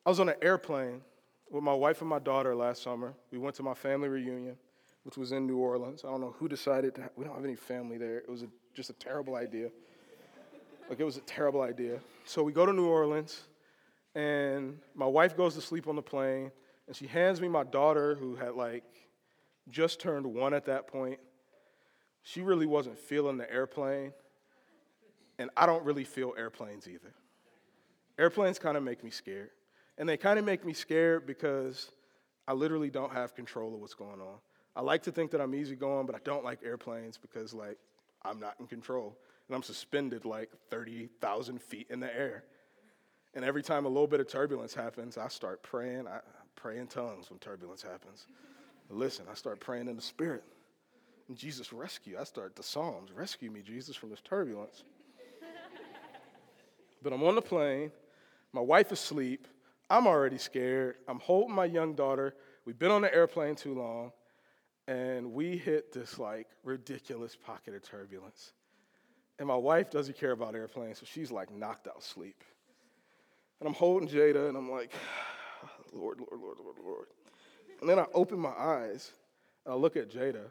I 0.06 0.12
was 0.12 0.20
on 0.20 0.30
an 0.30 0.36
airplane 0.40 1.02
with 1.50 1.64
my 1.64 1.74
wife 1.74 2.02
and 2.02 2.08
my 2.08 2.20
daughter 2.20 2.56
last 2.56 2.84
summer. 2.84 3.16
We 3.32 3.40
went 3.40 3.56
to 3.56 3.64
my 3.64 3.74
family 3.74 4.10
reunion, 4.10 4.58
which 5.02 5.18
was 5.18 5.32
in 5.32 5.48
New 5.48 5.58
Orleans. 5.58 6.04
I 6.06 6.12
don't 6.12 6.22
know 6.22 6.36
who 6.38 6.48
decided 6.48 6.94
to, 6.94 7.10
we 7.16 7.26
don't 7.26 7.34
have 7.34 7.44
any 7.44 7.56
family 7.56 7.98
there. 7.98 8.20
It 8.20 8.30
was 8.30 8.44
a, 8.44 8.48
just 8.76 8.92
a 8.92 8.94
terrible 8.94 9.34
idea. 9.34 9.72
Like, 10.88 11.00
it 11.00 11.04
was 11.04 11.18
a 11.18 11.22
terrible 11.22 11.62
idea. 11.62 12.00
So 12.26 12.44
we 12.44 12.52
go 12.52 12.64
to 12.68 12.72
New 12.72 12.86
Orleans, 12.86 13.42
and 14.14 14.78
my 14.94 15.08
wife 15.08 15.36
goes 15.36 15.56
to 15.56 15.62
sleep 15.62 15.88
on 15.88 15.96
the 15.96 16.04
plane, 16.04 16.52
and 16.86 16.96
she 16.96 17.08
hands 17.08 17.42
me 17.42 17.48
my 17.48 17.64
daughter, 17.64 18.14
who 18.14 18.36
had 18.36 18.54
like 18.54 18.84
just 19.68 20.00
turned 20.00 20.28
one 20.28 20.54
at 20.54 20.66
that 20.66 20.86
point. 20.86 21.18
She 22.22 22.42
really 22.42 22.68
wasn't 22.68 23.00
feeling 23.00 23.38
the 23.38 23.52
airplane, 23.52 24.14
and 25.40 25.50
I 25.58 25.66
don't 25.66 25.84
really 25.84 26.04
feel 26.04 26.36
airplanes 26.38 26.88
either. 26.88 27.12
Airplanes 28.18 28.60
kind 28.60 28.78
of 28.78 28.84
make 28.84 29.04
me 29.04 29.10
scared. 29.10 29.50
And 29.98 30.08
they 30.08 30.18
kind 30.18 30.40
of 30.40 30.46
make 30.46 30.66
me 30.66 30.74
scared 30.74 31.26
because 31.26 31.92
I 32.48 32.54
literally 32.54 32.90
don't 32.90 33.12
have 33.12 33.36
control 33.36 33.74
of 33.74 33.80
what's 33.80 33.94
going 33.94 34.22
on. 34.22 34.38
I 34.76 34.82
like 34.82 35.04
to 35.04 35.12
think 35.12 35.32
that 35.32 35.42
I'm 35.42 35.56
easygoing, 35.56 36.06
but 36.06 36.16
I 36.16 36.20
don't 36.24 36.44
like 36.44 36.60
airplanes 36.64 37.18
because, 37.18 37.54
like, 37.54 37.78
I'm 38.24 38.40
not 38.40 38.56
in 38.60 38.68
control. 38.68 39.18
And 39.48 39.56
I'm 39.56 39.64
suspended 39.64 40.26
like 40.26 40.52
30,000 40.70 41.62
feet 41.62 41.88
in 41.90 42.00
the 42.00 42.14
air. 42.14 42.44
And 43.34 43.46
every 43.46 43.62
time 43.62 43.86
a 43.86 43.90
little 43.90 44.08
bit 44.08 44.20
of 44.20 44.28
turbulence 44.28 44.74
happens, 44.74 45.18
I 45.18 45.28
start 45.28 45.64
praying. 45.64 46.08
I 46.08 46.20
pray 46.56 46.78
in 46.78 46.88
tongues 46.88 47.30
when 47.30 47.40
turbulence 47.40 47.82
happens. 47.82 48.28
Listen, 48.90 49.26
I 49.30 49.34
start 49.34 49.60
praying 49.60 49.88
in 49.88 49.96
the 49.96 50.02
spirit. 50.02 50.44
And 51.28 51.38
Jesus, 51.38 51.74
rescue. 51.74 52.18
I 52.20 52.24
start 52.24 52.56
the 52.56 52.64
Psalms. 52.64 53.12
Rescue 53.12 53.50
me, 53.50 53.62
Jesus, 53.62 53.96
from 53.96 54.10
this 54.10 54.22
turbulence. 54.22 54.84
but 57.02 57.14
I'm 57.14 57.24
on 57.24 57.36
the 57.36 57.42
plane. 57.42 57.92
My 58.56 58.62
wife 58.62 58.94
asleep. 58.94 59.50
I'm 59.90 60.08
already 60.08 60.38
scared. 60.38 60.96
I'm 61.10 61.20
holding 61.20 61.54
my 61.54 61.66
young 61.66 61.94
daughter. 61.94 62.36
We've 62.64 62.80
been 62.80 62.90
on 62.90 63.02
the 63.02 63.14
airplane 63.14 63.56
too 63.56 63.74
long. 63.74 64.14
And 64.88 65.34
we 65.34 65.58
hit 65.58 65.92
this 65.92 66.18
like 66.18 66.48
ridiculous 66.64 67.36
pocket 67.36 67.76
of 67.76 67.84
turbulence. 67.84 68.54
And 69.40 69.48
my 69.50 69.58
wife 69.58 69.92
doesn't 69.92 70.18
care 70.18 70.32
about 70.32 70.56
airplanes, 70.56 71.00
so 71.00 71.06
she's 71.06 71.32
like 71.32 71.52
knocked 71.52 71.90
out 71.90 72.02
sleep. 72.02 72.46
And 73.60 73.68
I'm 73.68 73.74
holding 73.74 74.08
Jada 74.08 74.48
and 74.48 74.56
I'm 74.56 74.72
like, 74.72 74.94
Lord, 75.94 76.20
Lord, 76.20 76.42
Lord, 76.42 76.58
Lord, 76.64 76.78
Lord. 76.82 77.08
And 77.82 77.90
then 77.90 78.00
I 78.00 78.06
open 78.14 78.40
my 78.40 78.54
eyes 78.58 79.12
and 79.66 79.74
I 79.74 79.76
look 79.76 79.98
at 79.98 80.10
Jada 80.10 80.50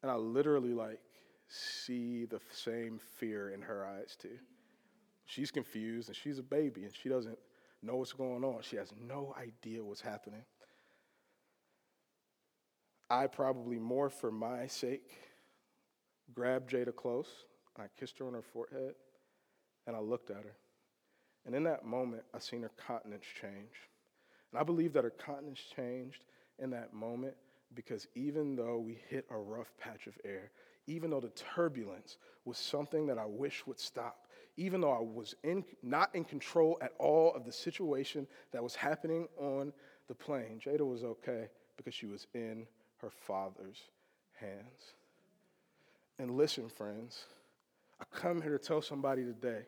and 0.00 0.10
I 0.10 0.14
literally 0.14 0.72
like 0.72 1.00
see 1.48 2.24
the 2.24 2.40
same 2.50 2.98
fear 3.18 3.50
in 3.50 3.60
her 3.60 3.84
eyes 3.84 4.16
too. 4.18 4.38
She's 5.30 5.52
confused 5.52 6.08
and 6.08 6.16
she's 6.16 6.40
a 6.40 6.42
baby 6.42 6.82
and 6.82 6.92
she 6.92 7.08
doesn't 7.08 7.38
know 7.84 7.94
what's 7.94 8.12
going 8.12 8.42
on. 8.42 8.62
She 8.62 8.74
has 8.74 8.92
no 9.00 9.32
idea 9.38 9.84
what's 9.84 10.00
happening. 10.00 10.42
I 13.08 13.28
probably 13.28 13.78
more 13.78 14.10
for 14.10 14.32
my 14.32 14.66
sake 14.66 15.08
grabbed 16.34 16.72
Jada 16.72 16.94
close. 16.94 17.28
I 17.78 17.84
kissed 17.96 18.18
her 18.18 18.26
on 18.26 18.34
her 18.34 18.42
forehead 18.42 18.94
and 19.86 19.94
I 19.94 20.00
looked 20.00 20.30
at 20.30 20.42
her. 20.42 20.56
And 21.46 21.54
in 21.54 21.62
that 21.62 21.84
moment, 21.84 22.24
I 22.34 22.40
seen 22.40 22.62
her 22.62 22.72
countenance 22.84 23.24
change. 23.40 23.88
And 24.50 24.60
I 24.60 24.64
believe 24.64 24.92
that 24.94 25.04
her 25.04 25.12
countenance 25.24 25.60
changed 25.76 26.24
in 26.58 26.70
that 26.70 26.92
moment 26.92 27.34
because 27.76 28.08
even 28.16 28.56
though 28.56 28.78
we 28.78 29.00
hit 29.08 29.26
a 29.30 29.38
rough 29.38 29.72
patch 29.78 30.08
of 30.08 30.18
air, 30.24 30.50
even 30.88 31.10
though 31.10 31.20
the 31.20 31.30
turbulence 31.54 32.16
was 32.44 32.58
something 32.58 33.06
that 33.06 33.16
I 33.16 33.26
wish 33.26 33.64
would 33.68 33.78
stop, 33.78 34.19
even 34.56 34.80
though 34.80 34.92
I 34.92 35.00
was 35.00 35.34
in, 35.42 35.64
not 35.82 36.14
in 36.14 36.24
control 36.24 36.78
at 36.80 36.92
all 36.98 37.34
of 37.34 37.44
the 37.44 37.52
situation 37.52 38.26
that 38.52 38.62
was 38.62 38.74
happening 38.74 39.28
on 39.38 39.72
the 40.08 40.14
plane, 40.14 40.60
Jada 40.64 40.86
was 40.86 41.04
okay 41.04 41.48
because 41.76 41.94
she 41.94 42.06
was 42.06 42.26
in 42.34 42.66
her 42.98 43.10
father's 43.10 43.80
hands. 44.34 44.94
And 46.18 46.32
listen, 46.32 46.68
friends, 46.68 47.24
I 48.00 48.04
come 48.12 48.42
here 48.42 48.58
to 48.58 48.64
tell 48.64 48.82
somebody 48.82 49.24
today 49.24 49.62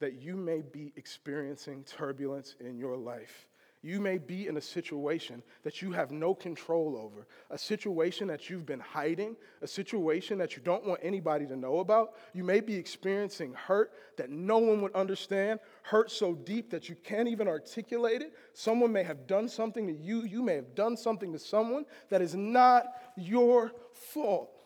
that 0.00 0.20
you 0.20 0.36
may 0.36 0.60
be 0.60 0.92
experiencing 0.96 1.84
turbulence 1.84 2.56
in 2.60 2.76
your 2.76 2.96
life. 2.96 3.48
You 3.84 4.00
may 4.00 4.16
be 4.16 4.46
in 4.46 4.56
a 4.56 4.62
situation 4.62 5.42
that 5.62 5.82
you 5.82 5.92
have 5.92 6.10
no 6.10 6.34
control 6.34 6.96
over, 6.96 7.26
a 7.50 7.58
situation 7.58 8.26
that 8.28 8.48
you've 8.48 8.64
been 8.64 8.80
hiding, 8.80 9.36
a 9.60 9.66
situation 9.66 10.38
that 10.38 10.56
you 10.56 10.62
don't 10.62 10.86
want 10.86 11.00
anybody 11.02 11.44
to 11.44 11.54
know 11.54 11.80
about. 11.80 12.14
You 12.32 12.44
may 12.44 12.60
be 12.60 12.74
experiencing 12.76 13.52
hurt 13.52 13.92
that 14.16 14.30
no 14.30 14.56
one 14.56 14.80
would 14.80 14.94
understand, 14.94 15.60
hurt 15.82 16.10
so 16.10 16.32
deep 16.34 16.70
that 16.70 16.88
you 16.88 16.94
can't 16.94 17.28
even 17.28 17.46
articulate 17.46 18.22
it. 18.22 18.32
Someone 18.54 18.90
may 18.90 19.02
have 19.02 19.26
done 19.26 19.50
something 19.50 19.86
to 19.86 19.92
you, 19.92 20.22
you 20.22 20.40
may 20.40 20.54
have 20.54 20.74
done 20.74 20.96
something 20.96 21.30
to 21.34 21.38
someone 21.38 21.84
that 22.08 22.22
is 22.22 22.34
not 22.34 22.86
your 23.18 23.70
fault. 23.92 24.64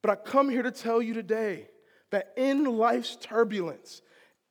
But 0.00 0.10
I 0.10 0.16
come 0.16 0.48
here 0.48 0.62
to 0.62 0.70
tell 0.70 1.02
you 1.02 1.12
today 1.12 1.68
that 2.12 2.32
in 2.38 2.64
life's 2.64 3.18
turbulence, 3.20 4.00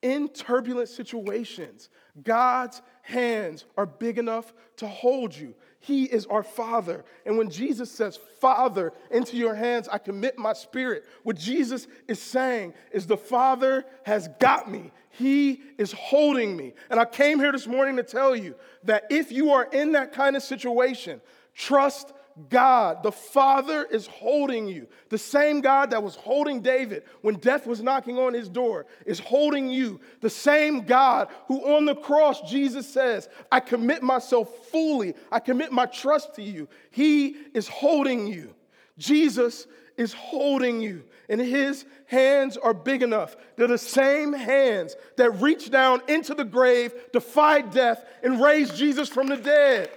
in 0.04 0.28
turbulent 0.30 0.90
situations, 0.90 1.90
God's 2.22 2.82
hands 3.02 3.66
are 3.76 3.88
big 3.88 4.20
enough 4.20 4.54
to 4.78 4.88
hold 4.88 5.36
you. 5.36 5.56
He 5.80 6.04
is 6.04 6.26
our 6.28 6.44
Father. 6.44 7.04
And 7.26 7.38
when 7.38 7.50
Jesus 7.50 7.90
says, 7.90 8.20
Father, 8.40 8.94
into 9.10 9.36
your 9.36 9.56
hands 9.56 9.90
I 9.92 9.98
commit 9.98 10.38
my 10.38 10.54
spirit, 10.54 11.06
what 11.24 11.38
Jesus 11.38 11.88
is 12.08 12.22
saying 12.22 12.74
is, 12.92 13.08
The 13.08 13.18
Father 13.18 13.86
has 14.04 14.30
got 14.40 14.70
me. 14.70 14.92
He 15.10 15.62
is 15.78 15.92
holding 15.92 16.56
me. 16.56 16.74
And 16.90 17.00
I 17.00 17.06
came 17.06 17.40
here 17.40 17.52
this 17.52 17.68
morning 17.68 17.96
to 17.98 18.04
tell 18.04 18.36
you 18.36 18.56
that 18.84 19.06
if 19.10 19.32
you 19.32 19.52
are 19.52 19.66
in 19.66 19.94
that 19.94 20.14
kind 20.14 20.36
of 20.36 20.44
situation, 20.44 21.22
trust 21.56 22.14
God, 22.50 23.04
the 23.04 23.12
Father, 23.12 23.84
is 23.84 24.08
holding 24.08 24.68
you. 24.68 24.88
The 25.10 25.18
same 25.18 25.62
God 25.62 25.92
that 25.92 26.02
was 26.02 26.16
holding 26.16 26.62
David 26.62 27.04
when 27.22 27.36
death 27.36 27.68
was 27.68 27.84
knocking 27.84 28.18
on 28.18 28.34
his 28.34 28.50
door 28.50 28.88
is 29.06 29.20
holding 29.20 29.70
you. 29.70 30.00
The 30.22 30.30
same 30.30 30.82
God 30.82 31.28
who 31.48 31.76
on 31.76 31.86
the 31.86 31.96
cross, 31.96 32.42
Jesus 32.50 32.88
says, 32.88 33.30
I 33.52 33.60
commit 33.60 34.02
myself 34.02 34.50
fully, 34.72 35.14
I 35.32 35.40
commit 35.40 35.72
my 35.72 35.86
trust 35.86 36.36
to 36.36 36.42
you. 36.42 36.68
He 36.90 37.36
is 37.54 37.68
holding 37.68 38.26
you. 38.26 38.56
Jesus 38.98 39.68
is 39.98 40.14
holding 40.14 40.82
you, 40.82 41.04
and 41.30 41.40
his 41.40 41.86
hands 42.08 42.58
are 42.58 42.74
big 42.74 43.04
enough. 43.04 43.36
They're 43.56 43.68
the 43.68 43.78
same 43.78 44.34
hands 44.34 44.96
that 45.18 45.30
reached 45.42 45.72
down 45.72 46.02
into 46.08 46.34
the 46.34 46.44
grave, 46.44 46.94
defied 47.12 47.72
death, 47.72 48.04
and 48.24 48.42
raised 48.42 48.76
Jesus 48.76 49.10
from 49.10 49.28
the 49.28 49.38
dead. 49.38 49.90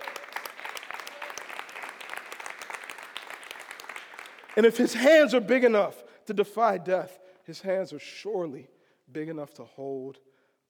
And 4.56 4.64
if 4.64 4.76
his 4.76 4.94
hands 4.94 5.34
are 5.34 5.40
big 5.40 5.64
enough 5.64 6.02
to 6.26 6.34
defy 6.34 6.78
death, 6.78 7.18
his 7.44 7.60
hands 7.60 7.92
are 7.92 7.98
surely 7.98 8.68
big 9.12 9.28
enough 9.28 9.52
to 9.54 9.64
hold 9.64 10.18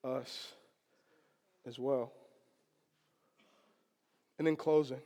us 0.04 0.52
as 1.66 1.78
well. 1.78 2.12
And 4.38 4.46
in 4.46 4.56
closing, 4.56 5.00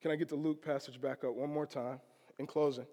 can 0.00 0.10
I 0.10 0.16
get 0.16 0.28
the 0.28 0.36
Luke 0.36 0.64
passage 0.64 1.00
back 1.00 1.22
up 1.22 1.34
one 1.34 1.52
more 1.52 1.66
time? 1.66 2.00
In 2.38 2.46
closing. 2.46 2.86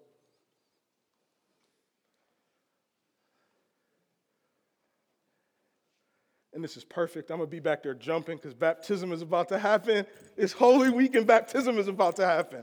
And 6.54 6.62
this 6.62 6.76
is 6.76 6.84
perfect. 6.84 7.30
I'm 7.30 7.38
going 7.38 7.48
to 7.48 7.50
be 7.50 7.60
back 7.60 7.82
there 7.82 7.94
jumping 7.94 8.36
because 8.36 8.54
baptism 8.54 9.10
is 9.10 9.22
about 9.22 9.48
to 9.48 9.58
happen. 9.58 10.06
It's 10.36 10.52
Holy 10.52 10.90
Week 10.90 11.14
and 11.14 11.26
baptism 11.26 11.78
is 11.78 11.88
about 11.88 12.16
to 12.16 12.26
happen. 12.26 12.62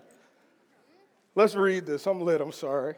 Let's 1.39 1.55
read 1.55 1.85
this. 1.85 2.05
I'm 2.05 2.19
lit, 2.19 2.41
I'm 2.41 2.51
sorry. 2.51 2.95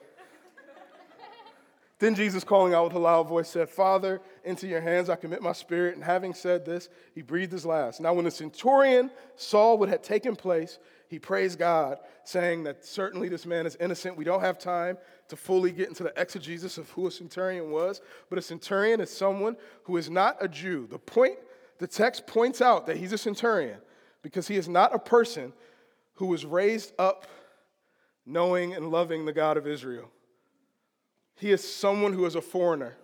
then 1.99 2.15
Jesus, 2.15 2.43
calling 2.43 2.73
out 2.73 2.85
with 2.85 2.93
a 2.93 2.97
loud 2.97 3.27
voice, 3.27 3.47
said, 3.47 3.69
Father, 3.69 4.19
into 4.43 4.65
your 4.65 4.81
hands 4.81 5.11
I 5.11 5.15
commit 5.15 5.43
my 5.43 5.51
spirit. 5.51 5.93
And 5.93 6.03
having 6.03 6.33
said 6.33 6.65
this, 6.65 6.89
he 7.13 7.21
breathed 7.21 7.51
his 7.51 7.67
last. 7.67 8.01
Now, 8.01 8.15
when 8.15 8.25
the 8.25 8.31
centurion 8.31 9.11
saw 9.35 9.75
what 9.75 9.89
had 9.89 10.01
taken 10.01 10.35
place, 10.35 10.79
he 11.07 11.19
praised 11.19 11.59
God, 11.59 11.99
saying 12.23 12.63
that 12.63 12.83
certainly 12.83 13.29
this 13.29 13.45
man 13.45 13.67
is 13.67 13.77
innocent. 13.79 14.17
We 14.17 14.25
don't 14.25 14.41
have 14.41 14.57
time 14.57 14.97
to 15.27 15.35
fully 15.35 15.69
get 15.69 15.89
into 15.89 16.01
the 16.01 16.13
exegesis 16.19 16.79
of 16.79 16.89
who 16.89 17.05
a 17.05 17.11
centurion 17.11 17.69
was, 17.69 18.01
but 18.27 18.39
a 18.39 18.41
centurion 18.41 19.01
is 19.01 19.15
someone 19.15 19.55
who 19.83 19.97
is 19.97 20.09
not 20.09 20.37
a 20.41 20.47
Jew. 20.47 20.87
The 20.89 20.97
point, 20.97 21.37
the 21.77 21.85
text 21.85 22.25
points 22.25 22.59
out 22.59 22.87
that 22.87 22.97
he's 22.97 23.13
a 23.13 23.19
centurion 23.19 23.77
because 24.23 24.47
he 24.47 24.55
is 24.55 24.67
not 24.67 24.95
a 24.95 24.99
person 24.99 25.53
who 26.15 26.25
was 26.25 26.43
raised 26.43 26.93
up 26.97 27.27
knowing 28.25 28.73
and 28.73 28.91
loving 28.91 29.25
the 29.25 29.33
God 29.33 29.57
of 29.57 29.67
Israel. 29.67 30.09
He 31.35 31.51
is 31.51 31.63
someone 31.63 32.13
who 32.13 32.25
is 32.25 32.35
a 32.35 32.41
foreigner. 32.41 32.95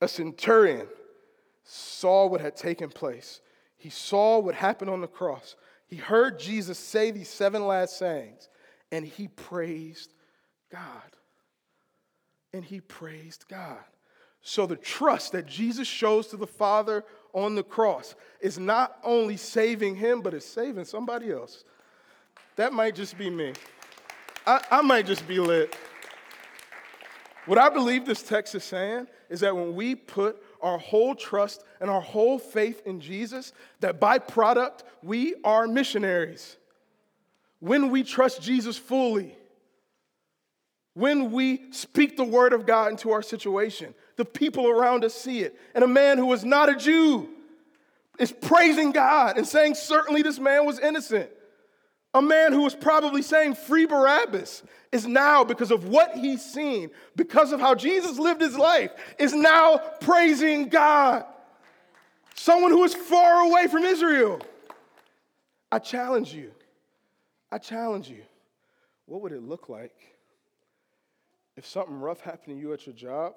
A 0.00 0.08
centurion 0.08 0.86
saw 1.64 2.26
what 2.26 2.40
had 2.40 2.56
taken 2.56 2.88
place. 2.88 3.40
He 3.76 3.90
saw 3.90 4.38
what 4.38 4.54
happened 4.54 4.90
on 4.90 5.00
the 5.00 5.06
cross. 5.06 5.56
He 5.86 5.96
heard 5.96 6.38
Jesus 6.38 6.78
say 6.78 7.10
these 7.10 7.28
seven 7.28 7.66
last 7.66 7.98
sayings, 7.98 8.48
and 8.92 9.04
he 9.04 9.28
praised 9.28 10.12
God. 10.70 11.16
And 12.52 12.64
he 12.64 12.80
praised 12.80 13.46
God. 13.48 13.78
So 14.42 14.66
the 14.66 14.76
trust 14.76 15.32
that 15.32 15.46
Jesus 15.46 15.86
shows 15.86 16.28
to 16.28 16.36
the 16.36 16.46
Father 16.46 17.04
on 17.32 17.54
the 17.54 17.62
cross 17.62 18.14
is 18.40 18.58
not 18.58 18.96
only 19.04 19.36
saving 19.36 19.96
him, 19.96 20.20
but 20.20 20.34
it's 20.34 20.46
saving 20.46 20.84
somebody 20.84 21.30
else. 21.30 21.64
That 22.56 22.72
might 22.72 22.94
just 22.94 23.16
be 23.16 23.30
me. 23.30 23.52
I, 24.46 24.62
I 24.70 24.82
might 24.82 25.06
just 25.06 25.26
be 25.26 25.38
lit. 25.38 25.74
What 27.46 27.58
I 27.58 27.68
believe 27.68 28.04
this 28.04 28.22
text 28.22 28.54
is 28.54 28.64
saying 28.64 29.06
is 29.28 29.40
that 29.40 29.54
when 29.54 29.74
we 29.74 29.94
put 29.94 30.42
our 30.60 30.78
whole 30.78 31.14
trust 31.14 31.64
and 31.80 31.90
our 31.90 32.00
whole 32.00 32.38
faith 32.38 32.82
in 32.86 33.00
Jesus, 33.00 33.52
that 33.80 33.98
by 33.98 34.18
product, 34.18 34.84
we 35.02 35.34
are 35.42 35.66
missionaries. 35.66 36.56
When 37.60 37.90
we 37.90 38.02
trust 38.02 38.42
Jesus 38.42 38.76
fully, 38.76 39.36
when 40.94 41.30
we 41.30 41.70
speak 41.70 42.16
the 42.16 42.24
word 42.24 42.52
of 42.52 42.66
God 42.66 42.90
into 42.90 43.10
our 43.10 43.22
situation, 43.22 43.94
the 44.16 44.24
people 44.24 44.68
around 44.68 45.04
us 45.04 45.14
see 45.14 45.40
it. 45.40 45.58
And 45.74 45.84
a 45.84 45.88
man 45.88 46.18
who 46.18 46.32
is 46.32 46.44
not 46.44 46.68
a 46.68 46.76
Jew 46.76 47.28
is 48.18 48.32
praising 48.32 48.92
God 48.92 49.38
and 49.38 49.46
saying, 49.46 49.76
Certainly 49.76 50.22
this 50.22 50.38
man 50.38 50.66
was 50.66 50.78
innocent. 50.78 51.30
A 52.12 52.20
man 52.20 52.52
who 52.52 52.62
was 52.62 52.74
probably 52.74 53.22
saying 53.22 53.54
free 53.54 53.86
Barabbas 53.86 54.64
is 54.90 55.06
now, 55.06 55.44
because 55.44 55.70
of 55.70 55.84
what 55.84 56.16
he's 56.16 56.44
seen, 56.44 56.90
because 57.14 57.52
of 57.52 57.60
how 57.60 57.74
Jesus 57.74 58.18
lived 58.18 58.40
his 58.40 58.56
life, 58.56 58.90
is 59.18 59.32
now 59.32 59.78
praising 60.00 60.68
God. 60.68 61.24
Someone 62.34 62.72
who 62.72 62.82
is 62.82 62.94
far 62.94 63.42
away 63.48 63.68
from 63.68 63.84
Israel. 63.84 64.40
I 65.70 65.78
challenge 65.78 66.34
you. 66.34 66.50
I 67.52 67.58
challenge 67.58 68.08
you. 68.08 68.22
What 69.06 69.22
would 69.22 69.32
it 69.32 69.42
look 69.42 69.68
like 69.68 69.94
if 71.56 71.64
something 71.64 72.00
rough 72.00 72.20
happened 72.20 72.56
to 72.56 72.60
you 72.60 72.72
at 72.72 72.86
your 72.86 72.94
job 72.94 73.34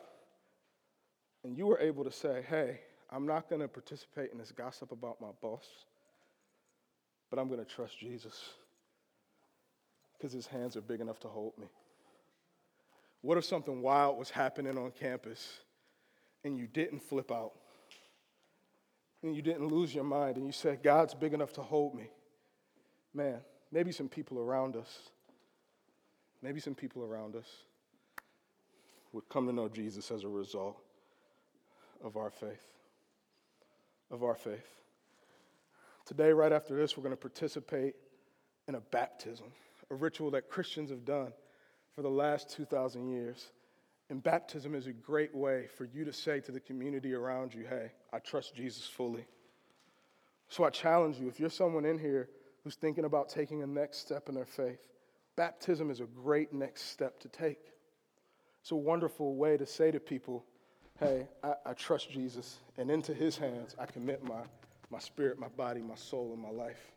and 1.44 1.56
you 1.56 1.68
were 1.68 1.80
able 1.80 2.04
to 2.06 2.12
say, 2.12 2.44
hey, 2.50 2.80
I'm 3.12 3.28
not 3.28 3.50
going 3.50 3.62
to 3.62 3.68
participate 3.68 4.32
in 4.32 4.40
this 4.40 4.52
gossip 4.52 4.92
about 4.92 5.22
my 5.22 5.30
boss, 5.42 5.68
but 7.30 7.38
I'm 7.38 7.48
going 7.48 7.60
to 7.60 7.66
trust 7.66 8.00
Jesus? 8.00 8.50
Because 10.24 10.32
his 10.32 10.48
hands 10.48 10.78
are 10.78 10.82
big 10.82 11.02
enough 11.02 11.20
to 11.20 11.28
hold 11.28 11.52
me? 11.58 11.68
What 13.20 13.38
if 13.38 13.44
something 13.44 13.82
wild 13.82 14.18
was 14.18 14.30
happening 14.30 14.78
on 14.78 14.92
campus 14.92 15.60
and 16.46 16.58
you 16.58 16.66
didn't 16.66 17.04
flip 17.04 17.30
out? 17.30 17.52
And 19.22 19.36
you 19.36 19.42
didn't 19.42 19.68
lose 19.68 19.94
your 19.94 20.06
mind 20.06 20.38
and 20.38 20.46
you 20.46 20.54
said, 20.54 20.82
God's 20.82 21.14
big 21.14 21.34
enough 21.34 21.52
to 21.54 21.62
hold 21.62 21.94
me? 21.94 22.10
Man, 23.14 23.42
maybe 23.70 23.92
some 23.92 24.08
people 24.08 24.40
around 24.40 24.78
us, 24.78 25.10
maybe 26.42 26.62
some 26.62 26.74
people 26.74 27.04
around 27.04 27.36
us 27.36 27.50
would 29.12 29.28
come 29.28 29.46
to 29.48 29.52
know 29.52 29.68
Jesus 29.68 30.10
as 30.10 30.24
a 30.24 30.30
result 30.30 30.78
of 32.02 32.16
our 32.16 32.32
faith. 32.32 32.64
Of 34.10 34.24
our 34.24 34.36
faith. 34.36 34.70
Today, 36.06 36.32
right 36.32 36.54
after 36.54 36.78
this, 36.78 36.96
we're 36.96 37.04
going 37.04 37.12
to 37.12 37.22
participate 37.22 37.96
in 38.70 38.76
a 38.76 38.80
baptism 38.80 39.48
a 39.90 39.96
ritual 39.96 40.32
that 40.32 40.50
Christians 40.50 40.90
have 40.90 41.06
done 41.06 41.34
for 41.96 42.02
the 42.02 42.10
last 42.10 42.50
2,000 42.52 43.08
years. 43.08 43.52
And 44.10 44.22
baptism 44.22 44.76
is 44.76 44.88
a 44.88 44.94
great 44.94 45.34
way 45.34 45.68
for 45.78 45.86
you 45.86 46.06
to 46.06 46.14
say 46.14 46.40
to 46.42 46.52
the 46.52 46.60
community 46.60 47.14
around 47.14 47.54
you, 47.54 47.66
hey, 47.68 47.92
I 48.12 48.20
trust 48.20 48.56
Jesus 48.56 48.86
fully. 48.86 49.26
So 50.50 50.64
I 50.64 50.70
challenge 50.70 51.18
you, 51.20 51.28
if 51.28 51.40
you're 51.40 51.50
someone 51.50 51.86
in 51.86 51.98
here 51.98 52.30
who's 52.64 52.76
thinking 52.76 53.06
about 53.06 53.30
taking 53.30 53.64
a 53.64 53.68
next 53.68 54.00
step 54.00 54.30
in 54.30 54.36
their 54.36 54.46
faith, 54.46 54.80
baptism 55.36 55.90
is 55.90 56.00
a 56.00 56.06
great 56.06 56.54
next 56.54 56.92
step 56.92 57.20
to 57.22 57.30
take. 57.30 57.60
It's 58.62 58.72
a 58.72 58.76
wonderful 58.76 59.36
way 59.36 59.58
to 59.58 59.66
say 59.66 59.92
to 59.92 60.00
people, 60.00 60.46
hey, 61.00 61.28
I, 61.44 61.54
I 61.66 61.74
trust 61.74 62.12
Jesus, 62.12 62.60
and 62.78 62.92
into 62.92 63.14
his 63.14 63.38
hands 63.38 63.76
I 63.80 63.86
commit 63.86 64.24
my, 64.24 64.42
my 64.90 65.00
spirit, 65.00 65.40
my 65.40 65.50
body, 65.50 65.82
my 65.82 65.96
soul, 65.96 66.32
and 66.34 66.42
my 66.42 66.50
life. 66.50 66.93